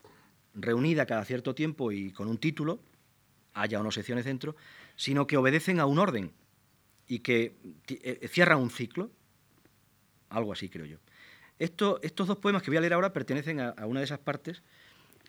reunida 0.52 1.06
cada 1.06 1.24
cierto 1.24 1.54
tiempo 1.54 1.92
y 1.92 2.10
con 2.10 2.26
un 2.26 2.38
título, 2.38 2.80
haya 3.54 3.78
o 3.78 3.84
no 3.84 3.92
secciones 3.92 4.24
dentro, 4.24 4.56
sino 4.96 5.28
que 5.28 5.36
obedecen 5.36 5.78
a 5.78 5.86
un 5.86 6.00
orden 6.00 6.32
y 7.06 7.20
que 7.20 7.54
eh, 7.86 8.26
cierran 8.26 8.58
un 8.58 8.70
ciclo, 8.70 9.12
algo 10.28 10.52
así 10.52 10.68
creo 10.68 10.84
yo. 10.84 10.98
estos 11.60 12.26
dos 12.26 12.38
poemas 12.38 12.64
que 12.64 12.72
voy 12.72 12.78
a 12.78 12.80
leer 12.80 12.94
ahora 12.94 13.12
pertenecen 13.12 13.60
a, 13.60 13.76
una 13.86 14.00
de 14.00 14.06
esas 14.06 14.18
partes 14.18 14.64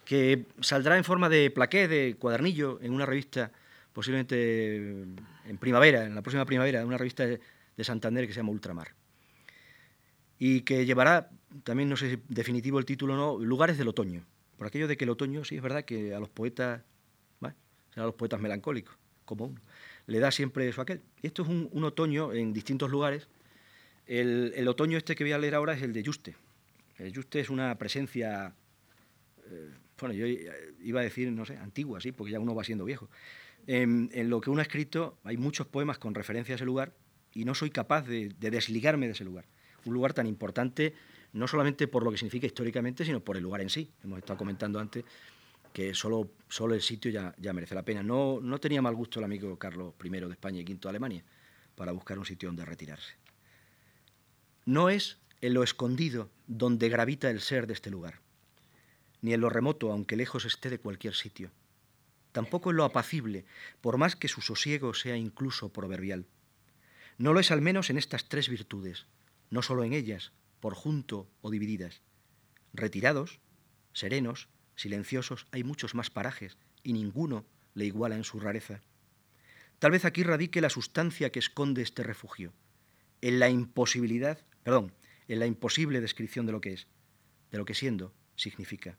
que 0.05 0.47
saldrá 0.59 0.97
en 0.97 1.03
forma 1.03 1.29
de 1.29 1.51
plaqué, 1.51 1.87
de 1.87 2.15
cuadernillo, 2.17 2.79
en 2.81 2.93
una 2.93 3.05
revista 3.05 3.51
posiblemente 3.93 4.75
en 4.75 5.57
primavera, 5.59 6.05
en 6.05 6.15
la 6.15 6.21
próxima 6.21 6.45
primavera, 6.45 6.85
una 6.85 6.97
revista 6.97 7.25
de, 7.25 7.39
Santander 7.83 8.27
que 8.27 8.33
se 8.33 8.39
llama 8.39 8.51
Ultramar. 8.51 8.89
Y 10.39 10.61
que 10.61 10.85
llevará, 10.85 11.29
también 11.63 11.89
no 11.89 11.95
sé 11.95 12.09
si 12.09 12.21
definitivo 12.27 12.79
el 12.79 12.85
título 12.85 13.13
o 13.13 13.17
no, 13.17 13.43
Lugares 13.43 13.77
del 13.77 13.87
Otoño. 13.87 14.25
Por 14.57 14.67
aquello 14.67 14.87
de 14.87 14.97
que 14.97 15.03
el 15.03 15.09
otoño, 15.09 15.43
sí 15.43 15.55
es 15.55 15.61
verdad 15.61 15.85
que 15.85 16.13
a 16.13 16.19
los 16.19 16.29
poetas, 16.29 16.81
bueno, 17.39 17.55
a 17.95 18.01
los 18.01 18.15
poetas 18.15 18.39
melancólicos, 18.39 18.95
como 19.25 19.45
uno, 19.45 19.61
le 20.07 20.19
da 20.19 20.31
siempre 20.31 20.67
eso 20.67 20.81
a 20.81 20.83
aquel. 20.83 21.01
Esto 21.21 21.43
es 21.43 21.49
un, 21.49 21.83
otoño 21.83 22.33
en 22.33 22.53
distintos 22.53 22.89
lugares. 22.89 23.27
El, 24.05 24.67
otoño 24.67 24.97
este 24.97 25.15
que 25.15 25.23
voy 25.23 25.33
a 25.33 25.37
leer 25.37 25.55
ahora 25.55 25.73
es 25.73 25.81
el 25.81 25.93
de 25.93 26.03
Juste. 26.05 26.35
El 26.97 27.15
Juste 27.15 27.39
es 27.39 27.49
una 27.49 27.77
presencia, 27.77 28.53
eh, 29.49 29.69
bueno, 29.99 30.13
yo 30.13 30.27
iba 30.27 31.01
a 31.01 31.03
decir, 31.03 31.31
no 31.31 31.45
sé, 31.45 31.57
antigua, 31.57 31.99
sí, 31.99 32.11
porque 32.11 32.31
ya 32.31 32.39
uno 32.39 32.53
va 32.53 32.63
siendo 32.63 32.85
viejo. 32.85 33.09
En, 33.68 34.09
lo 34.30 34.41
que 34.41 34.49
uno 34.49 34.59
ha 34.59 34.64
escrito 34.64 35.18
hay 35.24 35.38
muchos 35.38 35.68
poemas 35.68 35.97
con 35.97 36.14
referencia 36.14 36.53
a 36.53 36.57
ese 36.57 36.66
lugar 36.66 36.93
y 37.34 37.45
no 37.45 37.55
soy 37.55 37.70
capaz 37.70 38.03
de, 38.03 38.34
desligarme 38.39 39.05
de 39.07 39.14
ese 39.14 39.24
lugar. 39.24 39.45
Un 39.86 39.93
lugar 39.93 40.14
tan 40.14 40.28
importante 40.28 40.93
no 41.34 41.47
solamente 41.47 41.88
por 41.88 42.03
lo 42.03 42.11
que 42.11 42.18
significa 42.18 42.45
históricamente, 42.45 43.05
sino 43.05 43.22
por 43.22 43.38
el 43.38 43.43
lugar 43.43 43.61
en 43.61 43.70
sí. 43.70 43.91
Hemos 44.03 44.20
estado 44.20 44.38
comentando 44.38 44.80
antes 44.80 45.03
que 45.72 45.95
solo, 45.95 46.30
el 46.72 46.82
sitio 46.82 47.09
ya, 47.09 47.34
ya 47.39 47.53
merece 47.53 47.74
la 47.74 47.84
pena. 47.84 48.03
No, 48.03 48.39
no 48.39 48.59
tenía 48.59 48.82
mal 48.82 48.93
gusto 48.93 49.20
el 49.20 49.26
amigo 49.26 49.57
Carlos 49.57 49.93
I 50.03 50.09
de 50.09 50.32
España 50.32 50.59
y 50.59 50.64
V 50.64 50.80
de 50.80 50.89
Alemania 50.89 51.24
para 51.76 51.91
buscar 51.91 52.20
un 52.20 52.26
sitio 52.26 52.49
donde 52.49 52.66
retirarse. 52.66 53.14
No 54.66 54.89
es 54.89 55.18
en 55.41 55.55
lo 55.55 55.64
escondido 55.64 56.30
donde 56.45 56.88
gravita 56.89 57.30
el 57.30 57.41
ser 57.41 57.66
de 57.66 57.74
este 57.74 57.89
lugar, 57.89 58.20
ni 59.22 59.34
en 59.34 59.41
lo 59.41 59.49
remoto, 59.49 59.91
aunque 59.91 60.16
lejos 60.16 60.45
esté 60.45 60.70
de 60.70 60.80
cualquier 60.80 61.16
sitio 61.16 61.51
tampoco 62.34 62.71
en 62.71 62.77
lo 62.77 62.84
apacible, 62.84 63.45
por 63.79 63.97
más 63.97 64.17
que 64.17 64.27
su 64.27 64.41
sosiego 64.41 64.93
sea 64.93 65.15
incluso 65.15 65.69
proverbial. 65.69 66.25
No 67.17 67.31
lo 67.31 67.39
es 67.39 67.51
al 67.51 67.61
menos 67.61 67.89
en 67.89 67.97
estas 67.97 68.27
tres 68.27 68.49
virtudes, 68.49 69.05
no 69.49 69.61
solo 69.61 69.86
en 69.86 69.93
ellas, 69.93 70.34
por 70.59 70.73
junto 70.73 71.29
o 71.41 71.51
divididas. 71.51 72.01
Retirados, 72.73 73.39
serenos, 73.93 74.49
silenciosos, 74.75 75.47
hay 75.51 75.63
muchos 75.63 75.95
más 75.95 76.09
parajes, 76.09 76.57
y 76.84 76.93
ninguno 76.93 77.45
le 77.75 77.86
iguala 77.86 78.15
en 78.15 78.23
su 78.23 78.39
rareza. 78.39 78.81
Tal 79.79 79.91
vez 79.91 80.05
aquí 80.05 80.23
radique 80.23 80.61
la 80.61 80.69
sustancia 80.69 81.31
que 81.31 81.39
esconde 81.39 81.81
este 81.81 82.03
refugio, 82.03 82.53
en 83.21 83.39
la 83.39 83.49
imposibilidad, 83.49 84.39
perdón, 84.63 84.91
en 85.27 85.39
la 85.39 85.45
imposible 85.45 86.01
descripción 86.01 86.45
de 86.45 86.51
lo 86.51 86.61
que 86.61 86.73
es, 86.73 86.88
de 87.51 87.57
lo 87.57 87.65
que 87.65 87.75
siendo 87.75 88.13
significa. 88.36 88.97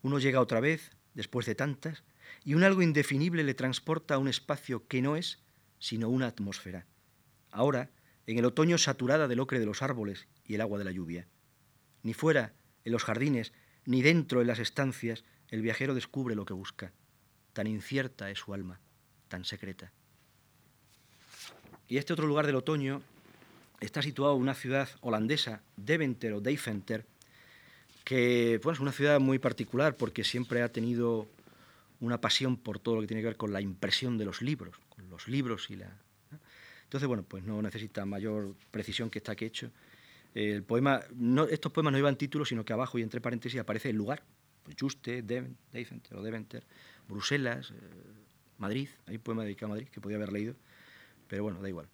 Uno 0.00 0.18
llega 0.18 0.40
otra 0.40 0.60
vez, 0.60 0.92
después 1.14 1.46
de 1.46 1.54
tantas, 1.54 2.02
y 2.44 2.54
un 2.54 2.64
algo 2.64 2.82
indefinible 2.82 3.44
le 3.44 3.54
transporta 3.54 4.14
a 4.14 4.18
un 4.18 4.28
espacio 4.28 4.86
que 4.86 5.02
no 5.02 5.16
es 5.16 5.38
sino 5.78 6.08
una 6.08 6.28
atmósfera. 6.28 6.86
Ahora, 7.50 7.90
en 8.26 8.38
el 8.38 8.44
otoño 8.44 8.78
saturada 8.78 9.26
del 9.28 9.40
ocre 9.40 9.58
de 9.58 9.66
los 9.66 9.82
árboles 9.82 10.28
y 10.46 10.54
el 10.54 10.60
agua 10.60 10.78
de 10.78 10.84
la 10.84 10.92
lluvia. 10.92 11.26
Ni 12.02 12.14
fuera, 12.14 12.54
en 12.84 12.92
los 12.92 13.04
jardines, 13.04 13.52
ni 13.84 14.00
dentro, 14.00 14.40
en 14.40 14.46
las 14.46 14.58
estancias, 14.58 15.24
el 15.48 15.60
viajero 15.60 15.94
descubre 15.94 16.34
lo 16.34 16.44
que 16.44 16.54
busca. 16.54 16.92
Tan 17.52 17.66
incierta 17.66 18.30
es 18.30 18.38
su 18.38 18.54
alma, 18.54 18.80
tan 19.28 19.44
secreta. 19.44 19.92
Y 21.88 21.98
este 21.98 22.12
otro 22.12 22.26
lugar 22.26 22.46
del 22.46 22.56
otoño 22.56 23.02
está 23.80 24.02
situado 24.02 24.36
en 24.36 24.42
una 24.42 24.54
ciudad 24.54 24.88
holandesa, 25.00 25.62
Deventer 25.76 26.32
o 26.32 26.40
Deventer, 26.40 27.04
que 28.04 28.60
bueno, 28.62 28.74
es 28.74 28.80
una 28.80 28.92
ciudad 28.92 29.20
muy 29.20 29.38
particular 29.38 29.96
porque 29.96 30.24
siempre 30.24 30.62
ha 30.62 30.70
tenido 30.70 31.28
una 32.02 32.20
pasión 32.20 32.56
por 32.56 32.80
todo 32.80 32.96
lo 32.96 33.00
que 33.00 33.06
tiene 33.06 33.22
que 33.22 33.28
ver 33.28 33.36
con 33.36 33.52
la 33.52 33.60
impresión 33.60 34.18
de 34.18 34.24
los 34.24 34.42
libros, 34.42 34.76
los 35.08 35.28
libros 35.28 35.70
y 35.70 35.76
la... 35.76 35.96
Entonces, 36.82 37.06
bueno, 37.06 37.22
pues 37.22 37.44
no 37.44 37.62
necesita 37.62 38.04
mayor 38.04 38.56
precisión 38.70 39.08
que 39.08 39.20
está 39.20 39.32
aquí 39.32 39.44
hecho. 39.44 39.70
El 40.34 40.64
poema, 40.64 41.00
estos 41.48 41.72
poemas 41.72 41.92
no 41.92 41.98
llevan 41.98 42.16
título, 42.16 42.44
sino 42.44 42.64
que 42.64 42.72
abajo 42.72 42.98
y 42.98 43.02
entre 43.02 43.20
paréntesis 43.20 43.60
aparece 43.60 43.90
el 43.90 43.96
lugar. 43.96 44.24
Pues 44.64 44.76
Juste, 44.78 45.22
Deventer, 45.22 46.64
Bruselas, 47.08 47.70
eh, 47.70 47.74
Madrid. 48.58 48.88
Hay 49.06 49.16
un 49.16 49.22
poema 49.22 49.44
dedicado 49.44 49.66
a 49.66 49.76
Madrid 49.76 49.88
que 49.88 50.00
podía 50.00 50.16
haber 50.16 50.32
leído, 50.32 50.54
pero 51.28 51.44
bueno, 51.44 51.62
da 51.62 51.68
igual. 51.68 51.88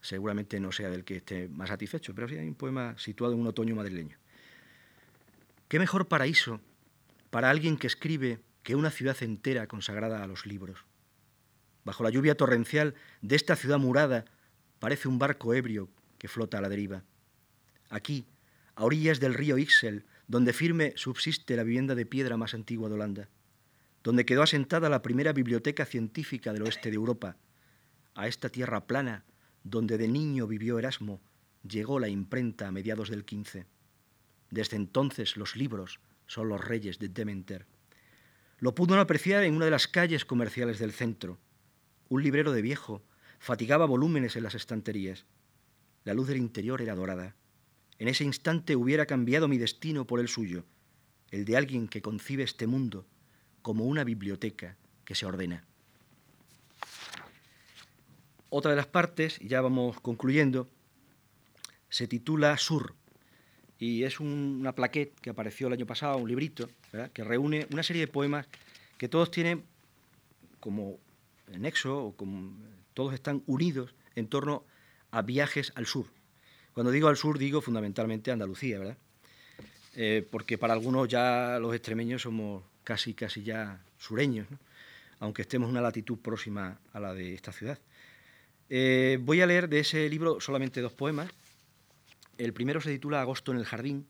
Seguramente 0.00 0.58
no 0.60 0.72
sea 0.72 0.88
del 0.88 1.04
que 1.04 1.16
esté 1.16 1.48
más 1.48 1.68
satisfecho, 1.68 2.14
pero 2.14 2.26
sí 2.26 2.36
hay 2.36 2.48
un 2.48 2.54
poema 2.54 2.96
situado 2.98 3.34
en 3.34 3.40
un 3.40 3.46
otoño 3.46 3.76
madrileño. 3.76 4.16
¿Qué 5.68 5.78
mejor 5.78 6.08
paraíso 6.08 6.60
para 7.30 7.50
alguien 7.50 7.76
que 7.76 7.86
escribe 7.86 8.40
que 8.62 8.74
una 8.74 8.90
ciudad 8.90 9.16
entera 9.22 9.66
consagrada 9.66 10.22
a 10.22 10.26
los 10.26 10.46
libros. 10.46 10.84
Bajo 11.84 12.04
la 12.04 12.10
lluvia 12.10 12.36
torrencial 12.36 12.94
de 13.20 13.36
esta 13.36 13.56
ciudad 13.56 13.78
murada 13.78 14.24
parece 14.78 15.08
un 15.08 15.18
barco 15.18 15.54
ebrio 15.54 15.88
que 16.18 16.28
flota 16.28 16.58
a 16.58 16.60
la 16.60 16.68
deriva. 16.68 17.04
Aquí, 17.90 18.26
a 18.74 18.84
orillas 18.84 19.20
del 19.20 19.34
río 19.34 19.58
Ixel, 19.58 20.04
donde 20.28 20.52
firme 20.52 20.92
subsiste 20.96 21.56
la 21.56 21.64
vivienda 21.64 21.94
de 21.94 22.06
piedra 22.06 22.36
más 22.36 22.54
antigua 22.54 22.88
de 22.88 22.94
Holanda, 22.94 23.28
donde 24.02 24.24
quedó 24.24 24.42
asentada 24.42 24.88
la 24.88 25.02
primera 25.02 25.32
biblioteca 25.32 25.84
científica 25.84 26.52
del 26.52 26.62
oeste 26.62 26.90
de 26.90 26.96
Europa, 26.96 27.36
a 28.14 28.28
esta 28.28 28.48
tierra 28.48 28.86
plana, 28.86 29.24
donde 29.64 29.98
de 29.98 30.08
niño 30.08 30.46
vivió 30.46 30.78
Erasmo, 30.78 31.20
llegó 31.68 32.00
la 32.00 32.08
imprenta 32.08 32.68
a 32.68 32.72
mediados 32.72 33.08
del 33.10 33.22
XV. 33.22 33.64
Desde 34.50 34.76
entonces 34.76 35.36
los 35.36 35.56
libros 35.56 36.00
son 36.26 36.48
los 36.48 36.62
reyes 36.62 36.98
de 36.98 37.08
Dementer. 37.08 37.66
Lo 38.62 38.76
pudo 38.76 39.00
apreciar 39.00 39.42
en 39.42 39.56
una 39.56 39.64
de 39.64 39.72
las 39.72 39.88
calles 39.88 40.24
comerciales 40.24 40.78
del 40.78 40.92
centro. 40.92 41.40
Un 42.08 42.22
librero 42.22 42.52
de 42.52 42.62
viejo 42.62 43.02
fatigaba 43.40 43.86
volúmenes 43.86 44.36
en 44.36 44.44
las 44.44 44.54
estanterías. 44.54 45.24
La 46.04 46.14
luz 46.14 46.28
del 46.28 46.36
interior 46.36 46.80
era 46.80 46.94
dorada. 46.94 47.34
En 47.98 48.06
ese 48.06 48.22
instante 48.22 48.76
hubiera 48.76 49.04
cambiado 49.04 49.48
mi 49.48 49.58
destino 49.58 50.06
por 50.06 50.20
el 50.20 50.28
suyo, 50.28 50.64
el 51.32 51.44
de 51.44 51.56
alguien 51.56 51.88
que 51.88 52.02
concibe 52.02 52.44
este 52.44 52.68
mundo 52.68 53.04
como 53.62 53.84
una 53.84 54.04
biblioteca 54.04 54.76
que 55.04 55.16
se 55.16 55.26
ordena. 55.26 55.64
Otra 58.48 58.70
de 58.70 58.76
las 58.76 58.86
partes, 58.86 59.40
y 59.40 59.48
ya 59.48 59.60
vamos 59.60 60.00
concluyendo, 60.00 60.70
se 61.88 62.06
titula 62.06 62.56
Sur, 62.58 62.94
y 63.82 64.04
es 64.04 64.20
una 64.20 64.76
plaqueta 64.76 65.20
que 65.20 65.30
apareció 65.30 65.66
el 65.66 65.72
año 65.72 65.86
pasado, 65.86 66.16
un 66.16 66.28
librito, 66.28 66.70
que 67.12 67.24
reúne 67.24 67.66
una 67.72 67.82
serie 67.82 68.02
de 68.02 68.06
poemas 68.06 68.46
que 68.96 69.08
todos 69.08 69.32
tienen 69.32 69.64
como 70.60 71.00
nexo, 71.58 72.04
o 72.04 72.12
como, 72.14 72.56
todos 72.94 73.12
están 73.12 73.42
unidos 73.48 73.92
en 74.14 74.28
torno 74.28 74.62
a 75.10 75.22
viajes 75.22 75.72
al 75.74 75.86
sur. 75.86 76.06
Cuando 76.74 76.92
digo 76.92 77.08
al 77.08 77.16
sur, 77.16 77.40
digo 77.40 77.60
fundamentalmente 77.60 78.30
Andalucía, 78.30 78.78
¿verdad? 78.78 78.98
Eh, 79.96 80.24
porque 80.30 80.58
para 80.58 80.74
algunos 80.74 81.08
ya 81.08 81.58
los 81.60 81.74
extremeños 81.74 82.22
somos 82.22 82.62
casi, 82.84 83.14
casi 83.14 83.42
ya 83.42 83.82
sureños, 83.98 84.46
aunque 85.18 85.42
estemos 85.42 85.66
en 85.66 85.72
una 85.72 85.80
latitud 85.80 86.18
próxima 86.18 86.78
a 86.92 87.00
la 87.00 87.14
de 87.14 87.34
esta 87.34 87.50
ciudad. 87.50 87.80
Eh, 88.70 89.18
voy 89.20 89.40
a 89.40 89.46
leer 89.46 89.68
de 89.68 89.80
ese 89.80 90.08
libro 90.08 90.40
solamente 90.40 90.80
dos 90.80 90.92
poemas, 90.92 91.32
el 92.44 92.52
primero 92.52 92.80
se 92.80 92.90
titula 92.90 93.20
Agosto 93.20 93.52
en 93.52 93.58
el 93.58 93.64
jardín 93.64 94.06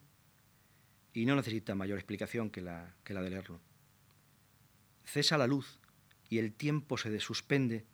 y 1.13 1.27
no 1.27 1.37
necesita 1.37 1.75
mayor 1.75 1.99
explicación 1.99 2.51
que 2.51 2.63
la, 2.63 2.95
de 3.05 3.31
leerlo. 3.31 3.61
Cesa 5.05 5.37
la 5.37 5.47
luz 5.47 5.79
y 6.29 6.39
el 6.39 6.53
tiempo 6.53 6.97
se 6.97 7.11
desuspende 7.11 7.85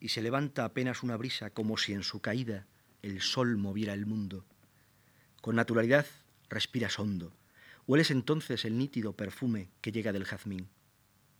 y 0.00 0.08
se 0.08 0.22
levanta 0.22 0.64
apenas 0.64 1.02
una 1.02 1.16
brisa 1.16 1.50
como 1.50 1.76
si 1.76 1.92
en 1.92 2.02
su 2.02 2.20
caída 2.20 2.66
el 3.02 3.20
sol 3.20 3.56
moviera 3.56 3.92
el 3.92 4.06
mundo. 4.06 4.44
Con 5.40 5.56
naturalidad 5.56 6.06
respiras 6.48 6.98
hondo. 6.98 7.32
Hueles 7.86 8.10
entonces 8.10 8.64
el 8.64 8.78
nítido 8.78 9.12
perfume 9.12 9.68
que 9.80 9.92
llega 9.92 10.12
del 10.12 10.24
jazmín. 10.24 10.68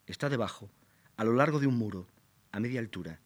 Está 0.07 0.29
debajo, 0.29 0.71
a 1.17 1.25
lo 1.25 1.33
largo 1.33 1.59
de 1.59 1.67
un 1.67 1.77
muro, 1.77 2.07
a 2.53 2.61
media 2.61 2.81
altura. 2.81 3.21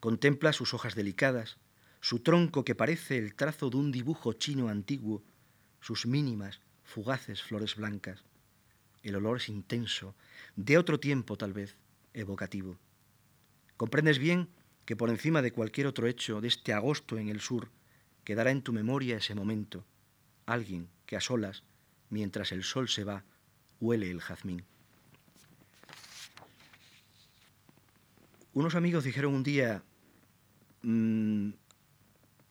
Contempla 0.00 0.52
sus 0.52 0.74
hojas 0.74 0.94
delicadas, 0.94 1.58
su 2.06 2.20
tronco 2.20 2.64
que 2.64 2.76
parece 2.76 3.18
el 3.18 3.34
trazo 3.34 3.68
de 3.68 3.78
un 3.78 3.90
dibujo 3.90 4.32
chino 4.34 4.68
antiguo, 4.68 5.24
sus 5.80 6.06
mínimas, 6.06 6.60
fugaces 6.84 7.42
flores 7.42 7.74
blancas. 7.74 8.22
El 9.02 9.16
olor 9.16 9.38
es 9.38 9.48
intenso, 9.48 10.14
de 10.54 10.78
otro 10.78 11.00
tiempo 11.00 11.36
tal 11.36 11.52
vez, 11.52 11.74
evocativo. 12.14 12.78
Comprendes 13.76 14.20
bien 14.20 14.48
que 14.84 14.94
por 14.94 15.10
encima 15.10 15.42
de 15.42 15.50
cualquier 15.50 15.88
otro 15.88 16.06
hecho 16.06 16.40
de 16.40 16.46
este 16.46 16.72
agosto 16.72 17.18
en 17.18 17.28
el 17.28 17.40
sur, 17.40 17.72
quedará 18.22 18.52
en 18.52 18.62
tu 18.62 18.72
memoria 18.72 19.16
ese 19.16 19.34
momento, 19.34 19.84
alguien 20.46 20.88
que 21.06 21.16
a 21.16 21.20
solas, 21.20 21.64
mientras 22.08 22.52
el 22.52 22.62
sol 22.62 22.88
se 22.88 23.02
va, 23.02 23.24
huele 23.80 24.12
el 24.12 24.20
jazmín. 24.20 24.62
Unos 28.52 28.76
amigos 28.76 29.02
dijeron 29.02 29.34
un 29.34 29.42
día, 29.42 29.82
mm, 30.82 31.50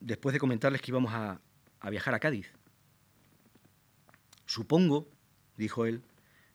después 0.06 0.34
de 0.34 0.40
comentarles 0.40 0.82
que 0.82 0.92
íbamos 0.92 1.12
a, 1.14 1.42
viajar 1.90 2.14
a 2.16 2.20
Cádiz, 2.20 2.52
supongo, 4.46 5.08
dijo 5.58 5.86
él, 5.86 6.02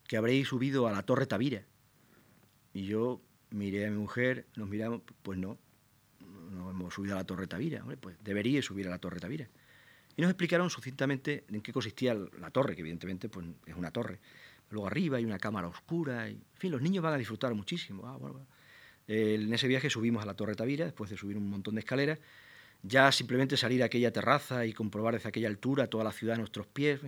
que 0.08 0.16
habréis 0.16 0.48
subido 0.48 0.86
a 0.86 0.92
la 0.92 1.02
Torre 1.02 1.26
Tavira. 1.26 1.64
Y 2.72 2.86
yo 2.86 3.20
miré 3.50 3.86
a 3.86 3.90
mi 3.90 3.96
mujer, 3.96 4.46
nos 4.56 4.68
miramos, 4.68 5.02
pues 5.22 5.38
no, 5.38 5.58
no 6.50 6.70
hemos 6.70 6.94
subido 6.94 7.14
a 7.14 7.18
la 7.18 7.24
Torre 7.24 7.46
Tavira, 7.46 7.84
pues 8.00 8.16
debería 8.22 8.62
subir 8.62 8.86
a 8.86 8.90
la 8.90 8.98
Torre 8.98 9.20
Tavira. 9.20 9.48
Y 10.16 10.22
nos 10.22 10.30
explicaron 10.30 10.70
sucintamente 10.70 11.44
en 11.48 11.60
qué 11.60 11.72
consistía 11.72 12.14
la 12.14 12.50
torre, 12.50 12.74
que 12.74 12.80
evidentemente 12.80 13.28
pues, 13.28 13.46
es 13.66 13.74
una 13.74 13.90
torre. 13.90 14.18
Luego 14.70 14.86
arriba 14.86 15.18
hay 15.18 15.24
una 15.24 15.38
cámara 15.38 15.68
oscura, 15.68 16.28
y, 16.28 16.34
en 16.34 16.44
fin, 16.54 16.72
los 16.72 16.82
niños 16.82 17.02
van 17.02 17.14
a 17.14 17.18
disfrutar 17.18 17.54
muchísimo. 17.54 18.06
Ah, 18.06 18.18
en 19.06 19.52
ese 19.52 19.66
viaje 19.66 19.90
subimos 19.90 20.22
a 20.22 20.26
la 20.26 20.34
Torre 20.34 20.54
Tavira, 20.54 20.84
después 20.84 21.10
de 21.10 21.16
subir 21.16 21.36
un 21.36 21.48
montón 21.48 21.74
de 21.74 21.80
escaleras, 21.80 22.18
ya 22.82 23.12
simplemente 23.12 23.56
salir 23.56 23.82
a 23.82 23.86
aquella 23.86 24.12
terraza 24.12 24.64
y 24.66 24.72
comprobar 24.72 25.14
desde 25.14 25.28
aquella 25.28 25.48
altura 25.48 25.88
toda 25.88 26.04
la 26.04 26.12
ciudad 26.12 26.36
a 26.36 26.38
nuestros 26.38 26.66
pies, 26.66 27.00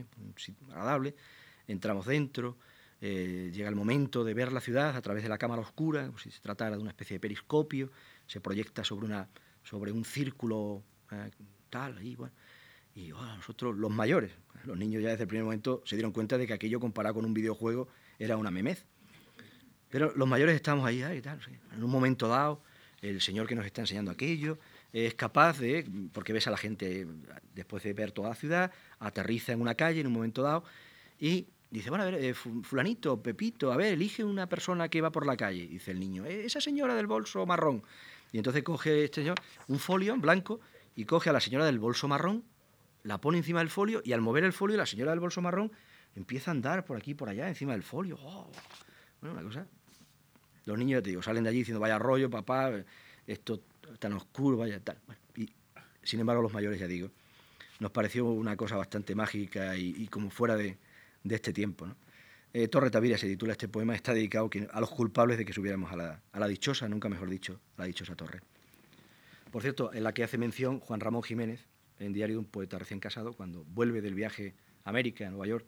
agradable, 0.71 1.15
entramos 1.67 2.07
dentro, 2.07 2.59
eh, 3.01 3.51
llega 3.53 3.69
el 3.69 3.75
momento 3.75 4.23
de 4.23 4.35
ver 4.35 4.53
la 4.53 4.61
ciudad 4.61 4.97
a 4.97 5.03
través 5.03 5.23
de 5.23 5.29
la 5.29 5.39
cámara 5.39 5.63
oscura, 5.63 6.07
como 6.07 6.19
si 6.19 6.31
se 6.31 6.41
tratara 6.41 6.77
de 6.77 6.83
una 6.83 6.91
especie 6.91 7.17
de 7.17 7.21
periscopio, 7.21 7.91
se 8.27 8.41
proyecta 8.41 8.85
sobre, 8.85 9.07
una, 9.07 9.29
sobre 9.65 9.93
un 9.93 10.05
círculo 10.05 10.83
eh, 11.11 11.31
tal, 11.71 12.03
y 12.05 12.17
bueno. 12.17 12.35
Y 12.95 13.09
nosotros, 13.09 13.75
los 13.75 13.91
mayores, 13.91 14.33
los 14.65 14.77
niños 14.77 15.03
ya 15.03 15.09
desde 15.09 15.23
el 15.23 15.29
primer 15.29 15.45
momento 15.45 15.83
se 15.87 15.97
dieron 15.97 16.13
cuenta 16.13 16.37
de 16.37 16.47
que 16.47 16.53
aquello 16.53 16.79
comparado 16.79 17.15
con 17.15 17.25
un 17.25 17.33
videojuego 17.33 17.89
era 18.19 18.37
una 18.37 18.51
memez. 18.51 18.85
Pero 19.89 20.13
los 20.15 20.29
mayores 20.29 20.55
estamos 20.55 20.85
ahí, 20.85 21.03
ahí 21.03 21.23
tal, 21.23 21.41
en 21.75 21.83
un 21.83 21.91
momento 21.91 22.29
dado, 22.29 22.63
el 23.01 23.23
señor 23.23 23.47
que 23.47 23.55
nos 23.55 23.65
está 23.65 23.81
enseñando 23.81 24.11
aquello 24.11 24.59
es 24.93 25.15
capaz 25.15 25.59
de, 25.59 25.87
porque 26.13 26.33
ves 26.33 26.47
a 26.47 26.51
la 26.51 26.57
gente 26.57 27.07
después 27.55 27.83
de 27.83 27.93
ver 27.93 28.13
toda 28.13 28.31
la 28.31 28.35
ciudad, 28.35 28.73
aterriza 28.99 29.53
en 29.53 29.61
una 29.61 29.75
calle 29.75 30.01
en 30.01 30.07
un 30.07 30.13
momento 30.13 30.43
dado 30.43 30.65
y 31.19 31.47
Dice, 31.73 31.89
bueno, 31.89 32.05
a 32.05 32.11
ver, 32.11 32.23
eh, 32.23 32.35
fulanito, 32.35 33.23
Pepito, 33.23 33.73
a 33.73 33.79
ver, 33.79 33.95
elige 33.95 34.23
una 34.23 34.47
persona 34.47 34.91
que 34.91 35.01
va 35.01 35.11
por 35.11 35.25
la 35.25 35.39
calle. 35.39 35.67
Dice 35.67 35.93
el 35.93 36.01
niño, 36.01 36.27
eh, 36.27 36.45
esa 36.45 36.61
señora 36.61 36.95
del 36.95 37.07
bolso 37.07 37.47
marrón. 37.47 37.83
Y 38.31 38.37
entonces 38.37 38.63
coge 38.63 39.05
este 39.05 39.23
señor 39.23 39.41
un 39.69 39.79
folio 39.79 40.13
en 40.13 40.21
blanco 40.21 40.61
y 40.95 41.07
coge 41.07 41.31
a 41.31 41.33
la 41.33 41.41
señora 41.41 41.65
del 41.65 41.79
bolso 41.79 42.09
marrón, 42.09 42.45
la 43.05 43.23
pone 43.23 43.39
encima 43.39 43.61
del 43.61 43.71
folio 43.71 44.03
y 44.05 44.13
al 44.13 44.21
mover 44.21 44.45
el 44.45 44.53
folio 44.53 44.77
la 44.77 44.85
señora 44.85 45.13
del 45.13 45.21
bolso 45.21 45.41
marrón 45.41 45.73
empieza 46.15 46.51
a 46.51 46.53
andar 46.53 46.85
por 46.85 46.99
aquí 46.99 47.15
por 47.15 47.31
allá 47.31 47.49
encima 47.49 47.73
del 47.73 47.83
folio. 47.83 48.19
Oh, 48.21 48.51
bueno, 49.23 49.39
una 49.39 49.43
cosa. 49.43 49.67
Los 50.67 50.77
niños, 50.77 51.03
te 51.03 51.09
digo, 51.09 51.23
salen 51.23 51.43
de 51.43 51.49
allí 51.49 51.61
diciendo, 51.61 51.81
vaya 51.81 51.99
rollo, 51.99 52.29
papá, 52.29 52.71
esto 53.27 53.63
tan 53.99 54.13
oscuro, 54.13 54.57
vaya 54.57 54.81
tal. 54.81 54.99
y 55.37 55.49
sin 56.03 56.21
embargo 56.21 56.43
los 56.43 56.53
mayores, 56.53 56.81
ya 56.81 56.87
digo, 56.87 57.11
nos 57.81 57.91
pareció 57.91 58.27
una 58.27 58.57
cosa 58.57 58.77
bastante 58.77 59.15
mágica 59.15 59.77
y 59.77 60.07
como 60.09 60.31
fuera 60.31 60.57
de, 60.57 60.77
de 61.25 61.35
este 61.35 61.53
tiempo. 61.53 61.87
Eh, 62.53 62.69
Torre 62.69 62.91
Tavira 62.91 63.17
se 63.17 63.27
titula 63.27 63.53
este 63.53 63.69
poema, 63.69 63.95
está 63.95 64.13
dedicado 64.13 64.51
a 64.73 64.81
los 64.81 64.91
culpables 64.91 65.39
de 65.39 65.45
que 65.45 65.53
subiéramos 65.53 65.91
a 65.91 65.97
la, 65.97 66.21
a 66.33 66.41
la 66.41 66.49
dichosa, 66.49 66.89
nunca 66.89 67.09
mejor 67.09 67.31
dicho, 67.31 67.61
a 67.77 67.83
la 67.83 67.87
dichosa 67.87 68.15
torre. 68.15 68.41
Por 69.51 69.63
cierto, 69.63 69.93
en 69.93 70.05
la 70.05 70.13
que 70.13 70.25
hace 70.25 70.39
mención 70.39 70.81
Juan 70.81 71.01
Ramón 71.01 71.23
Jiménez, 71.23 71.67
en 71.99 72.13
Diario 72.13 72.37
de 72.37 72.41
un 72.41 72.45
poeta 72.45 72.79
recién 72.79 73.01
casado, 73.01 73.33
cuando 73.33 73.65
vuelve 73.65 74.03
del 74.03 74.15
viaje 74.15 74.55
a 74.85 74.91
América, 74.91 75.27
a 75.27 75.31
Nueva 75.31 75.47
York, 75.47 75.67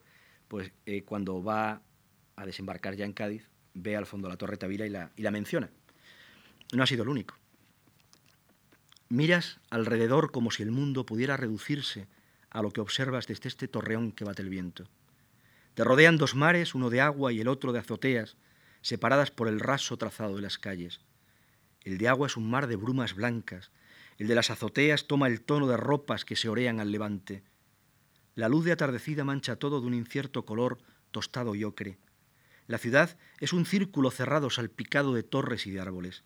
pues 0.48 0.72
eh, 0.84 1.02
cuando 1.04 1.42
va 1.42 1.80
a 2.36 2.46
desembarcar 2.46 2.96
ya 2.96 3.04
en 3.04 3.12
Cádiz, 3.12 3.48
ve 3.72 3.96
al 3.96 4.06
fondo 4.06 4.28
la 4.28 4.36
Torre 4.36 4.56
Tavira 4.56 4.86
y 4.86 4.90
la, 4.90 5.10
y 5.16 5.22
la 5.22 5.30
menciona. 5.30 5.70
No 6.74 6.82
ha 6.82 6.86
sido 6.86 7.02
el 7.02 7.08
único. 7.08 7.36
Miras 9.14 9.60
alrededor 9.70 10.32
como 10.32 10.50
si 10.50 10.64
el 10.64 10.72
mundo 10.72 11.06
pudiera 11.06 11.36
reducirse 11.36 12.08
a 12.50 12.62
lo 12.62 12.72
que 12.72 12.80
observas 12.80 13.28
desde 13.28 13.48
este 13.48 13.68
torreón 13.68 14.10
que 14.10 14.24
bate 14.24 14.42
el 14.42 14.48
viento. 14.48 14.88
Te 15.74 15.84
rodean 15.84 16.16
dos 16.16 16.34
mares, 16.34 16.74
uno 16.74 16.90
de 16.90 17.00
agua 17.00 17.32
y 17.32 17.38
el 17.38 17.46
otro 17.46 17.72
de 17.72 17.78
azoteas, 17.78 18.36
separadas 18.82 19.30
por 19.30 19.46
el 19.46 19.60
raso 19.60 19.96
trazado 19.98 20.34
de 20.34 20.42
las 20.42 20.58
calles. 20.58 21.00
El 21.84 21.96
de 21.96 22.08
agua 22.08 22.26
es 22.26 22.36
un 22.36 22.50
mar 22.50 22.66
de 22.66 22.74
brumas 22.74 23.14
blancas, 23.14 23.70
el 24.18 24.26
de 24.26 24.34
las 24.34 24.50
azoteas 24.50 25.06
toma 25.06 25.28
el 25.28 25.42
tono 25.42 25.68
de 25.68 25.76
ropas 25.76 26.24
que 26.24 26.34
se 26.34 26.48
orean 26.48 26.80
al 26.80 26.90
levante. 26.90 27.44
La 28.34 28.48
luz 28.48 28.64
de 28.64 28.72
atardecida 28.72 29.22
mancha 29.22 29.54
todo 29.54 29.80
de 29.80 29.86
un 29.86 29.94
incierto 29.94 30.44
color 30.44 30.78
tostado 31.12 31.54
y 31.54 31.62
ocre. 31.62 31.98
La 32.66 32.78
ciudad 32.78 33.16
es 33.38 33.52
un 33.52 33.64
círculo 33.64 34.10
cerrado 34.10 34.50
salpicado 34.50 35.14
de 35.14 35.22
torres 35.22 35.68
y 35.68 35.70
de 35.70 35.78
árboles. 35.78 36.24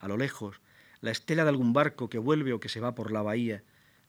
A 0.00 0.06
lo 0.06 0.18
lejos, 0.18 0.60
la 1.00 1.10
estela 1.10 1.44
de 1.44 1.50
algún 1.50 1.72
barco 1.72 2.08
que 2.08 2.18
vuelve 2.18 2.52
o 2.52 2.60
que 2.60 2.68
se 2.68 2.80
va 2.80 2.94
por 2.94 3.10
la 3.10 3.22
bahía 3.22 3.62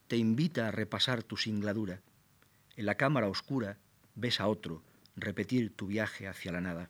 te 0.07 0.17
invita 0.17 0.67
a 0.67 0.71
repasar 0.71 1.23
tu 1.23 1.37
singladura. 1.37 2.01
En 2.75 2.85
la 2.85 2.95
cámara 2.95 3.27
oscura, 3.27 3.77
ves 4.15 4.41
a 4.41 4.47
otro 4.47 4.83
repetir 5.15 5.73
tu 5.75 5.87
viaje 5.87 6.27
hacia 6.27 6.51
la 6.51 6.61
nada. 6.61 6.89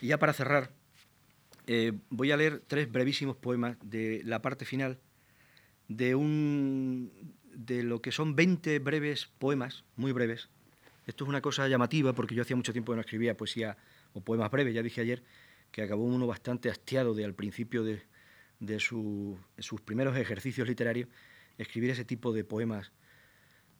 Y 0.00 0.08
ya 0.08 0.18
para 0.18 0.32
cerrar, 0.32 0.70
eh, 1.66 1.92
voy 2.10 2.30
a 2.32 2.36
leer 2.36 2.62
tres 2.66 2.90
brevísimos 2.90 3.36
poemas 3.36 3.76
de 3.82 4.22
la 4.24 4.42
parte 4.42 4.64
final 4.64 4.98
de, 5.88 6.14
un, 6.14 7.10
de 7.52 7.82
lo 7.82 8.00
que 8.00 8.12
son 8.12 8.36
20 8.36 8.78
breves 8.78 9.26
poemas, 9.38 9.84
muy 9.96 10.12
breves. 10.12 10.48
Esto 11.06 11.24
es 11.24 11.28
una 11.28 11.42
cosa 11.42 11.68
llamativa 11.68 12.14
porque 12.14 12.34
yo 12.34 12.42
hacía 12.42 12.56
mucho 12.56 12.72
tiempo 12.72 12.92
que 12.92 12.96
no 12.96 13.02
escribía 13.02 13.36
poesía 13.36 13.76
o 14.14 14.20
poemas 14.20 14.50
breves, 14.50 14.74
ya 14.74 14.82
dije 14.82 15.00
ayer 15.00 15.22
que 15.70 15.82
acabó 15.82 16.04
uno 16.04 16.26
bastante 16.26 16.70
hastiado 16.70 17.14
de 17.14 17.24
al 17.24 17.34
principio 17.34 17.82
de, 17.82 18.00
de 18.66 18.80
sus 18.80 19.80
primeros 19.84 20.16
ejercicios 20.16 20.66
literarios 20.68 21.08
escribir 21.58 21.90
ese 21.90 22.04
tipo 22.04 22.32
de 22.32 22.44
poemas 22.44 22.92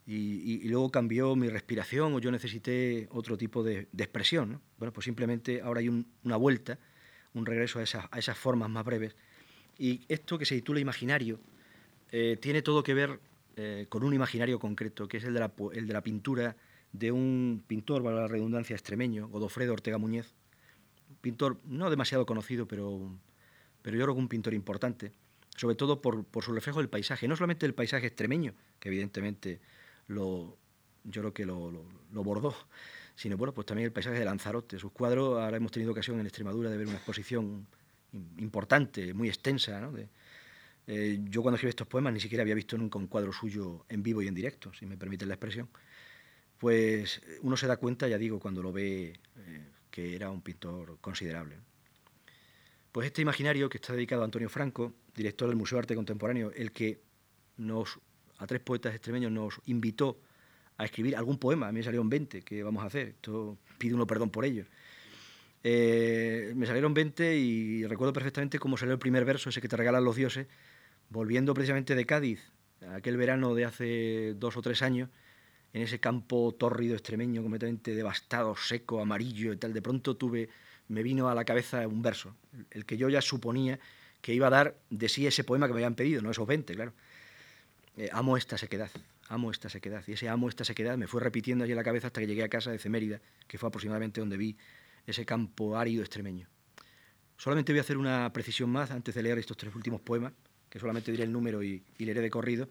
y, 0.07 0.69
luego 0.69 0.91
cambió 0.91 1.35
mi 1.35 1.49
respiración 1.49 2.13
o 2.15 2.19
yo 2.19 2.31
necesité 2.31 3.09
otro 3.11 3.39
tipo 3.39 3.63
de, 3.63 3.89
expresión. 3.97 4.61
Bueno, 4.79 4.93
pues 4.93 5.05
simplemente 5.07 5.63
ahora 5.63 5.81
hay 5.81 5.89
una 5.89 6.37
vuelta, 6.37 6.79
un 7.33 7.47
regreso 7.47 7.79
a 7.79 7.83
esas, 7.83 8.39
formas 8.39 8.69
más 8.69 8.85
breves. 8.85 9.17
Y 9.79 10.03
esto 10.09 10.39
que 10.39 10.45
se 10.45 10.57
titula 10.57 10.81
Imaginario 10.81 11.41
eh, 12.13 12.37
tiene 12.41 12.63
todo 12.63 12.83
que 12.83 12.95
ver 12.95 13.19
eh, 13.57 13.87
con 13.89 14.05
un 14.05 14.13
imaginario 14.13 14.59
concreto, 14.59 15.09
que 15.09 15.17
es 15.17 15.25
el 15.25 15.35
de, 15.35 15.41
la, 15.41 15.53
el 15.73 15.87
de 15.87 15.93
la 15.93 16.03
pintura 16.03 16.57
de 16.93 17.11
un 17.11 17.65
pintor, 17.67 18.05
para 18.05 18.17
la 18.17 18.29
redundancia, 18.29 18.77
extremeño, 18.77 19.29
Godofredo 19.29 19.73
Ortega 19.73 19.99
Muñez, 19.99 20.35
pintor 21.21 21.59
no 21.65 21.91
demasiado 21.91 22.27
conocido, 22.27 22.69
pero, 22.69 23.19
pero 23.85 23.99
yo 23.99 24.05
creo 24.05 24.15
que 24.15 24.21
un 24.23 24.29
pintor 24.29 24.55
importante, 24.55 25.13
sobre 25.55 25.77
todo 25.77 26.01
por, 26.01 26.25
su 26.43 26.55
reflejo 26.55 26.79
del 26.79 26.89
paisaje, 26.89 27.29
no 27.29 27.37
solamente 27.37 27.67
el 27.67 27.75
paisaje 27.75 28.07
extremeño, 28.07 28.55
que 28.81 28.89
evidentemente 28.89 29.61
lo, 30.07 30.57
yo 31.05 31.21
creo 31.21 31.35
que 31.35 31.45
lo, 31.45 31.85
bordó, 32.11 32.57
sino 33.15 33.37
bueno, 33.37 33.53
pues 33.53 33.67
también 33.67 33.85
el 33.85 33.93
paisaje 33.93 34.19
de 34.19 34.25
Lanzarote. 34.25 34.79
Sus 34.79 34.91
cuadros, 34.91 35.39
ahora 35.39 35.59
hemos 35.59 35.71
tenido 35.71 35.93
ocasión 35.93 36.19
en 36.19 36.25
Extremadura 36.25 36.71
de 36.71 36.79
ver 36.79 36.87
una 36.87 36.97
exposición 36.97 37.67
importante, 38.39 39.13
muy 39.13 39.29
extensa. 39.29 39.87
Eh, 40.87 41.19
yo 41.25 41.43
cuando 41.43 41.57
escribí 41.57 41.69
estos 41.69 41.87
poemas 41.87 42.15
ni 42.15 42.21
siquiera 42.21 42.41
había 42.41 42.55
visto 42.55 42.79
nunca 42.79 42.99
un 42.99 43.07
cuadro 43.07 43.35
suyo 43.35 43.85
en 43.91 44.03
vivo 44.03 44.23
y 44.23 44.29
en 44.29 44.35
directo, 44.35 44.73
si 44.73 44.87
me 44.87 44.97
permiten 44.97 45.29
la 45.29 45.35
expresión. 45.35 45.69
Pues 46.57 47.21
uno 47.43 47.55
se 47.59 47.67
da 47.67 47.77
cuenta, 47.77 48.09
ya 48.09 48.17
digo, 48.17 48.41
cuando 48.41 48.63
lo 48.63 48.73
ve, 48.73 49.21
eh, 49.37 49.67
que 49.91 50.17
era 50.17 50.31
un 50.31 50.41
pintor 50.41 50.97
considerable. 51.03 51.59
Pues 52.95 53.09
este 53.09 53.23
imaginario 53.23 53.69
que 53.69 53.79
está 53.79 53.93
dedicado 53.93 54.23
a 54.23 54.25
Antonio 54.25 54.49
Franco, 54.49 54.95
director 55.17 55.49
del 55.49 55.57
Museo 55.57 55.75
de 55.75 55.81
Arte 55.81 55.97
Contemporáneo, 55.97 56.53
el 56.55 56.71
que 56.71 57.01
nos 57.57 57.99
a 58.39 58.47
tres 58.47 58.61
poetas 58.61 58.95
extremeños 58.95 59.33
nos 59.33 59.61
invitó 59.67 60.21
a 60.77 60.85
escribir 60.85 61.17
algún 61.17 61.39
poema. 61.39 61.67
A 61.67 61.73
mí 61.73 61.79
me 61.79 61.83
salieron 61.83 62.09
20, 62.09 62.43
que 62.43 62.63
vamos 62.63 62.85
a 62.85 62.87
hacer? 62.87 63.09
Esto 63.09 63.59
pido 63.79 63.97
uno 63.97 64.07
perdón 64.07 64.31
por 64.31 64.45
ello. 64.45 64.67
Eh, 65.65 66.53
me 66.55 66.67
salieron 66.67 66.95
20 66.95 67.37
y 67.37 67.85
recuerdo 67.85 68.13
perfectamente 68.13 68.61
cómo 68.61 68.77
salió 68.77 68.93
el 68.93 69.01
primer 69.01 69.25
verso, 69.25 69.49
ese 69.49 69.61
que 69.61 69.67
te 69.67 69.77
regalan 69.77 70.05
los 70.05 70.15
dioses, 70.15 70.47
volviendo 71.11 71.53
precisamente 71.53 71.97
de 71.97 72.07
Cádiz, 72.07 72.53
aquel 72.93 73.17
verano 73.17 73.57
de 73.57 73.65
hace 73.65 74.35
dos 74.37 74.57
o 74.57 74.63
tres 74.63 74.83
años, 74.83 75.11
en 75.73 75.83
ese 75.83 75.99
campo 75.99 76.55
tórrido 76.57 76.95
extremeño, 76.95 77.43
completamente 77.43 77.93
devastado, 77.93 78.55
seco, 78.55 79.01
amarillo 79.01 79.53
y 79.53 79.57
tal. 79.57 79.73
De 79.73 79.83
pronto 79.83 80.17
tuve, 80.17 80.49
me 80.87 81.03
vino 81.03 81.29
a 81.29 81.35
la 81.35 81.45
cabeza 81.45 81.89
un 81.89 82.01
verso, 82.01 82.37
el 82.71 82.85
que 82.85 82.97
yo 82.97 83.09
ya 83.09 83.21
suponía 83.21 83.79
que 84.21 84.33
iba 84.33 84.47
a 84.47 84.51
dar 84.51 84.79
de 84.89 85.09
sí 85.09 85.27
ese 85.27 85.45
poema 85.45 85.67
que 85.67 85.75
me 85.75 85.81
habían 85.81 85.95
pedido, 85.95 86.23
no 86.23 86.31
esos 86.31 86.47
20, 86.47 86.75
claro. 86.75 86.95
Eh, 87.97 88.09
amo 88.13 88.37
esta 88.37 88.57
sequedad, 88.57 88.91
amo 89.29 89.51
esta 89.51 89.69
sequedad. 89.69 90.03
Y 90.07 90.13
ese 90.13 90.29
amo 90.29 90.49
esta 90.49 90.65
sequedad 90.65 90.97
me 90.97 91.07
fue 91.07 91.21
repitiendo 91.21 91.65
allí 91.65 91.73
en 91.73 91.77
la 91.77 91.85
cabeza 91.85 92.07
hasta 92.07 92.21
que 92.21 92.27
llegué 92.27 92.43
a 92.43 92.49
casa 92.49 92.71
de 92.71 92.79
Cemérida, 92.79 93.21
que 93.47 93.59
fue 93.59 93.69
aproximadamente 93.69 94.21
donde 94.21 94.37
vi 94.37 94.57
ese 95.07 95.27
campo 95.27 95.77
árido 95.77 96.03
extremeño. 96.03 96.49
Solamente 97.37 97.73
voy 97.73 97.79
a 97.79 97.83
hacer 97.83 97.99
una 97.99 98.33
precisión 98.33 98.71
más 98.71 98.91
antes 98.91 99.15
de 99.15 99.23
leer 99.23 99.39
estos 99.39 99.57
tres 99.57 99.75
últimos 99.75 100.01
poemas, 100.01 100.33
que 100.71 100.79
solamente 100.79 101.11
diré 101.11 101.25
el 101.25 101.33
número 101.33 101.63
y, 101.63 101.83
leeré 101.99 102.21
de 102.21 102.31
corrido. 102.31 102.69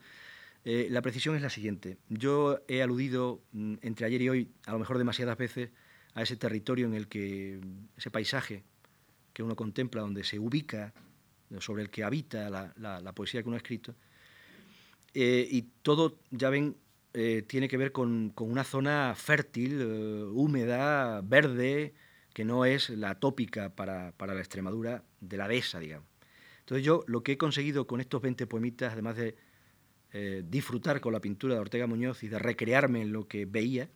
Eh, 0.66 0.88
la 0.90 1.02
precisión 1.02 1.36
es 1.36 1.42
la 1.42 1.50
siguiente. 1.50 1.98
Yo 2.10 2.62
he 2.68 2.82
aludido 2.82 3.42
mm, 3.52 3.76
entre 3.82 4.08
ayer 4.08 4.22
y 4.24 4.30
hoy, 4.30 4.52
a 4.66 4.72
lo 4.72 4.80
mejor 4.80 4.98
demasiadas 4.98 5.38
veces, 5.38 5.70
a 6.16 6.22
ese 6.22 6.36
territorio 6.36 6.88
en 6.88 6.94
el 6.94 7.08
que, 7.08 7.60
ese 7.98 8.10
paisaje 8.10 8.64
que 9.34 9.44
uno 9.44 9.56
contempla, 9.56 10.02
donde 10.02 10.24
se 10.24 10.40
ubica, 10.40 10.94
sobre 11.60 11.84
el 11.84 11.90
que 11.90 12.04
habita 12.04 12.50
la, 12.50 13.14
poesía 13.14 13.42
que 13.42 13.50
uno 13.50 13.56
ha 13.56 13.58
escrito. 13.58 13.96
Eh, 15.14 15.48
y 15.50 15.64
todo, 15.82 16.20
ya 16.32 16.50
ven, 16.50 16.76
eh, 17.14 17.44
tiene 17.48 17.68
que 17.68 17.78
ver 17.78 17.92
con, 17.92 18.34
una 18.38 18.64
zona 18.64 19.14
fértil, 19.16 19.82
húmeda, 20.34 21.22
verde, 21.22 21.94
que 22.34 22.46
no 22.46 22.66
es 22.66 22.90
la 22.90 23.20
tópica 23.20 23.70
para, 23.76 24.14
para, 24.14 24.34
la 24.34 24.40
Extremadura 24.40 25.04
de 25.22 25.38
la 25.38 25.48
dehesa, 25.48 25.80
digamos. 25.80 26.08
Entonces 26.62 26.86
yo 26.86 27.04
lo 27.08 27.24
que 27.24 27.34
he 27.34 27.38
conseguido 27.38 27.86
con 27.86 28.00
estos 28.00 28.22
20 28.22 28.48
poemitas, 28.48 28.94
además 28.94 29.18
de 29.18 29.36
eh, 30.16 30.44
disfrutar 30.48 31.02
con 31.02 31.12
la 31.12 31.20
pintura 31.20 31.56
de 31.56 31.60
Ortega 31.60 31.88
Muñoz 31.88 32.24
y 32.24 32.28
de 32.28 32.38
recrearme 32.38 33.02
en 33.02 33.12
lo 33.12 33.28
que 33.28 33.46
veía, 33.46 33.90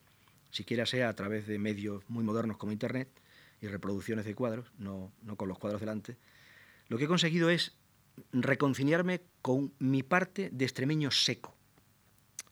siquiera 0.49 0.87
sea 0.87 1.09
a 1.09 1.13
través 1.13 1.45
de 1.45 1.59
medios 1.59 2.03
muy 2.09 2.23
modernos 2.23 2.57
como 2.57 2.71
Internet 2.71 3.07
y 3.61 3.67
reproducciones 3.67 4.25
de 4.25 4.35
cuadros, 4.35 4.71
no, 4.77 5.11
con 5.35 5.47
los 5.47 5.57
cuadros 5.57 5.81
delante, 5.81 6.17
lo 6.87 6.97
que 6.97 7.05
he 7.05 7.07
conseguido 7.07 7.49
es 7.49 7.75
reconciliarme 8.31 9.21
con 9.41 9.73
mi 9.79 10.03
parte 10.03 10.49
de 10.51 10.65
extremeño 10.65 11.11
seco. 11.11 11.55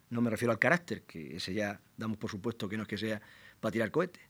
No 0.10 0.22
me 0.22 0.30
refiero 0.30 0.52
al 0.52 0.60
carácter, 0.60 1.04
que 1.04 1.38
ese 1.38 1.54
ya 1.54 1.82
damos 1.98 2.18
por 2.18 2.30
supuesto 2.30 2.70
que 2.70 2.78
no 2.78 2.84
es 2.84 2.90
que 2.90 2.98
sea 2.98 3.22
para 3.60 3.72
tirar 3.72 3.92
cohetes, 3.92 4.22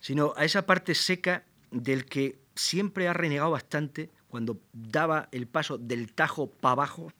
sino 0.00 0.32
a 0.36 0.44
esa 0.44 0.66
parte 0.66 0.94
seca 0.94 1.44
del 1.70 2.06
que 2.06 2.38
siempre 2.54 3.08
ha 3.08 3.12
renegado 3.12 3.50
bastante 3.50 4.10
cuando 4.28 4.60
daba 4.72 5.28
el 5.32 5.46
paso 5.46 5.78
del 5.78 6.12
tajo 6.12 6.50
para 6.50 6.72
abajo 6.72 7.12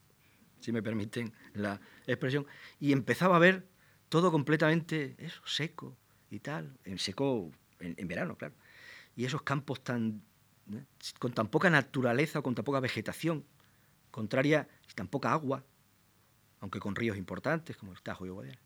si 0.59 0.71
me 0.71 0.81
permiten 0.83 1.33
la 1.53 1.79
expresión, 2.05 2.45
y 2.79 2.91
empezaba 2.91 3.35
a 3.35 3.39
ver 3.39 3.65
todo 4.09 4.31
completamente 4.31 5.15
eso, 5.17 5.41
seco 5.45 5.95
y 6.29 6.39
tal, 6.39 6.77
en 6.83 6.99
seco 6.99 7.51
en, 7.79 8.07
verano, 8.07 8.35
claro. 8.37 8.53
Y 9.17 9.25
esos 9.25 9.41
campos 9.41 9.83
tan 9.83 10.21
¿eh? 10.71 10.85
con 11.19 11.33
tan 11.33 11.49
poca 11.49 11.69
naturaleza 11.69 12.39
o 12.39 12.43
con 12.43 12.55
tan 12.55 12.63
poca 12.63 12.79
vegetación, 12.79 13.43
contraria, 14.11 14.69
tan 14.95 15.07
poca 15.07 15.33
agua, 15.33 15.65
aunque 16.61 16.79
con 16.79 16.95
ríos 16.95 17.17
importantes 17.17 17.75
como 17.75 17.91
el 17.91 18.01
Tajo 18.01 18.25
y 18.25 18.29
Guadiana. 18.29 18.59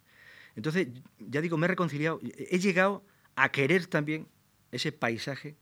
Entonces, 0.55 0.87
ya 1.17 1.41
digo, 1.41 1.57
me 1.57 1.65
he 1.65 1.69
reconciliado, 1.69 2.19
he 2.21 2.59
llegado 2.59 3.03
a 3.35 3.51
querer 3.51 3.87
también 3.87 4.27
ese 4.71 4.91
paisaje 4.91 5.55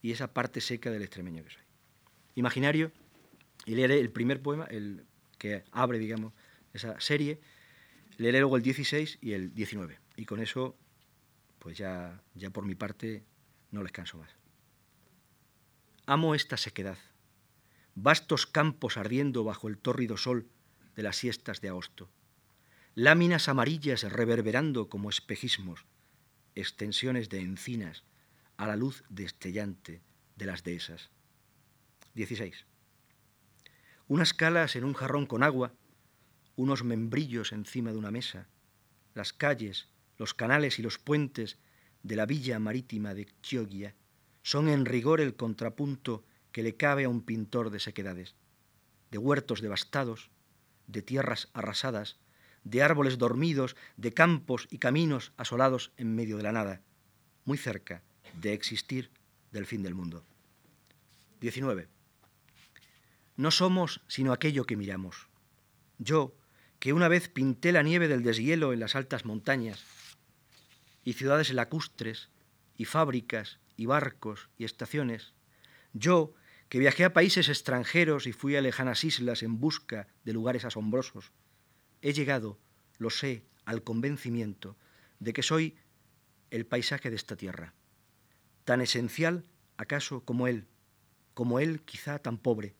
y 0.00 0.10
esa 0.10 0.32
parte 0.32 0.60
seca 0.60 0.90
del 0.90 1.02
extremeño 1.02 1.44
que 1.44 1.50
soy. 1.50 1.62
Imaginario, 2.34 2.90
y 3.64 3.74
leeré 3.74 4.00
el 4.00 4.10
primer 4.10 4.42
poema, 4.42 4.64
el 4.64 5.04
que 5.38 5.64
abre, 5.70 5.98
digamos, 5.98 6.32
esa 6.72 6.98
serie, 7.00 7.40
leeré 8.16 8.40
luego 8.40 8.56
el 8.56 8.62
16 8.62 9.18
y 9.20 9.32
el 9.32 9.54
19. 9.54 9.98
Y 10.16 10.24
con 10.24 10.40
eso, 10.40 10.76
pues 11.58 11.78
ya, 11.78 12.22
ya 12.34 12.50
por 12.50 12.64
mi 12.64 12.74
parte, 12.74 13.22
no 13.72 13.82
les 13.82 13.90
canso 13.90 14.18
más. 14.18 14.30
Amo 16.06 16.36
esta 16.36 16.56
sequedad, 16.56 16.98
vastos 17.96 18.46
campos 18.46 18.96
ardiendo 18.96 19.42
bajo 19.42 19.66
el 19.66 19.78
tórrido 19.78 20.16
sol 20.16 20.48
de 20.94 21.02
las 21.02 21.16
siestas 21.16 21.60
de 21.60 21.70
agosto, 21.70 22.08
láminas 22.94 23.48
amarillas 23.48 24.04
reverberando 24.04 24.88
como 24.88 25.10
espejismos, 25.10 25.84
extensiones 26.54 27.28
de 27.28 27.40
encinas 27.40 28.04
a 28.56 28.68
la 28.68 28.76
luz 28.76 29.02
destellante 29.08 30.00
de 30.36 30.46
las 30.46 30.62
dehesas. 30.62 31.10
16 32.14 32.66
unas 34.12 34.34
calas 34.34 34.76
en 34.76 34.84
un 34.84 34.92
jarrón 34.92 35.24
con 35.24 35.42
agua, 35.42 35.72
unos 36.54 36.84
membrillos 36.84 37.50
encima 37.52 37.92
de 37.92 37.96
una 37.96 38.10
mesa, 38.10 38.46
las 39.14 39.32
calles, 39.32 39.88
los 40.18 40.34
canales 40.34 40.78
y 40.78 40.82
los 40.82 40.98
puentes 40.98 41.56
de 42.02 42.16
la 42.16 42.26
villa 42.26 42.58
marítima 42.58 43.14
de 43.14 43.26
Chiogia 43.42 43.94
son 44.42 44.68
en 44.68 44.84
rigor 44.84 45.20
el 45.20 45.36
contrapunto 45.36 46.24
que 46.50 46.62
le 46.62 46.76
cabe 46.76 47.04
a 47.04 47.08
un 47.08 47.22
pintor 47.22 47.70
de 47.70 47.80
sequedades, 47.80 48.34
de 49.10 49.18
huertos 49.18 49.60
devastados, 49.60 50.30
de 50.86 51.02
tierras 51.02 51.48
arrasadas, 51.52 52.18
de 52.64 52.82
árboles 52.82 53.18
dormidos, 53.18 53.76
de 53.96 54.12
campos 54.12 54.68
y 54.70 54.78
caminos 54.78 55.32
asolados 55.36 55.92
en 55.96 56.14
medio 56.14 56.36
de 56.36 56.42
la 56.42 56.52
nada, 56.52 56.82
muy 57.44 57.58
cerca 57.58 58.02
de 58.40 58.52
existir 58.52 59.10
del 59.50 59.66
fin 59.66 59.82
del 59.82 59.94
mundo. 59.94 60.24
19. 61.40 61.88
No 63.36 63.50
somos 63.50 64.00
sino 64.06 64.32
aquello 64.32 64.64
que 64.64 64.76
miramos. 64.76 65.28
Yo, 65.98 66.34
que 66.78 66.92
una 66.92 67.08
vez 67.08 67.28
pinté 67.28 67.72
la 67.72 67.82
nieve 67.82 68.08
del 68.08 68.22
deshielo 68.22 68.72
en 68.72 68.80
las 68.80 68.94
altas 68.96 69.24
montañas, 69.24 69.84
y 71.04 71.14
ciudades 71.14 71.52
lacustres, 71.52 72.30
y 72.76 72.84
fábricas, 72.84 73.58
y 73.76 73.86
barcos, 73.86 74.48
y 74.58 74.64
estaciones, 74.64 75.34
yo, 75.92 76.34
que 76.68 76.78
viajé 76.78 77.04
a 77.04 77.12
países 77.12 77.48
extranjeros 77.48 78.26
y 78.26 78.32
fui 78.32 78.56
a 78.56 78.62
lejanas 78.62 79.04
islas 79.04 79.42
en 79.42 79.60
busca 79.60 80.08
de 80.24 80.32
lugares 80.32 80.64
asombrosos, 80.64 81.32
he 82.00 82.12
llegado, 82.12 82.58
lo 82.98 83.10
sé, 83.10 83.44
al 83.64 83.82
convencimiento 83.82 84.76
de 85.20 85.32
que 85.32 85.42
soy 85.42 85.76
el 86.50 86.66
paisaje 86.66 87.10
de 87.10 87.16
esta 87.16 87.36
tierra, 87.36 87.74
tan 88.64 88.80
esencial 88.80 89.44
acaso 89.76 90.24
como 90.24 90.46
él, 90.48 90.66
como 91.34 91.60
él 91.60 91.82
quizá 91.82 92.18
tan 92.18 92.38
pobre, 92.38 92.74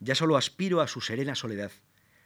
ya 0.00 0.14
solo 0.14 0.36
aspiro 0.36 0.80
a 0.80 0.88
su 0.88 1.00
serena 1.00 1.34
soledad, 1.34 1.72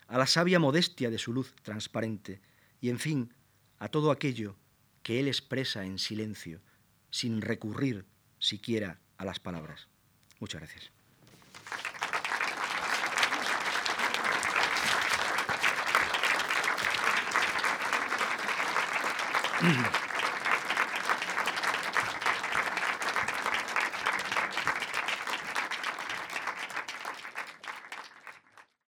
a 0.06 0.18
la 0.18 0.26
sabia 0.26 0.58
modestia 0.58 1.10
de 1.10 1.18
su 1.18 1.32
luz 1.32 1.54
transparente 1.62 2.40
y, 2.80 2.90
en 2.90 2.98
fin, 2.98 3.34
a 3.78 3.88
todo 3.88 4.10
aquello 4.10 4.56
que 5.02 5.20
él 5.20 5.28
expresa 5.28 5.84
en 5.84 5.98
silencio, 5.98 6.60
sin 7.10 7.40
recurrir 7.40 8.06
siquiera 8.38 9.00
a 9.16 9.24
las 9.24 9.38
palabras. 9.40 9.88
Muchas 10.38 10.60
gracias. 10.60 10.90